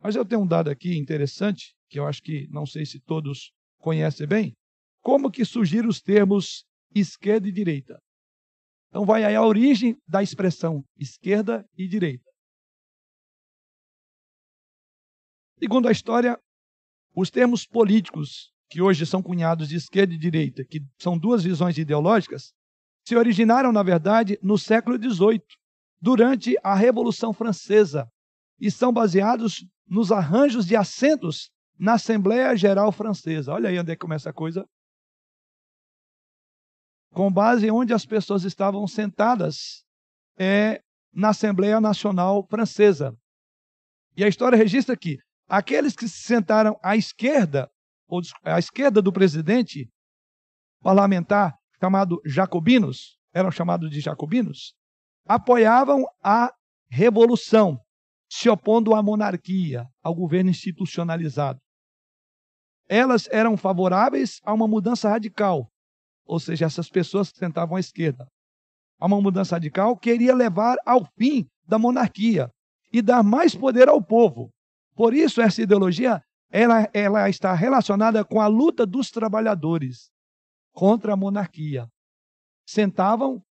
Mas 0.00 0.16
eu 0.16 0.24
tenho 0.24 0.42
um 0.42 0.46
dado 0.46 0.70
aqui 0.70 0.98
interessante, 0.98 1.74
que 1.88 1.98
eu 1.98 2.06
acho 2.06 2.22
que 2.22 2.48
não 2.50 2.66
sei 2.66 2.84
se 2.84 3.00
todos 3.00 3.52
conhecem 3.78 4.26
bem. 4.26 4.54
Como 5.02 5.30
que 5.30 5.44
surgiram 5.44 5.88
os 5.88 6.00
termos 6.00 6.64
esquerda 6.94 7.48
e 7.48 7.52
direita? 7.52 8.00
Então 8.88 9.04
vai 9.04 9.24
aí 9.24 9.34
a 9.34 9.44
origem 9.44 9.96
da 10.06 10.22
expressão 10.22 10.84
esquerda 10.98 11.66
e 11.76 11.86
direita. 11.86 12.33
Segundo 15.58 15.88
a 15.88 15.92
história, 15.92 16.38
os 17.14 17.30
termos 17.30 17.66
políticos 17.66 18.52
que 18.68 18.82
hoje 18.82 19.06
são 19.06 19.22
cunhados 19.22 19.68
de 19.68 19.76
esquerda 19.76 20.14
e 20.14 20.18
direita, 20.18 20.64
que 20.64 20.84
são 20.98 21.16
duas 21.16 21.44
visões 21.44 21.78
ideológicas, 21.78 22.52
se 23.06 23.14
originaram, 23.14 23.70
na 23.70 23.82
verdade, 23.82 24.38
no 24.42 24.58
século 24.58 24.96
XVIII, 24.96 25.42
durante 26.00 26.56
a 26.62 26.74
Revolução 26.74 27.32
Francesa, 27.32 28.10
e 28.58 28.70
são 28.70 28.92
baseados 28.92 29.64
nos 29.86 30.10
arranjos 30.10 30.66
de 30.66 30.74
assentos 30.74 31.50
na 31.78 31.94
Assembleia 31.94 32.56
Geral 32.56 32.90
Francesa. 32.90 33.52
Olha 33.52 33.68
aí 33.68 33.78
onde 33.78 33.92
é 33.92 33.94
que 33.94 34.00
começa 34.00 34.30
a 34.30 34.32
coisa. 34.32 34.66
Com 37.12 37.32
base 37.32 37.70
onde 37.70 37.92
as 37.92 38.04
pessoas 38.04 38.44
estavam 38.44 38.86
sentadas 38.86 39.84
é, 40.36 40.82
na 41.12 41.28
Assembleia 41.28 41.80
Nacional 41.80 42.46
Francesa. 42.48 43.16
E 44.16 44.24
a 44.24 44.28
história 44.28 44.56
registra 44.56 44.96
que 44.96 45.18
aqueles 45.48 45.94
que 45.94 46.08
se 46.08 46.22
sentaram 46.22 46.78
à 46.82 46.96
esquerda, 46.96 47.70
ou 48.06 48.20
à 48.42 48.58
esquerda 48.58 49.00
do 49.00 49.12
presidente 49.12 49.90
parlamentar, 50.82 51.56
chamado 51.80 52.20
jacobinos, 52.24 53.18
eram 53.32 53.50
chamados 53.50 53.90
de 53.90 54.00
jacobinos, 54.00 54.74
apoiavam 55.26 56.04
a 56.22 56.52
revolução, 56.88 57.78
se 58.30 58.48
opondo 58.48 58.94
à 58.94 59.02
monarquia, 59.02 59.86
ao 60.02 60.14
governo 60.14 60.50
institucionalizado. 60.50 61.60
Elas 62.88 63.28
eram 63.30 63.56
favoráveis 63.56 64.40
a 64.44 64.52
uma 64.52 64.68
mudança 64.68 65.08
radical, 65.08 65.70
ou 66.24 66.38
seja, 66.38 66.66
essas 66.66 66.88
pessoas 66.88 67.32
que 67.32 67.38
sentavam 67.38 67.76
à 67.76 67.80
esquerda, 67.80 68.26
a 68.98 69.06
uma 69.06 69.20
mudança 69.20 69.56
radical 69.56 69.96
queria 69.96 70.34
levar 70.34 70.76
ao 70.86 71.04
fim 71.18 71.48
da 71.66 71.78
monarquia 71.78 72.50
e 72.92 73.02
dar 73.02 73.22
mais 73.22 73.54
poder 73.54 73.88
ao 73.88 74.02
povo. 74.02 74.53
Por 74.94 75.14
isso, 75.14 75.40
essa 75.40 75.62
ideologia 75.62 76.22
ela, 76.50 76.88
ela 76.92 77.28
está 77.28 77.52
relacionada 77.52 78.24
com 78.24 78.40
a 78.40 78.46
luta 78.46 78.86
dos 78.86 79.10
trabalhadores 79.10 80.12
contra 80.72 81.14
a 81.14 81.16
monarquia. 81.16 81.88
Sentavam 82.64 83.44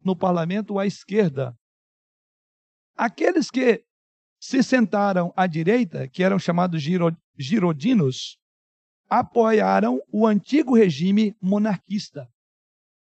no 0.00 0.14
parlamento 0.14 0.78
à 0.78 0.86
esquerda. 0.86 1.56
Aqueles 2.96 3.50
que 3.50 3.84
se 4.38 4.62
sentaram 4.62 5.32
à 5.36 5.46
direita, 5.46 6.06
que 6.06 6.22
eram 6.22 6.38
chamados 6.38 6.80
girodinos, 7.36 8.38
apoiaram 9.08 10.00
o 10.12 10.26
antigo 10.26 10.76
regime 10.76 11.36
monarquista. 11.40 12.28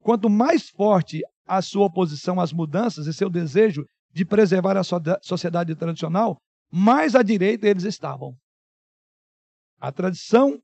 Quanto 0.00 0.30
mais 0.30 0.70
forte 0.70 1.22
a 1.46 1.60
sua 1.60 1.86
oposição 1.86 2.40
às 2.40 2.52
mudanças 2.52 3.06
e 3.06 3.12
seu 3.12 3.28
desejo 3.28 3.86
de 4.10 4.24
preservar 4.24 4.76
a 4.76 4.84
sociedade 5.20 5.74
tradicional, 5.74 6.40
mais 6.76 7.14
à 7.14 7.22
direita 7.22 7.68
eles 7.68 7.84
estavam. 7.84 8.36
A 9.78 9.92
tradição, 9.92 10.60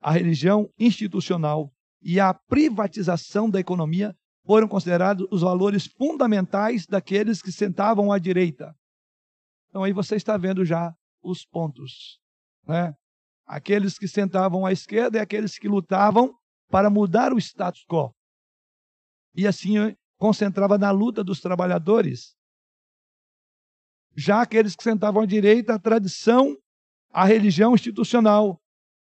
a 0.00 0.10
religião 0.10 0.72
institucional 0.78 1.70
e 2.00 2.18
a 2.18 2.32
privatização 2.32 3.50
da 3.50 3.60
economia 3.60 4.16
foram 4.46 4.66
considerados 4.66 5.28
os 5.30 5.42
valores 5.42 5.86
fundamentais 5.86 6.86
daqueles 6.86 7.42
que 7.42 7.52
sentavam 7.52 8.10
à 8.10 8.18
direita. 8.18 8.74
Então 9.68 9.84
aí 9.84 9.92
você 9.92 10.16
está 10.16 10.38
vendo 10.38 10.64
já 10.64 10.94
os 11.22 11.44
pontos. 11.44 12.18
Né? 12.66 12.96
Aqueles 13.44 13.98
que 13.98 14.08
sentavam 14.08 14.64
à 14.64 14.72
esquerda 14.72 15.18
e 15.18 15.20
aqueles 15.20 15.58
que 15.58 15.68
lutavam 15.68 16.34
para 16.70 16.88
mudar 16.88 17.30
o 17.30 17.38
status 17.38 17.84
quo. 17.84 18.14
E 19.34 19.46
assim 19.46 19.74
concentrava 20.16 20.78
na 20.78 20.90
luta 20.90 21.22
dos 21.22 21.42
trabalhadores. 21.42 22.34
Já 24.16 24.42
aqueles 24.42 24.76
que 24.76 24.82
sentavam 24.82 25.22
à 25.22 25.26
direita, 25.26 25.74
a 25.74 25.78
tradição, 25.78 26.56
a 27.12 27.24
religião 27.24 27.74
institucional, 27.74 28.60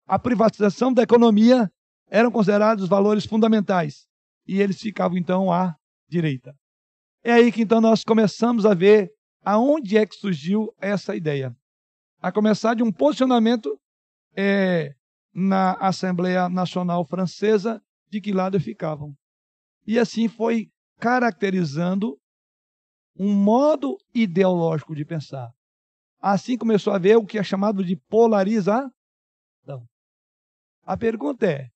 a 0.07 0.19
privatização 0.19 0.93
da 0.93 1.03
economia 1.03 1.71
eram 2.11 2.31
considerados 2.31 2.89
valores 2.89 3.25
fundamentais 3.25 4.07
e 4.47 4.61
eles 4.61 4.81
ficavam 4.81 5.19
então 5.19 5.53
à 5.53 5.77
direita. 6.09 6.55
É 7.23 7.33
aí 7.33 7.53
que 7.53 7.63
então 7.63 7.81
nós 7.81 8.03
começamos 8.03 8.65
a 8.65 8.73
ver 8.75 9.11
aonde 9.45 9.99
é 9.99 10.07
que 10.07 10.15
surgiu 10.15 10.73
essa 10.81 11.15
ideia. 11.15 11.55
A 12.21 12.33
começar 12.33 12.75
de 12.75 12.83
um 12.83 12.91
posicionamento 12.91 13.79
é, 14.37 14.95
na 15.35 15.73
Assembleia 15.75 16.49
Nacional 16.49 17.05
Francesa 17.07 17.83
de 18.11 18.21
que 18.21 18.33
lado 18.33 18.59
ficavam. 18.59 19.15
E 19.87 19.99
assim 19.99 20.29
foi 20.29 20.69
caracterizando 20.99 22.19
um 23.19 23.35
modo 23.35 23.99
ideológico 24.15 24.95
de 24.95 25.05
pensar. 25.05 25.51
Assim 26.21 26.57
começou 26.57 26.93
a 26.93 26.99
ver 26.99 27.17
o 27.17 27.27
que 27.27 27.39
é 27.39 27.43
chamado 27.43 27.85
de 27.85 27.97
polarização. 27.97 28.91
A 30.85 30.97
pergunta 30.97 31.47
é: 31.47 31.69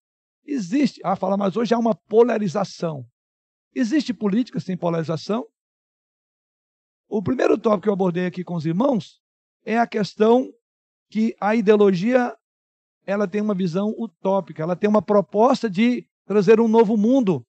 Existe, 0.45 1.01
ah, 1.05 1.17
fala, 1.17 1.37
mas 1.37 1.57
hoje 1.57 1.75
há 1.75 1.79
uma 1.79 1.95
polarização. 1.95 3.05
Existe 3.75 4.13
política 4.13 4.61
sem 4.61 4.77
polarização? 4.77 5.47
O 7.09 7.23
primeiro 7.23 7.59
tópico 7.59 7.83
que 7.83 7.89
eu 7.89 7.93
abordei 7.93 8.27
aqui 8.27 8.43
com 8.43 8.55
os 8.55 8.67
irmãos 8.67 9.21
é 9.65 9.79
a 9.79 9.87
questão 9.87 10.51
que 11.11 11.37
a 11.41 11.55
ideologia 11.55 12.37
ela 13.05 13.29
tem 13.29 13.41
uma 13.41 13.55
visão 13.55 13.91
utópica, 13.99 14.63
ela 14.63 14.77
tem 14.77 14.89
uma 14.89 15.03
proposta 15.03 15.69
de 15.69 16.07
trazer 16.25 16.61
um 16.61 16.69
novo 16.69 16.97
mundo. 16.97 17.45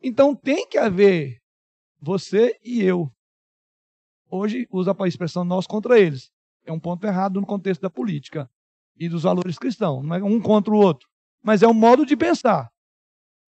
Então 0.00 0.34
tem 0.34 0.68
que 0.68 0.78
haver 0.78 1.40
você 2.00 2.58
e 2.64 2.82
eu. 2.82 3.12
Hoje 4.30 4.66
usa 4.70 4.94
a 4.98 5.08
expressão 5.08 5.44
nós 5.44 5.66
contra 5.66 5.98
eles. 5.98 6.30
É 6.64 6.72
um 6.72 6.80
ponto 6.80 7.06
errado 7.06 7.40
no 7.40 7.46
contexto 7.46 7.80
da 7.80 7.90
política 7.90 8.50
e 8.96 9.08
dos 9.08 9.22
valores 9.22 9.58
cristãos, 9.58 10.04
não 10.04 10.16
é 10.16 10.22
um 10.22 10.40
contra 10.40 10.72
o 10.74 10.76
outro 10.76 11.08
mas 11.42 11.62
é 11.62 11.68
um 11.68 11.74
modo 11.74 12.04
de 12.04 12.16
pensar. 12.16 12.70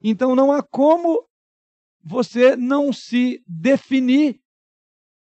Então 0.03 0.34
não 0.34 0.53
há 0.53 0.62
como 0.62 1.26
você 2.03 2.57
não 2.57 2.92
se 2.92 3.42
definir 3.46 4.40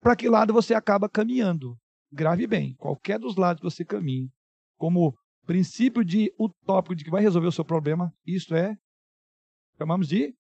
para 0.01 0.15
que 0.15 0.29
lado 0.29 0.53
você 0.53 0.75
acaba 0.75 1.09
caminhando. 1.09 1.79
Grave 2.13 2.47
bem, 2.47 2.75
qualquer 2.77 3.19
dos 3.19 3.37
lados 3.37 3.61
que 3.61 3.71
você 3.71 3.85
caminhe, 3.85 4.31
como 4.77 5.17
princípio 5.47 6.05
de 6.05 6.33
utópico 6.39 6.95
de 6.95 7.05
que 7.05 7.11
vai 7.11 7.23
resolver 7.23 7.49
o 7.49 7.53
seu 7.53 7.65
problema, 7.65 8.13
isso 8.27 8.55
é 8.55 8.77
chamamos 9.79 10.09
de 10.09 10.35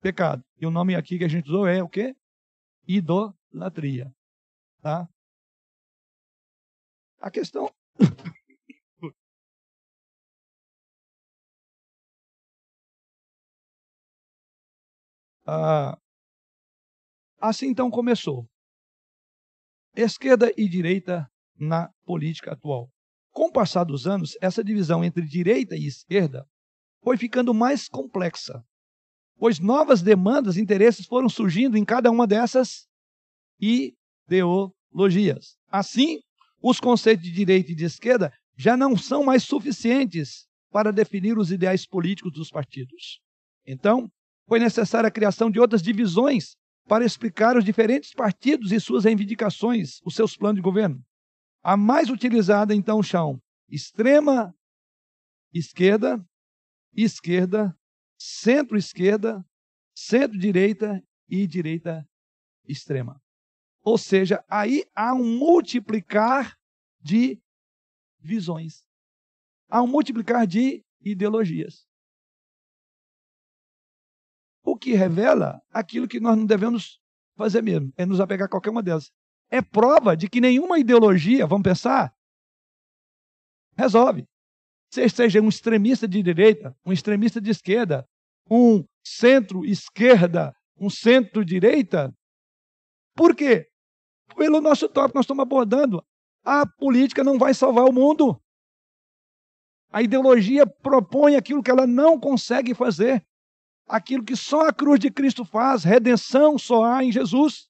pecado. 0.00 0.44
E 0.60 0.66
o 0.66 0.70
nome 0.70 0.94
aqui 0.94 1.18
que 1.18 1.24
a 1.24 1.28
gente 1.28 1.48
usou 1.48 1.66
é 1.66 1.82
o 1.82 1.88
quê? 1.88 2.14
Idolatria. 2.86 4.12
Tá? 4.80 5.08
A 7.20 7.30
questão 7.30 7.70
Ah, 15.48 15.96
assim 17.40 17.66
então 17.68 17.90
começou. 17.90 18.48
Esquerda 19.94 20.52
e 20.56 20.68
direita 20.68 21.30
na 21.58 21.90
política 22.04 22.52
atual. 22.52 22.90
Com 23.30 23.46
o 23.46 23.52
passar 23.52 23.84
dos 23.84 24.06
anos, 24.06 24.36
essa 24.40 24.64
divisão 24.64 25.04
entre 25.04 25.22
direita 25.26 25.76
e 25.76 25.86
esquerda 25.86 26.48
foi 27.02 27.16
ficando 27.16 27.54
mais 27.54 27.88
complexa, 27.88 28.64
pois 29.38 29.58
novas 29.58 30.02
demandas 30.02 30.56
e 30.56 30.60
interesses 30.60 31.06
foram 31.06 31.28
surgindo 31.28 31.76
em 31.76 31.84
cada 31.84 32.10
uma 32.10 32.26
dessas 32.26 32.86
ideologias. 33.60 35.56
Assim, 35.68 36.20
os 36.62 36.80
conceitos 36.80 37.24
de 37.24 37.32
direita 37.32 37.72
e 37.72 37.74
de 37.74 37.84
esquerda 37.84 38.32
já 38.56 38.76
não 38.76 38.96
são 38.96 39.24
mais 39.24 39.42
suficientes 39.44 40.46
para 40.70 40.92
definir 40.92 41.38
os 41.38 41.52
ideais 41.52 41.86
políticos 41.86 42.32
dos 42.32 42.50
partidos. 42.50 43.20
Então, 43.66 44.10
foi 44.48 44.58
necessária 44.58 45.08
a 45.08 45.12
criação 45.12 45.50
de 45.50 45.60
outras 45.60 45.82
divisões 45.82 46.56
para 46.88 47.04
explicar 47.04 47.56
os 47.56 47.64
diferentes 47.64 48.12
partidos 48.14 48.72
e 48.72 48.80
suas 48.80 49.04
reivindicações, 49.04 50.00
os 50.04 50.14
seus 50.14 50.36
planos 50.36 50.56
de 50.56 50.62
governo. 50.62 51.02
A 51.62 51.76
mais 51.76 52.08
utilizada, 52.10 52.74
então, 52.74 53.02
chão 53.02 53.40
extrema 53.68 54.54
esquerda, 55.52 56.24
esquerda, 56.94 57.76
centro-esquerda, 58.18 59.44
centro-direita 59.94 61.02
e 61.28 61.46
direita 61.46 62.08
extrema. 62.66 63.20
Ou 63.82 63.96
seja, 63.96 64.44
aí 64.48 64.84
há 64.94 65.14
um 65.14 65.38
multiplicar 65.38 66.58
de 67.00 67.40
visões. 68.18 68.84
Há 69.68 69.82
um 69.82 69.86
multiplicar 69.86 70.46
de 70.46 70.84
ideologias. 71.00 71.86
O 74.64 74.76
que 74.76 74.94
revela 74.94 75.62
aquilo 75.70 76.08
que 76.08 76.18
nós 76.18 76.36
não 76.36 76.44
devemos 76.44 77.00
fazer 77.36 77.62
mesmo, 77.62 77.92
é 77.96 78.04
nos 78.04 78.20
apegar 78.20 78.46
a 78.46 78.50
qualquer 78.50 78.70
uma 78.70 78.82
delas. 78.82 79.12
É 79.48 79.62
prova 79.62 80.16
de 80.16 80.28
que 80.28 80.40
nenhuma 80.40 80.78
ideologia, 80.78 81.46
vamos 81.46 81.62
pensar, 81.62 82.12
resolve. 83.76 84.26
Seja 84.90 85.40
um 85.40 85.48
extremista 85.48 86.06
de 86.06 86.22
direita, 86.22 86.74
um 86.84 86.92
extremista 86.92 87.40
de 87.40 87.50
esquerda, 87.50 88.06
um 88.50 88.84
centro-esquerda, 89.04 90.54
um 90.78 90.88
centro-direita. 90.88 92.12
Por 93.14 93.34
quê? 93.34 93.66
Pelo 94.36 94.60
nosso 94.60 94.88
tópico, 94.88 95.18
nós 95.18 95.24
estamos 95.24 95.42
abordando. 95.42 96.04
A 96.44 96.66
política 96.66 97.24
não 97.24 97.38
vai 97.38 97.54
salvar 97.54 97.84
o 97.84 97.92
mundo. 97.92 98.40
A 99.90 100.02
ideologia 100.02 100.66
propõe 100.66 101.36
aquilo 101.36 101.62
que 101.62 101.70
ela 101.70 101.86
não 101.86 102.18
consegue 102.18 102.74
fazer. 102.74 103.24
Aquilo 103.88 104.24
que 104.24 104.36
só 104.36 104.68
a 104.68 104.72
cruz 104.72 104.98
de 104.98 105.10
Cristo 105.10 105.44
faz, 105.44 105.84
redenção 105.84 106.58
só 106.58 106.84
há 106.84 107.04
em 107.04 107.12
Jesus. 107.12 107.68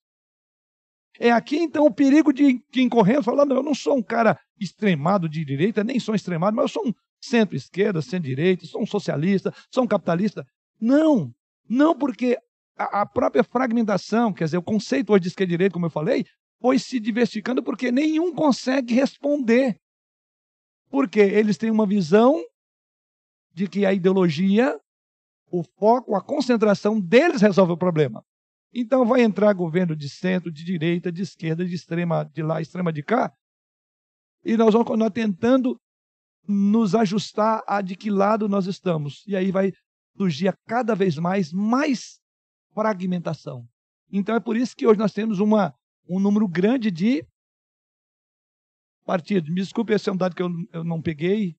É 1.18 1.30
aqui 1.30 1.56
então 1.56 1.84
o 1.84 1.94
perigo 1.94 2.32
de 2.32 2.58
que 2.70 2.82
incorremos, 2.82 3.24
falando, 3.24 3.54
eu 3.54 3.62
não 3.62 3.74
sou 3.74 3.96
um 3.96 4.02
cara 4.02 4.38
extremado 4.58 5.28
de 5.28 5.44
direita, 5.44 5.84
nem 5.84 5.98
sou 5.98 6.14
extremado, 6.14 6.56
mas 6.56 6.64
eu 6.64 6.68
sou 6.68 6.88
um 6.88 6.92
centro-esquerda, 7.26 8.02
centro-direita, 8.02 8.66
sou 8.66 8.82
um 8.82 8.86
socialista, 8.86 9.52
sou 9.70 9.84
um 9.84 9.86
capitalista. 9.86 10.46
Não, 10.80 11.32
não 11.68 11.96
porque 11.96 12.38
a, 12.76 13.02
a 13.02 13.06
própria 13.06 13.44
fragmentação, 13.44 14.32
quer 14.32 14.44
dizer, 14.44 14.58
o 14.58 14.62
conceito 14.62 15.12
hoje 15.12 15.22
de 15.22 15.28
esquerda 15.28 15.52
e 15.52 15.56
direita, 15.56 15.72
como 15.72 15.86
eu 15.86 15.90
falei, 15.90 16.24
foi 16.60 16.78
se 16.78 16.98
diversificando 16.98 17.62
porque 17.62 17.92
nenhum 17.92 18.34
consegue 18.34 18.94
responder. 18.94 19.76
Porque 20.88 21.20
eles 21.20 21.56
têm 21.56 21.70
uma 21.70 21.86
visão 21.86 22.42
de 23.52 23.68
que 23.68 23.84
a 23.84 23.92
ideologia, 23.92 24.78
o 25.50 25.62
foco, 25.62 26.14
a 26.14 26.22
concentração 26.22 27.00
deles 27.00 27.40
resolve 27.40 27.72
o 27.72 27.76
problema. 27.76 28.24
Então 28.72 29.04
vai 29.06 29.22
entrar 29.22 29.52
governo 29.52 29.96
de 29.96 30.08
centro, 30.08 30.52
de 30.52 30.64
direita, 30.64 31.10
de 31.10 31.22
esquerda, 31.22 31.64
de 31.64 31.74
extrema 31.74 32.24
de 32.24 32.42
lá, 32.42 32.60
extrema 32.60 32.92
de 32.92 33.02
cá, 33.02 33.32
e 34.46 34.56
nós 34.56 34.72
vamos 34.72 34.86
continuar 34.86 35.10
tentando 35.10 35.76
nos 36.48 36.94
ajustar 36.94 37.62
a 37.66 37.80
de 37.80 37.96
que 37.96 38.10
lado 38.10 38.48
nós 38.48 38.66
estamos. 38.66 39.24
E 39.26 39.36
aí 39.36 39.50
vai 39.50 39.72
surgir 40.16 40.56
cada 40.66 40.94
vez 40.94 41.16
mais 41.16 41.52
mais 41.52 42.20
fragmentação. 42.72 43.66
Então 44.10 44.34
é 44.34 44.40
por 44.40 44.56
isso 44.56 44.76
que 44.76 44.86
hoje 44.86 44.98
nós 44.98 45.12
temos 45.12 45.40
uma, 45.40 45.74
um 46.08 46.20
número 46.20 46.46
grande 46.46 46.90
de 46.90 47.26
partidos. 49.04 49.48
Me 49.48 49.60
desculpe, 49.60 49.92
esse 49.92 50.08
é 50.08 50.12
um 50.12 50.16
dado 50.16 50.34
que 50.34 50.42
eu, 50.42 50.50
eu 50.72 50.84
não 50.84 51.00
peguei, 51.00 51.56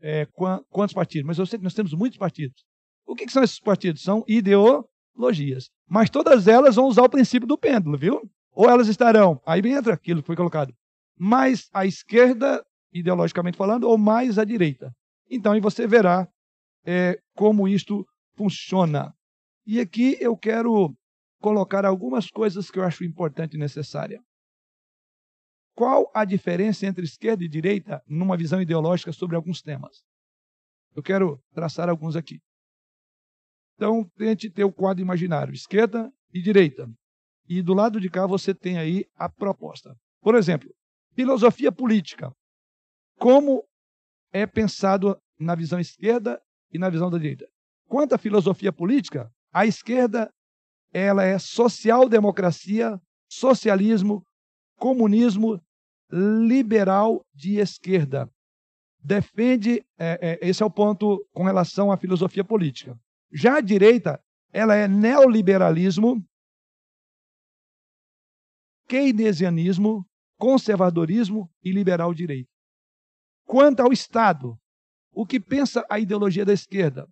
é, 0.00 0.26
quantos 0.68 0.94
partidos, 0.94 1.26
mas 1.26 1.38
eu 1.38 1.46
sei 1.46 1.58
que 1.58 1.64
nós 1.64 1.74
temos 1.74 1.94
muitos 1.94 2.18
partidos. 2.18 2.64
O 3.06 3.14
que, 3.14 3.24
que 3.24 3.32
são 3.32 3.42
esses 3.42 3.60
partidos? 3.60 4.02
São 4.02 4.24
ideologias. 4.26 5.70
Mas 5.88 6.10
todas 6.10 6.48
elas 6.48 6.74
vão 6.76 6.86
usar 6.86 7.02
o 7.02 7.08
princípio 7.08 7.46
do 7.46 7.56
pêndulo, 7.56 7.96
viu? 7.96 8.20
Ou 8.52 8.68
elas 8.68 8.88
estarão, 8.88 9.40
aí 9.46 9.60
entra 9.60 9.94
aquilo 9.94 10.20
que 10.20 10.26
foi 10.26 10.36
colocado, 10.36 10.74
mais 11.16 11.68
à 11.72 11.86
esquerda, 11.86 12.62
ideologicamente 12.92 13.56
falando, 13.56 13.84
ou 13.84 13.96
mais 13.96 14.38
à 14.38 14.44
direita. 14.44 14.92
Então, 15.30 15.52
aí 15.52 15.60
você 15.60 15.86
verá 15.86 16.28
é, 16.84 17.18
como 17.34 17.68
isto 17.68 18.06
funciona. 18.34 19.14
E 19.66 19.80
aqui 19.80 20.16
eu 20.20 20.36
quero 20.36 20.94
colocar 21.40 21.84
algumas 21.84 22.28
coisas 22.28 22.70
que 22.70 22.78
eu 22.78 22.84
acho 22.84 23.04
importante 23.04 23.54
e 23.54 23.58
necessária. 23.58 24.20
Qual 25.74 26.10
a 26.14 26.24
diferença 26.24 26.86
entre 26.86 27.04
esquerda 27.04 27.42
e 27.42 27.48
direita 27.48 28.02
numa 28.06 28.36
visão 28.36 28.60
ideológica 28.60 29.12
sobre 29.12 29.36
alguns 29.36 29.62
temas? 29.62 30.02
Eu 30.94 31.02
quero 31.02 31.40
traçar 31.54 31.88
alguns 31.88 32.14
aqui. 32.14 32.40
Então, 33.76 34.04
tente 34.16 34.50
ter 34.50 34.64
o 34.64 34.72
quadro 34.72 35.02
imaginário, 35.02 35.54
esquerda 35.54 36.12
e 36.32 36.42
direita. 36.42 36.86
E 37.48 37.62
do 37.62 37.74
lado 37.74 38.00
de 38.00 38.10
cá 38.10 38.26
você 38.26 38.54
tem 38.54 38.78
aí 38.78 39.04
a 39.16 39.28
proposta. 39.28 39.96
Por 40.20 40.34
exemplo, 40.34 40.70
filosofia 41.14 41.72
política. 41.72 42.32
Como 43.18 43.64
é 44.32 44.46
pensado 44.46 45.20
na 45.38 45.54
visão 45.54 45.78
esquerda 45.78 46.40
e 46.72 46.78
na 46.78 46.88
visão 46.88 47.10
da 47.10 47.18
direita. 47.18 47.46
Quanto 47.86 48.14
à 48.14 48.18
filosofia 48.18 48.72
política, 48.72 49.30
a 49.52 49.66
esquerda 49.66 50.32
ela 50.92 51.24
é 51.24 51.38
social-democracia, 51.38 53.00
socialismo, 53.28 54.24
comunismo 54.76 55.60
liberal 56.10 57.24
de 57.34 57.58
esquerda. 57.58 58.30
Defende, 59.02 59.84
é, 59.98 60.38
é, 60.42 60.48
esse 60.48 60.62
é 60.62 60.66
o 60.66 60.70
ponto 60.70 61.26
com 61.32 61.42
relação 61.42 61.90
à 61.90 61.96
filosofia 61.96 62.44
política. 62.44 62.98
Já 63.32 63.56
a 63.56 63.60
direita, 63.60 64.22
ela 64.52 64.74
é 64.74 64.86
neoliberalismo, 64.86 66.22
keynesianismo, 68.86 70.06
conservadorismo 70.38 71.50
e 71.62 71.72
liberal 71.72 72.12
direito. 72.12 72.51
Quanto 73.52 73.80
ao 73.80 73.92
Estado, 73.92 74.58
o 75.12 75.26
que 75.26 75.38
pensa 75.38 75.84
a 75.90 75.98
ideologia 75.98 76.42
da 76.42 76.54
esquerda? 76.54 77.06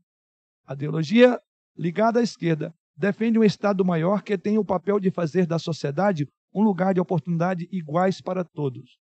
A 0.67 0.73
ideologia 0.73 1.39
ligada 1.77 2.19
à 2.19 2.23
esquerda 2.23 2.75
defende 2.97 3.39
um 3.39 3.45
Estado 3.45 3.85
maior 3.85 4.23
que 4.23 4.39
tem 4.39 4.57
o 4.57 4.65
papel 4.65 4.99
de 4.99 5.11
fazer 5.11 5.47
da 5.47 5.59
sociedade 5.59 6.27
um 6.55 6.63
lugar 6.63 6.95
de 6.95 7.01
oportunidade 7.01 7.69
iguais 7.71 8.23
para 8.23 8.43
todos. 8.43 8.99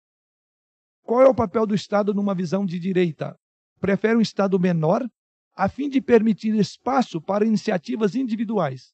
Qual 1.02 1.22
é 1.22 1.26
o 1.26 1.34
papel 1.34 1.66
do 1.66 1.74
Estado 1.74 2.12
numa 2.12 2.34
visão 2.34 2.66
de 2.66 2.78
direita? 2.78 3.34
Prefere 3.80 4.18
um 4.18 4.20
Estado 4.20 4.60
menor, 4.60 5.02
a 5.56 5.70
fim 5.70 5.88
de 5.88 6.02
permitir 6.02 6.54
espaço 6.56 7.18
para 7.18 7.46
iniciativas 7.46 8.14
individuais. 8.14 8.92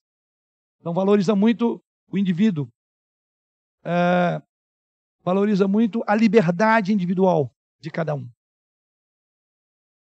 Então, 0.78 0.94
valoriza 0.94 1.34
muito 1.34 1.82
o 2.08 2.16
indivíduo, 2.16 2.68
é, 3.84 4.40
valoriza 5.24 5.66
muito 5.66 6.04
a 6.06 6.14
liberdade 6.14 6.92
individual 6.92 7.52
de 7.80 7.90
cada 7.90 8.14
um. 8.14 8.28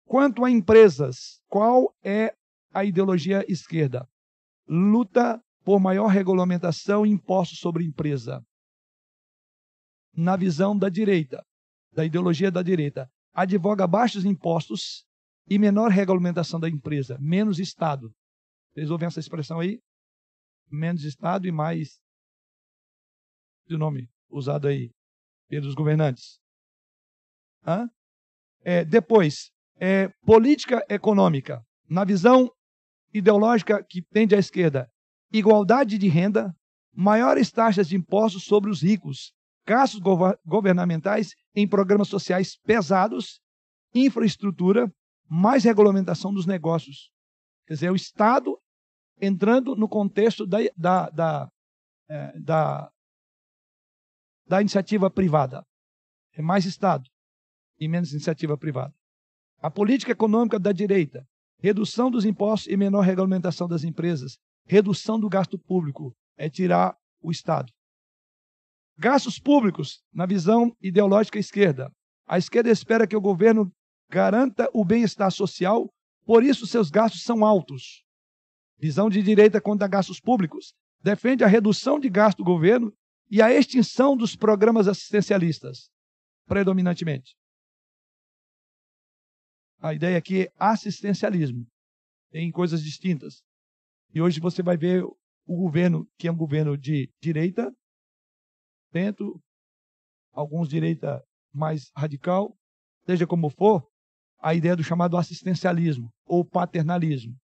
Quanto 0.05 0.43
a 0.43 0.51
empresas, 0.51 1.41
qual 1.47 1.95
é 2.03 2.35
a 2.73 2.83
ideologia 2.83 3.45
esquerda? 3.47 4.07
Luta 4.67 5.41
por 5.63 5.79
maior 5.79 6.07
regulamentação 6.07 7.05
e 7.05 7.09
impostos 7.09 7.59
sobre 7.59 7.85
empresa. 7.85 8.45
Na 10.13 10.35
visão 10.35 10.77
da 10.77 10.89
direita, 10.89 11.45
da 11.93 12.03
ideologia 12.03 12.51
da 12.51 12.61
direita, 12.61 13.09
advoga 13.33 13.87
baixos 13.87 14.25
impostos 14.25 15.05
e 15.47 15.57
menor 15.57 15.91
regulamentação 15.91 16.59
da 16.59 16.69
empresa, 16.69 17.17
menos 17.19 17.59
Estado. 17.59 18.13
Vocês 18.73 18.89
ouvem 18.89 19.07
essa 19.07 19.19
expressão 19.19 19.59
aí? 19.59 19.81
Menos 20.69 21.03
Estado 21.03 21.47
e 21.47 21.51
mais. 21.51 22.01
O 23.69 23.77
nome 23.77 24.09
usado 24.29 24.67
aí 24.67 24.91
pelos 25.47 25.73
governantes. 25.73 26.40
É, 28.63 28.85
depois, 28.85 29.51
é, 29.79 30.09
política 30.23 30.85
econômica. 30.87 31.65
Na 31.89 32.03
visão 32.03 32.49
ideológica 33.13 33.83
que 33.83 34.01
tende 34.01 34.35
à 34.35 34.39
esquerda, 34.39 34.89
igualdade 35.33 35.97
de 35.97 36.07
renda, 36.07 36.55
maiores 36.93 37.51
taxas 37.51 37.87
de 37.87 37.95
impostos 37.95 38.43
sobre 38.45 38.69
os 38.69 38.81
ricos, 38.81 39.33
gastos 39.65 39.99
governamentais 40.45 41.33
em 41.55 41.67
programas 41.67 42.07
sociais 42.07 42.57
pesados, 42.57 43.41
infraestrutura, 43.93 44.91
mais 45.27 45.63
regulamentação 45.63 46.33
dos 46.33 46.45
negócios. 46.45 47.09
Quer 47.67 47.73
dizer, 47.73 47.91
o 47.91 47.95
Estado 47.95 48.57
entrando 49.19 49.75
no 49.75 49.87
contexto 49.87 50.45
da, 50.45 50.57
da, 50.75 51.09
da, 51.09 51.49
é, 52.09 52.39
da, 52.39 52.91
da 54.47 54.61
iniciativa 54.61 55.09
privada. 55.09 55.65
É 56.33 56.41
mais 56.41 56.65
Estado 56.65 57.10
e 57.81 57.87
menos 57.87 58.11
iniciativa 58.11 58.55
privada. 58.55 58.93
A 59.59 59.71
política 59.71 60.11
econômica 60.11 60.59
da 60.59 60.71
direita, 60.71 61.27
redução 61.57 62.11
dos 62.11 62.25
impostos 62.25 62.71
e 62.71 62.77
menor 62.77 63.01
regulamentação 63.01 63.67
das 63.67 63.83
empresas, 63.83 64.37
redução 64.65 65.19
do 65.19 65.27
gasto 65.27 65.57
público, 65.57 66.15
é 66.37 66.47
tirar 66.47 66.95
o 67.19 67.31
Estado. 67.31 67.73
Gastos 68.97 69.39
públicos, 69.39 70.03
na 70.13 70.27
visão 70.27 70.75
ideológica 70.79 71.39
esquerda. 71.39 71.91
A 72.27 72.37
esquerda 72.37 72.69
espera 72.69 73.07
que 73.07 73.15
o 73.15 73.21
governo 73.21 73.71
garanta 74.09 74.69
o 74.73 74.85
bem-estar 74.85 75.31
social, 75.31 75.91
por 76.23 76.43
isso 76.43 76.67
seus 76.67 76.91
gastos 76.91 77.23
são 77.23 77.43
altos. 77.43 78.03
Visão 78.77 79.09
de 79.09 79.23
direita 79.23 79.59
contra 79.59 79.87
gastos 79.87 80.19
públicos. 80.19 80.73
Defende 81.01 81.43
a 81.43 81.47
redução 81.47 81.99
de 81.99 82.09
gasto 82.09 82.39
do 82.39 82.43
governo 82.43 82.93
e 83.29 83.41
a 83.41 83.51
extinção 83.51 84.15
dos 84.15 84.35
programas 84.35 84.87
assistencialistas, 84.87 85.89
predominantemente. 86.45 87.35
A 89.81 89.95
ideia 89.95 90.17
aqui 90.17 90.43
é 90.43 90.51
assistencialismo. 90.59 91.65
Tem 92.29 92.51
coisas 92.51 92.83
distintas. 92.83 93.41
E 94.13 94.21
hoje 94.21 94.39
você 94.39 94.61
vai 94.61 94.77
ver 94.77 95.03
o 95.03 95.57
governo, 95.57 96.07
que 96.19 96.27
é 96.27 96.31
um 96.31 96.37
governo 96.37 96.77
de 96.77 97.09
direita, 97.19 97.73
dentro, 98.91 99.41
alguns 100.31 100.69
direita 100.69 101.23
mais 101.51 101.89
radical, 101.95 102.55
seja 103.05 103.25
como 103.25 103.49
for, 103.49 103.87
a 104.39 104.53
ideia 104.53 104.75
do 104.75 104.83
chamado 104.83 105.17
assistencialismo 105.17 106.13
ou 106.25 106.45
paternalismo. 106.45 107.35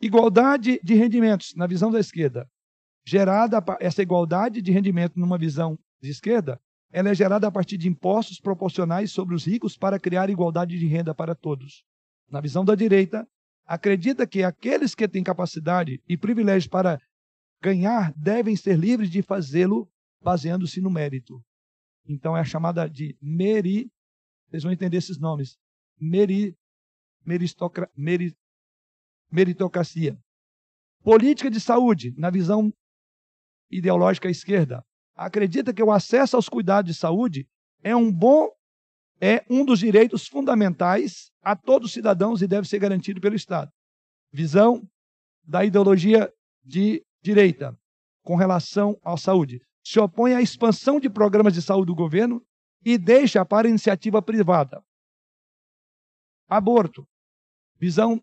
Igualdade 0.00 0.80
de 0.82 0.94
rendimentos, 0.94 1.54
na 1.54 1.66
visão 1.66 1.90
da 1.90 2.00
esquerda. 2.00 2.48
Gerada 3.06 3.58
essa 3.80 4.02
igualdade 4.02 4.60
de 4.60 4.72
rendimento 4.72 5.18
numa 5.18 5.38
visão 5.38 5.78
de 6.00 6.10
esquerda, 6.10 6.60
ela 6.90 7.10
é 7.10 7.14
gerada 7.14 7.46
a 7.46 7.50
partir 7.50 7.76
de 7.76 7.88
impostos 7.88 8.40
proporcionais 8.40 9.12
sobre 9.12 9.34
os 9.34 9.46
ricos 9.46 9.76
para 9.76 9.98
criar 9.98 10.30
igualdade 10.30 10.78
de 10.78 10.86
renda 10.86 11.14
para 11.14 11.34
todos. 11.34 11.84
Na 12.30 12.40
visão 12.40 12.64
da 12.64 12.74
direita, 12.74 13.26
acredita 13.66 14.26
que 14.26 14.42
aqueles 14.42 14.94
que 14.94 15.06
têm 15.06 15.22
capacidade 15.22 16.02
e 16.08 16.16
privilégios 16.16 16.66
para 16.66 16.98
ganhar 17.60 18.12
devem 18.14 18.56
ser 18.56 18.78
livres 18.78 19.10
de 19.10 19.20
fazê-lo 19.22 19.90
baseando-se 20.22 20.80
no 20.80 20.90
mérito. 20.90 21.42
Então 22.06 22.36
é 22.36 22.40
a 22.40 22.44
chamada 22.44 22.88
de 22.88 23.16
meri, 23.20 23.90
vocês 24.48 24.62
vão 24.62 24.72
entender 24.72 24.96
esses 24.96 25.18
nomes, 25.18 25.58
meri, 26.00 26.56
meritocracia. 29.30 30.18
Política 31.02 31.50
de 31.50 31.60
saúde, 31.60 32.14
na 32.16 32.30
visão 32.30 32.72
ideológica 33.70 34.30
esquerda, 34.30 34.82
acredita 35.18 35.74
que 35.74 35.82
o 35.82 35.90
acesso 35.90 36.36
aos 36.36 36.48
cuidados 36.48 36.94
de 36.94 36.98
saúde 36.98 37.46
é 37.82 37.94
um 37.94 38.10
bom 38.10 38.48
é 39.20 39.44
um 39.50 39.64
dos 39.64 39.80
direitos 39.80 40.28
fundamentais 40.28 41.32
a 41.42 41.56
todos 41.56 41.88
os 41.88 41.92
cidadãos 41.92 42.40
e 42.40 42.46
deve 42.46 42.68
ser 42.68 42.78
garantido 42.78 43.20
pelo 43.20 43.34
Estado. 43.34 43.72
Visão 44.32 44.88
da 45.42 45.64
ideologia 45.64 46.32
de 46.62 47.04
direita 47.20 47.76
com 48.22 48.36
relação 48.36 48.96
à 49.02 49.16
saúde. 49.16 49.60
Se 49.82 49.98
opõe 49.98 50.34
à 50.34 50.40
expansão 50.40 51.00
de 51.00 51.10
programas 51.10 51.52
de 51.52 51.60
saúde 51.60 51.86
do 51.86 51.96
governo 51.96 52.40
e 52.84 52.96
deixa 52.96 53.44
para 53.44 53.68
iniciativa 53.68 54.22
privada. 54.22 54.84
Aborto. 56.48 57.04
Visão 57.76 58.22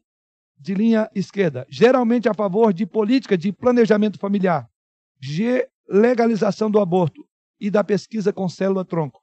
de 0.58 0.74
linha 0.74 1.10
esquerda. 1.14 1.68
Geralmente 1.70 2.30
a 2.30 2.34
favor 2.34 2.72
de 2.72 2.86
política 2.86 3.38
de 3.38 3.52
planejamento 3.52 4.18
familiar, 4.18 4.70
legalização 5.88 6.70
do 6.70 6.80
aborto 6.80 7.28
e 7.60 7.70
da 7.70 7.84
pesquisa 7.84 8.34
com 8.34 8.48
célula-tronco. 8.50 9.22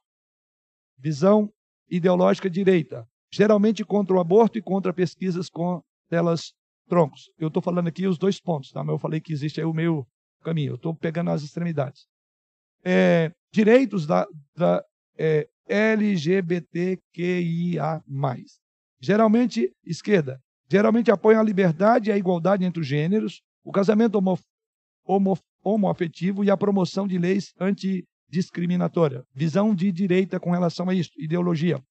Visão 0.97 1.51
ideológica 1.89 2.49
direita. 2.49 3.07
Geralmente 3.31 3.83
contra 3.83 4.15
o 4.15 4.19
aborto 4.19 4.57
e 4.57 4.61
contra 4.61 4.93
pesquisas 4.93 5.49
com 5.49 5.81
células-troncos. 6.09 7.31
Eu 7.37 7.47
estou 7.47 7.61
falando 7.61 7.87
aqui 7.87 8.07
os 8.07 8.17
dois 8.17 8.39
pontos, 8.39 8.71
tá? 8.71 8.83
mas 8.83 8.93
eu 8.93 8.99
falei 8.99 9.19
que 9.19 9.33
existe 9.33 9.59
aí 9.59 9.65
o 9.65 9.73
meio 9.73 10.07
caminho. 10.43 10.71
Eu 10.71 10.75
estou 10.75 10.95
pegando 10.95 11.31
as 11.31 11.41
extremidades. 11.41 12.07
É, 12.83 13.31
direitos 13.51 14.05
da, 14.05 14.27
da 14.55 14.83
é, 15.17 15.47
LGBTQIA. 15.67 17.01
Geralmente, 18.99 19.71
esquerda. 19.85 20.39
Geralmente 20.69 21.11
apoiam 21.11 21.39
a 21.39 21.43
liberdade 21.43 22.09
e 22.09 22.13
a 22.13 22.17
igualdade 22.17 22.65
entre 22.65 22.81
os 22.81 22.87
gêneros, 22.87 23.41
o 23.63 23.71
casamento 23.71 24.17
homo, 24.17 24.39
homo, 25.05 25.37
homoafetivo 25.63 26.43
e 26.43 26.51
a 26.51 26.57
promoção 26.57 27.07
de 27.07 27.17
leis 27.17 27.53
antidiscriminatórias. 27.59 29.23
Visão 29.33 29.73
de 29.73 29.91
direita 29.91 30.39
com 30.39 30.51
relação 30.51 30.89
a 30.89 30.93
isso, 30.93 31.11
ideologia. 31.17 31.81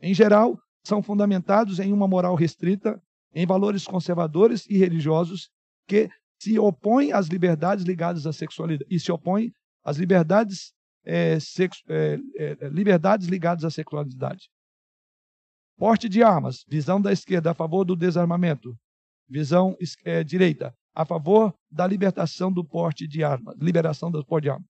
Em 0.00 0.12
geral, 0.12 0.58
são 0.84 1.02
fundamentados 1.02 1.80
em 1.80 1.92
uma 1.92 2.06
moral 2.06 2.34
restrita, 2.34 3.00
em 3.34 3.46
valores 3.46 3.84
conservadores 3.86 4.66
e 4.68 4.76
religiosos 4.76 5.48
que 5.88 6.08
se 6.38 6.58
opõem 6.58 7.12
às 7.12 7.26
liberdades 7.26 7.84
ligadas 7.84 8.26
à 8.26 8.32
sexualidade 8.32 8.86
e 8.90 9.00
se 9.00 9.10
opõem 9.10 9.50
às 9.82 9.96
liberdades, 9.96 10.72
é, 11.04 11.40
sexo, 11.40 11.82
é, 11.88 12.18
é, 12.36 12.68
liberdades 12.68 13.26
ligadas 13.26 13.64
à 13.64 13.70
sexualidade. 13.70 14.50
Porte 15.76 16.08
de 16.08 16.22
armas, 16.22 16.64
visão 16.68 17.00
da 17.00 17.12
esquerda 17.12 17.50
a 17.50 17.54
favor 17.54 17.84
do 17.84 17.96
desarmamento, 17.96 18.76
visão 19.28 19.76
é, 20.04 20.22
direita 20.22 20.74
a 20.94 21.04
favor 21.04 21.54
da 21.70 21.86
libertação 21.86 22.52
do 22.52 22.64
porte 22.64 23.06
de 23.06 23.24
armas, 23.24 23.56
liberação 23.58 24.10
do 24.10 24.24
porte 24.24 24.44
de 24.44 24.50
armas. 24.50 24.68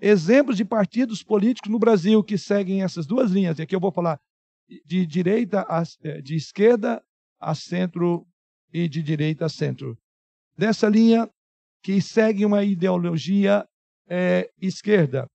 Exemplos 0.00 0.56
de 0.56 0.64
partidos 0.64 1.22
políticos 1.22 1.70
no 1.70 1.78
Brasil 1.78 2.22
que 2.22 2.38
seguem 2.38 2.82
essas 2.82 3.06
duas 3.06 3.30
linhas, 3.30 3.58
e 3.58 3.62
aqui 3.62 3.74
eu 3.74 3.80
vou 3.80 3.92
falar 3.92 4.18
de 4.84 5.06
direita 5.06 5.64
a, 5.68 5.82
é, 6.02 6.20
de 6.20 6.34
esquerda 6.34 7.02
a 7.40 7.54
centro 7.54 8.26
e 8.72 8.88
de 8.88 9.02
direita 9.02 9.46
a 9.46 9.48
centro. 9.48 9.96
Dessa 10.56 10.88
linha 10.88 11.28
que 11.82 12.00
segue 12.00 12.44
uma 12.44 12.64
ideologia 12.64 13.66
é, 14.08 14.50
esquerda, 14.60 15.26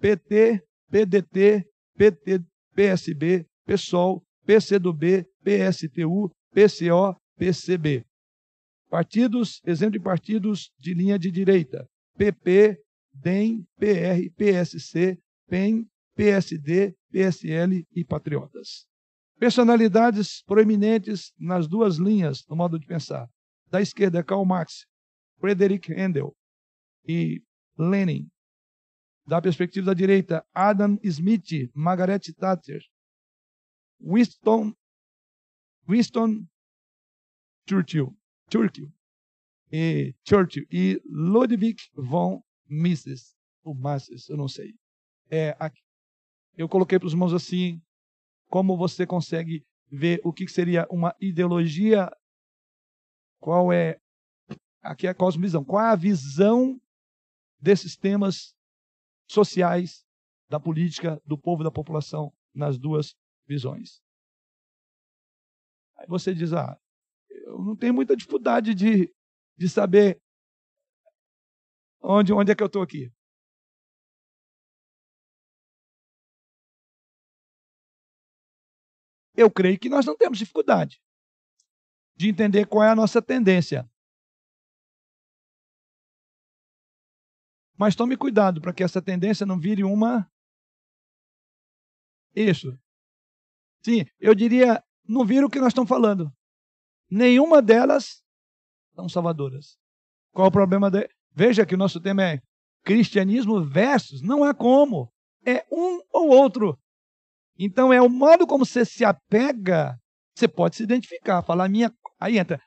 PT, 0.00 0.62
PDT, 0.90 1.66
PT, 1.96 2.44
PSB, 2.74 3.46
PSOL, 3.66 4.22
PCdoB, 4.46 5.26
PSTU, 5.44 6.30
PCO, 6.54 7.16
PCB. 7.36 8.04
Partidos, 8.88 9.60
exemplo 9.66 9.98
de 9.98 10.00
partidos 10.00 10.72
de 10.78 10.94
linha 10.94 11.18
de 11.18 11.30
direita: 11.30 11.88
PP, 12.16 12.80
DEM, 13.12 13.66
PR, 13.76 14.30
PSC, 14.36 15.20
PEN, 15.46 15.88
PSD, 16.14 16.96
PSL 17.10 17.86
e 17.92 18.04
Patriotas. 18.04 18.86
Personalidades 19.38 20.42
proeminentes 20.42 21.32
nas 21.38 21.68
duas 21.68 21.96
linhas 21.96 22.44
no 22.48 22.56
modo 22.56 22.78
de 22.78 22.86
pensar. 22.86 23.28
Da 23.70 23.80
esquerda, 23.80 24.24
Karl 24.24 24.44
Marx, 24.44 24.86
Friedrich 25.38 25.92
Handel 25.92 26.34
e 27.06 27.42
Lenin. 27.78 28.28
Da 29.26 29.40
perspectiva 29.40 29.86
da 29.86 29.94
direita, 29.94 30.44
Adam 30.52 30.98
Smith, 31.04 31.70
Margaret 31.74 32.32
Thatcher, 32.34 32.80
Winston, 34.00 34.74
Winston 35.86 36.48
Churchill, 37.68 38.17
Churchill, 38.50 38.92
e 39.70 40.14
Churchill 40.26 40.66
e 40.70 41.00
Ludwig 41.04 41.76
von 41.94 42.42
Mises, 42.66 43.36
ou 43.62 43.74
Mises, 43.74 44.28
eu 44.28 44.36
não 44.36 44.48
sei. 44.48 44.74
É, 45.30 45.56
aqui, 45.58 45.82
eu 46.56 46.68
coloquei 46.68 46.98
para 46.98 47.06
os 47.06 47.12
irmãos 47.12 47.32
assim, 47.32 47.82
como 48.48 48.76
você 48.76 49.06
consegue 49.06 49.64
ver 49.90 50.20
o 50.24 50.32
que 50.32 50.48
seria 50.48 50.86
uma 50.90 51.14
ideologia, 51.20 52.10
qual 53.38 53.72
é, 53.72 54.00
aqui 54.82 55.06
é 55.06 55.10
a 55.10 55.14
cosmovisão, 55.14 55.64
qual 55.64 55.84
é 55.84 55.90
a 55.90 55.96
visão 55.96 56.80
desses 57.60 57.96
temas 57.96 58.54
sociais, 59.26 60.04
da 60.48 60.58
política, 60.58 61.20
do 61.26 61.36
povo, 61.36 61.62
da 61.62 61.70
população, 61.70 62.32
nas 62.54 62.78
duas 62.78 63.14
visões. 63.46 64.02
Aí 65.96 66.06
você 66.06 66.34
diz, 66.34 66.52
ah, 66.52 66.78
eu 67.48 67.58
não 67.58 67.74
tenho 67.74 67.94
muita 67.94 68.14
dificuldade 68.14 68.74
de, 68.74 69.12
de 69.56 69.68
saber 69.68 70.20
onde, 72.00 72.32
onde 72.32 72.52
é 72.52 72.54
que 72.54 72.62
eu 72.62 72.66
estou 72.66 72.82
aqui. 72.82 73.10
Eu 79.34 79.50
creio 79.50 79.78
que 79.78 79.88
nós 79.88 80.04
não 80.04 80.16
temos 80.16 80.36
dificuldade 80.36 81.00
de 82.16 82.28
entender 82.28 82.66
qual 82.66 82.84
é 82.84 82.90
a 82.90 82.96
nossa 82.96 83.22
tendência. 83.22 83.88
Mas 87.78 87.94
tome 87.94 88.16
cuidado 88.16 88.60
para 88.60 88.74
que 88.74 88.82
essa 88.82 89.00
tendência 89.00 89.46
não 89.46 89.58
vire 89.58 89.84
uma. 89.84 90.30
Isso. 92.34 92.78
Sim, 93.82 94.04
eu 94.18 94.34
diria, 94.34 94.84
não 95.08 95.24
vira 95.24 95.46
o 95.46 95.50
que 95.50 95.60
nós 95.60 95.68
estamos 95.68 95.88
falando. 95.88 96.36
Nenhuma 97.10 97.62
delas 97.62 98.22
são 98.94 99.08
salvadoras. 99.08 99.76
Qual 100.32 100.46
é 100.46 100.48
o 100.48 100.52
problema? 100.52 100.90
De... 100.90 101.08
Veja 101.32 101.64
que 101.64 101.74
o 101.74 101.78
nosso 101.78 102.00
tema 102.00 102.22
é 102.22 102.40
cristianismo 102.84 103.64
versus, 103.64 104.22
não 104.22 104.46
é 104.46 104.52
como. 104.52 105.12
É 105.46 105.64
um 105.70 106.00
ou 106.12 106.28
outro. 106.28 106.78
Então 107.58 107.92
é 107.92 108.00
o 108.00 108.08
modo 108.08 108.46
como 108.46 108.64
você 108.64 108.84
se 108.84 109.04
apega, 109.04 109.98
você 110.34 110.46
pode 110.46 110.76
se 110.76 110.82
identificar, 110.82 111.42
falar 111.42 111.68
minha, 111.68 111.92
aí 112.20 112.38
entra 112.38 112.60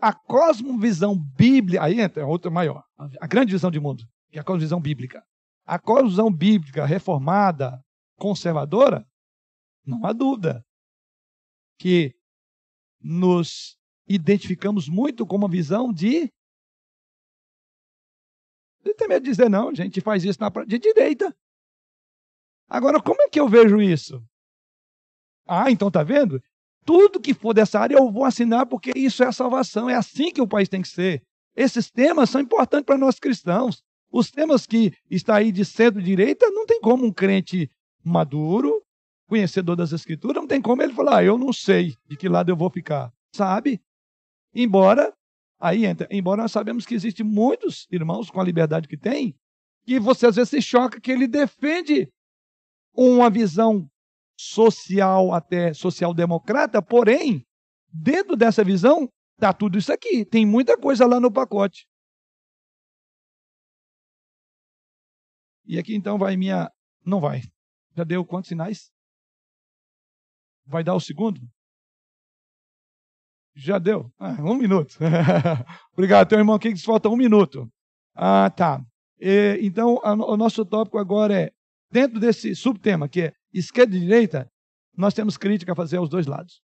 a 0.00 0.12
cosmovisão 0.12 1.16
bíblica, 1.16 1.82
aí 1.82 2.00
entra 2.00 2.26
outra 2.26 2.50
maior, 2.50 2.82
a 3.20 3.26
grande 3.26 3.52
visão 3.52 3.70
de 3.70 3.80
mundo, 3.80 4.04
que 4.30 4.38
é 4.38 4.40
a 4.40 4.44
cosmovisão 4.44 4.80
bíblica. 4.80 5.22
A 5.64 5.78
cosmovisão 5.78 6.32
bíblica 6.32 6.84
reformada, 6.84 7.80
conservadora, 8.16 9.04
não 9.84 10.04
há 10.04 10.12
dúvida 10.12 10.64
que 11.78 12.14
nos 13.06 13.78
identificamos 14.08 14.88
muito 14.88 15.24
com 15.24 15.36
uma 15.36 15.48
visão 15.48 15.92
de. 15.92 16.32
Você 18.82 18.94
tem 18.94 19.08
medo 19.08 19.24
de 19.24 19.30
dizer, 19.30 19.48
não, 19.48 19.68
a 19.68 19.74
gente 19.74 20.00
faz 20.00 20.24
isso 20.24 20.40
na 20.40 20.48
de 20.64 20.78
direita. 20.78 21.34
Agora, 22.68 23.00
como 23.00 23.22
é 23.22 23.28
que 23.28 23.38
eu 23.38 23.48
vejo 23.48 23.80
isso? 23.80 24.22
Ah, 25.46 25.70
então 25.70 25.90
tá 25.90 26.02
vendo? 26.02 26.42
Tudo 26.84 27.20
que 27.20 27.34
for 27.34 27.52
dessa 27.52 27.80
área 27.80 27.96
eu 27.96 28.10
vou 28.10 28.24
assinar 28.24 28.66
porque 28.66 28.92
isso 28.96 29.22
é 29.22 29.26
a 29.26 29.32
salvação. 29.32 29.88
É 29.88 29.94
assim 29.94 30.32
que 30.32 30.40
o 30.40 30.48
país 30.48 30.68
tem 30.68 30.82
que 30.82 30.88
ser. 30.88 31.22
Esses 31.54 31.90
temas 31.90 32.30
são 32.30 32.40
importantes 32.40 32.86
para 32.86 32.98
nós 32.98 33.18
cristãos. 33.18 33.82
Os 34.10 34.30
temas 34.30 34.66
que 34.66 34.92
está 35.10 35.36
aí 35.36 35.50
de 35.50 35.64
centro-direita, 35.64 36.48
não 36.50 36.66
tem 36.66 36.80
como 36.80 37.04
um 37.04 37.12
crente 37.12 37.70
maduro, 38.04 38.84
conhecedor 39.26 39.76
das 39.76 39.92
escrituras, 39.92 40.36
não 40.36 40.46
tem 40.46 40.62
como 40.62 40.82
ele 40.82 40.92
falar, 40.92 41.18
ah, 41.18 41.24
eu 41.24 41.36
não 41.36 41.52
sei 41.52 41.96
de 42.08 42.16
que 42.16 42.28
lado 42.28 42.50
eu 42.50 42.56
vou 42.56 42.70
ficar. 42.70 43.12
Sabe? 43.34 43.82
Embora, 44.54 45.12
aí 45.58 45.84
entra, 45.84 46.08
embora 46.10 46.42
nós 46.42 46.52
sabemos 46.52 46.86
que 46.86 46.94
existem 46.94 47.26
muitos 47.26 47.86
irmãos 47.90 48.30
com 48.30 48.40
a 48.40 48.44
liberdade 48.44 48.88
que 48.88 48.96
tem, 48.96 49.36
que 49.84 49.98
você 49.98 50.26
às 50.26 50.36
vezes 50.36 50.50
se 50.50 50.62
choca 50.62 51.00
que 51.00 51.10
ele 51.10 51.26
defende 51.26 52.10
uma 52.94 53.28
visão 53.28 53.88
social, 54.38 55.32
até 55.32 55.72
social-democrata, 55.74 56.80
porém, 56.82 57.46
dentro 57.92 58.36
dessa 58.36 58.64
visão, 58.64 59.10
está 59.34 59.52
tudo 59.52 59.78
isso 59.78 59.92
aqui. 59.92 60.24
Tem 60.24 60.44
muita 60.44 60.76
coisa 60.78 61.06
lá 61.06 61.20
no 61.20 61.32
pacote. 61.32 61.86
E 65.64 65.78
aqui 65.78 65.94
então 65.94 66.16
vai 66.16 66.36
minha. 66.36 66.70
Não 67.04 67.20
vai. 67.20 67.42
Já 67.96 68.04
deu 68.04 68.24
quantos 68.24 68.48
sinais? 68.48 68.92
Vai 70.66 70.82
dar 70.82 70.94
o 70.94 71.00
segundo? 71.00 71.40
Já 73.54 73.78
deu? 73.78 74.12
Ah, 74.18 74.36
um 74.40 74.54
minuto. 74.54 74.96
Obrigado. 75.94 76.28
Tem 76.28 76.38
um 76.38 76.42
irmão 76.42 76.56
aqui 76.56 76.72
que 76.74 76.82
falta 76.82 77.08
um 77.08 77.16
minuto. 77.16 77.70
Ah, 78.14 78.50
tá. 78.50 78.82
E, 79.18 79.58
então, 79.62 79.98
a, 80.02 80.12
o 80.12 80.36
nosso 80.36 80.64
tópico 80.64 80.98
agora 80.98 81.40
é, 81.40 81.50
dentro 81.90 82.20
desse 82.20 82.54
subtema, 82.54 83.08
que 83.08 83.22
é 83.22 83.32
esquerda 83.52 83.96
e 83.96 84.00
direita, 84.00 84.50
nós 84.94 85.14
temos 85.14 85.36
crítica 85.38 85.72
a 85.72 85.76
fazer 85.76 85.96
aos 85.96 86.08
dois 86.08 86.26
lados. 86.26 86.60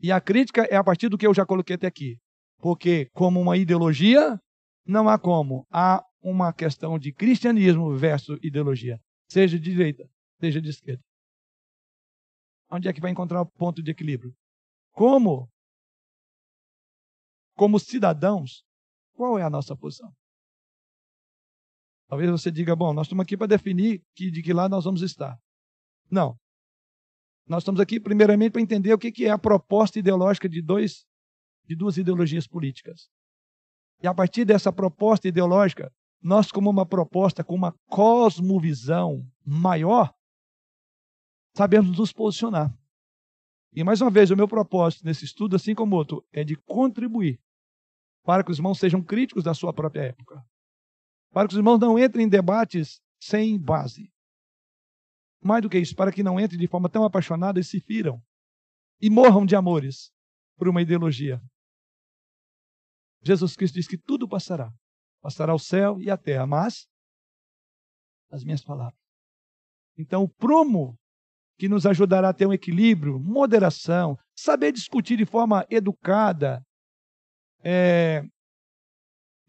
E 0.00 0.10
a 0.10 0.20
crítica 0.20 0.62
é 0.70 0.76
a 0.76 0.84
partir 0.84 1.08
do 1.08 1.18
que 1.18 1.26
eu 1.26 1.34
já 1.34 1.44
coloquei 1.44 1.76
até 1.76 1.86
aqui. 1.86 2.18
Porque, 2.58 3.10
como 3.12 3.40
uma 3.40 3.56
ideologia, 3.56 4.40
não 4.86 5.08
há 5.08 5.18
como. 5.18 5.66
Há 5.70 6.02
uma 6.22 6.52
questão 6.52 6.98
de 6.98 7.12
cristianismo 7.12 7.94
versus 7.94 8.38
ideologia, 8.42 8.98
seja 9.28 9.58
de 9.58 9.70
direita, 9.70 10.08
seja 10.40 10.60
de 10.60 10.70
esquerda. 10.70 11.02
Onde 12.70 12.88
é 12.88 12.92
que 12.92 13.00
vai 13.00 13.10
encontrar 13.10 13.40
o 13.40 13.46
ponto 13.46 13.82
de 13.82 13.90
equilíbrio? 13.90 14.34
Como 14.92 15.48
como 17.54 17.78
cidadãos, 17.78 18.64
qual 19.12 19.38
é 19.38 19.42
a 19.42 19.50
nossa 19.50 19.76
posição? 19.76 20.12
Talvez 22.08 22.30
você 22.30 22.50
diga, 22.50 22.76
bom, 22.76 22.92
nós 22.92 23.06
estamos 23.06 23.22
aqui 23.22 23.36
para 23.36 23.46
definir 23.46 24.02
que, 24.14 24.30
de 24.30 24.42
que 24.42 24.52
lado 24.52 24.72
nós 24.72 24.84
vamos 24.84 25.02
estar. 25.02 25.38
Não. 26.10 26.36
Nós 27.46 27.62
estamos 27.62 27.80
aqui, 27.80 28.00
primeiramente, 28.00 28.52
para 28.52 28.60
entender 28.60 28.92
o 28.92 28.98
que 28.98 29.24
é 29.24 29.30
a 29.30 29.38
proposta 29.38 29.98
ideológica 29.98 30.48
de, 30.48 30.60
dois, 30.60 31.06
de 31.64 31.74
duas 31.74 31.96
ideologias 31.96 32.46
políticas. 32.46 33.08
E 34.02 34.06
a 34.06 34.14
partir 34.14 34.44
dessa 34.44 34.72
proposta 34.72 35.28
ideológica, 35.28 35.92
nós, 36.20 36.50
como 36.50 36.70
uma 36.70 36.86
proposta, 36.86 37.44
com 37.44 37.54
uma 37.54 37.74
cosmovisão 37.86 39.26
maior, 39.44 40.12
sabemos 41.56 41.96
nos 41.96 42.12
posicionar. 42.12 42.76
E 43.72 43.82
mais 43.82 44.00
uma 44.00 44.10
vez, 44.10 44.30
o 44.30 44.36
meu 44.36 44.46
propósito 44.46 45.04
nesse 45.04 45.24
estudo, 45.24 45.56
assim 45.56 45.74
como 45.74 45.96
outro, 45.96 46.26
é 46.32 46.44
de 46.44 46.56
contribuir 46.56 47.40
para 48.22 48.44
que 48.44 48.50
os 48.50 48.58
irmãos 48.58 48.78
sejam 48.78 49.02
críticos 49.02 49.44
da 49.44 49.52
sua 49.52 49.72
própria 49.72 50.02
época. 50.02 50.44
Para 51.30 51.48
que 51.48 51.54
os 51.54 51.58
irmãos 51.58 51.78
não 51.78 51.98
entrem 51.98 52.26
em 52.26 52.28
debates 52.28 53.02
sem 53.20 53.58
base. 53.58 54.12
Mais 55.42 55.62
do 55.62 55.68
que 55.68 55.78
isso, 55.78 55.94
para 55.94 56.12
que 56.12 56.22
não 56.22 56.38
entrem 56.38 56.58
de 56.58 56.68
forma 56.68 56.88
tão 56.88 57.04
apaixonada 57.04 57.60
e 57.60 57.64
se 57.64 57.80
firam 57.80 58.22
e 59.00 59.10
morram 59.10 59.44
de 59.44 59.56
amores 59.56 60.12
por 60.56 60.68
uma 60.68 60.80
ideologia. 60.80 61.42
Jesus 63.22 63.56
Cristo 63.56 63.74
diz 63.74 63.88
que 63.88 63.98
tudo 63.98 64.28
passará. 64.28 64.72
Passará 65.20 65.54
o 65.54 65.58
céu 65.58 66.00
e 66.00 66.10
a 66.10 66.16
terra, 66.16 66.46
mas 66.46 66.86
as 68.30 68.44
minhas 68.44 68.62
palavras. 68.62 68.98
Então, 69.96 70.22
o 70.22 70.28
prumo 70.28 70.98
que 71.58 71.68
nos 71.68 71.86
ajudará 71.86 72.30
a 72.30 72.32
ter 72.32 72.46
um 72.46 72.52
equilíbrio, 72.52 73.18
moderação, 73.18 74.18
saber 74.34 74.72
discutir 74.72 75.16
de 75.16 75.24
forma 75.24 75.64
educada, 75.70 76.62
é, 77.62 78.24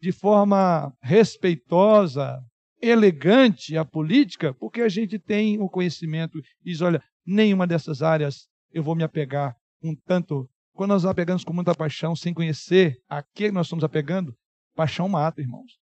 de 0.00 0.12
forma 0.12 0.92
respeitosa, 1.02 2.40
elegante 2.80 3.76
a 3.76 3.84
política, 3.84 4.54
porque 4.54 4.80
a 4.80 4.88
gente 4.88 5.18
tem 5.18 5.60
o 5.60 5.68
conhecimento 5.68 6.38
e 6.64 6.70
diz: 6.70 6.80
olha, 6.80 7.02
nenhuma 7.24 7.66
dessas 7.66 8.02
áreas 8.02 8.48
eu 8.72 8.82
vou 8.82 8.94
me 8.94 9.04
apegar 9.04 9.56
um 9.82 9.94
tanto. 9.94 10.48
Quando 10.74 10.90
nós 10.90 11.06
apegamos 11.06 11.42
com 11.42 11.54
muita 11.54 11.74
paixão, 11.74 12.14
sem 12.14 12.34
conhecer 12.34 13.00
a 13.08 13.22
que 13.22 13.50
nós 13.50 13.66
estamos 13.66 13.82
apegando, 13.82 14.36
paixão 14.74 15.08
mata, 15.08 15.40
irmãos. 15.40 15.78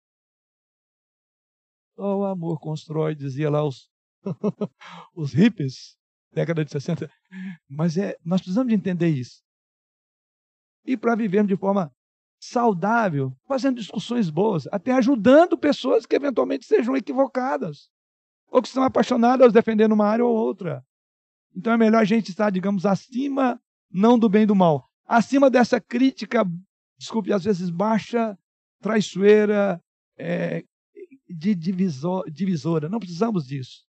Só 1.97 2.19
o 2.19 2.25
amor 2.25 2.61
constrói, 2.61 3.15
dizia 3.15 3.51
lá 3.51 3.65
os, 3.65 3.89
os 5.15 5.33
hippies, 5.33 5.97
década 6.35 6.65
de 6.65 6.71
60. 6.71 7.11
Mas 7.69 7.97
é, 7.97 8.17
nós 8.25 8.41
precisamos 8.41 8.69
de 8.69 8.75
entender 8.75 9.09
isso. 9.09 9.43
E 10.85 10.97
para 10.97 11.15
vivermos 11.15 11.49
de 11.49 11.57
forma 11.57 11.93
saudável, 12.39 13.35
fazendo 13.47 13.77
discussões 13.77 14.29
boas, 14.29 14.67
até 14.71 14.93
ajudando 14.93 15.57
pessoas 15.57 16.05
que 16.05 16.15
eventualmente 16.15 16.67
sejam 16.67 16.95
equivocadas, 16.97 17.89
ou 18.49 18.61
que 18.61 18.69
estão 18.69 18.83
apaixonadas 18.83 19.53
defendendo 19.53 19.93
uma 19.93 20.07
área 20.07 20.25
ou 20.25 20.35
outra. 20.35 20.85
Então 21.57 21.73
é 21.73 21.77
melhor 21.77 22.03
a 22.03 22.05
gente 22.05 22.31
estar, 22.31 22.51
digamos, 22.51 22.85
acima, 22.85 23.61
não 23.91 24.19
do 24.19 24.29
bem 24.29 24.43
e 24.43 24.47
do 24.47 24.55
mal, 24.55 24.87
acima 25.07 25.49
dessa 25.49 25.81
crítica, 25.81 26.45
desculpe, 26.99 27.33
às 27.33 27.45
vezes 27.45 27.71
baixa, 27.71 28.39
traiçoeira, 28.81 29.83
é, 30.19 30.65
de 31.29 31.55
divisor, 31.55 32.31
divisora. 32.31 32.89
Não 32.89 32.99
precisamos 32.99 33.47
disso. 33.47 33.85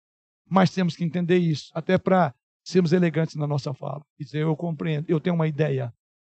Mas 0.51 0.69
temos 0.69 0.97
que 0.97 1.05
entender 1.05 1.37
isso, 1.37 1.71
até 1.73 1.97
para 1.97 2.35
sermos 2.61 2.91
elegantes 2.91 3.35
na 3.35 3.47
nossa 3.47 3.73
fala. 3.73 4.01
Dizer, 4.19 4.41
eu 4.41 4.53
compreendo, 4.53 5.05
eu 5.07 5.17
tenho 5.17 5.33
uma 5.33 5.47
ideia 5.47 5.93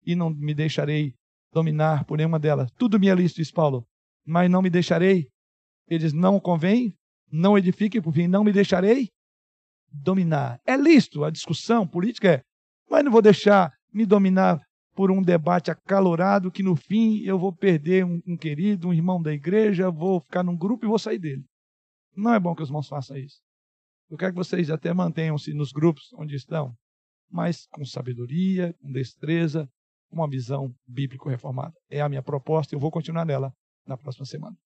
e 0.06 0.14
não 0.14 0.30
me 0.30 0.54
deixarei 0.54 1.12
dominar 1.52 2.04
por 2.04 2.16
nenhuma 2.16 2.38
delas. 2.38 2.70
Tudo 2.78 3.00
me 3.00 3.08
é 3.08 3.14
lícito, 3.14 3.40
diz 3.40 3.50
Paulo, 3.50 3.84
mas 4.24 4.48
não 4.48 4.62
me 4.62 4.70
deixarei. 4.70 5.26
Eles 5.88 6.12
não 6.12 6.38
convém, 6.38 6.94
não 7.28 7.58
edifiquem, 7.58 8.00
por 8.00 8.14
fim, 8.14 8.28
não 8.28 8.44
me 8.44 8.52
deixarei 8.52 9.08
dominar. 9.90 10.60
É 10.64 10.76
lícito 10.76 11.24
a 11.24 11.30
discussão 11.30 11.84
política, 11.84 12.34
é, 12.34 12.42
mas 12.88 13.04
não 13.04 13.10
vou 13.10 13.20
deixar 13.20 13.72
me 13.92 14.06
dominar 14.06 14.60
por 14.94 15.10
um 15.10 15.20
debate 15.20 15.72
acalorado 15.72 16.52
que 16.52 16.62
no 16.62 16.76
fim 16.76 17.18
eu 17.24 17.36
vou 17.36 17.52
perder 17.52 18.04
um, 18.04 18.22
um 18.24 18.36
querido, 18.36 18.88
um 18.88 18.94
irmão 18.94 19.20
da 19.20 19.32
igreja, 19.32 19.90
vou 19.90 20.20
ficar 20.20 20.44
num 20.44 20.56
grupo 20.56 20.86
e 20.86 20.88
vou 20.88 21.00
sair 21.00 21.18
dele. 21.18 21.44
Não 22.16 22.32
é 22.32 22.38
bom 22.38 22.54
que 22.54 22.62
os 22.62 22.68
irmãos 22.68 22.88
façam 22.88 23.16
isso. 23.16 23.43
Eu 24.14 24.18
quero 24.18 24.30
que 24.30 24.38
vocês 24.38 24.70
até 24.70 24.94
mantenham-se 24.94 25.52
nos 25.52 25.72
grupos 25.72 26.12
onde 26.14 26.36
estão, 26.36 26.72
mas 27.28 27.66
com 27.72 27.84
sabedoria, 27.84 28.72
com 28.80 28.92
destreza, 28.92 29.68
uma 30.08 30.30
visão 30.30 30.72
bíblico-reformada. 30.86 31.74
É 31.90 32.00
a 32.00 32.08
minha 32.08 32.22
proposta 32.22 32.72
e 32.72 32.76
eu 32.76 32.80
vou 32.80 32.92
continuar 32.92 33.24
nela 33.24 33.52
na 33.84 33.96
próxima 33.96 34.24
semana. 34.24 34.56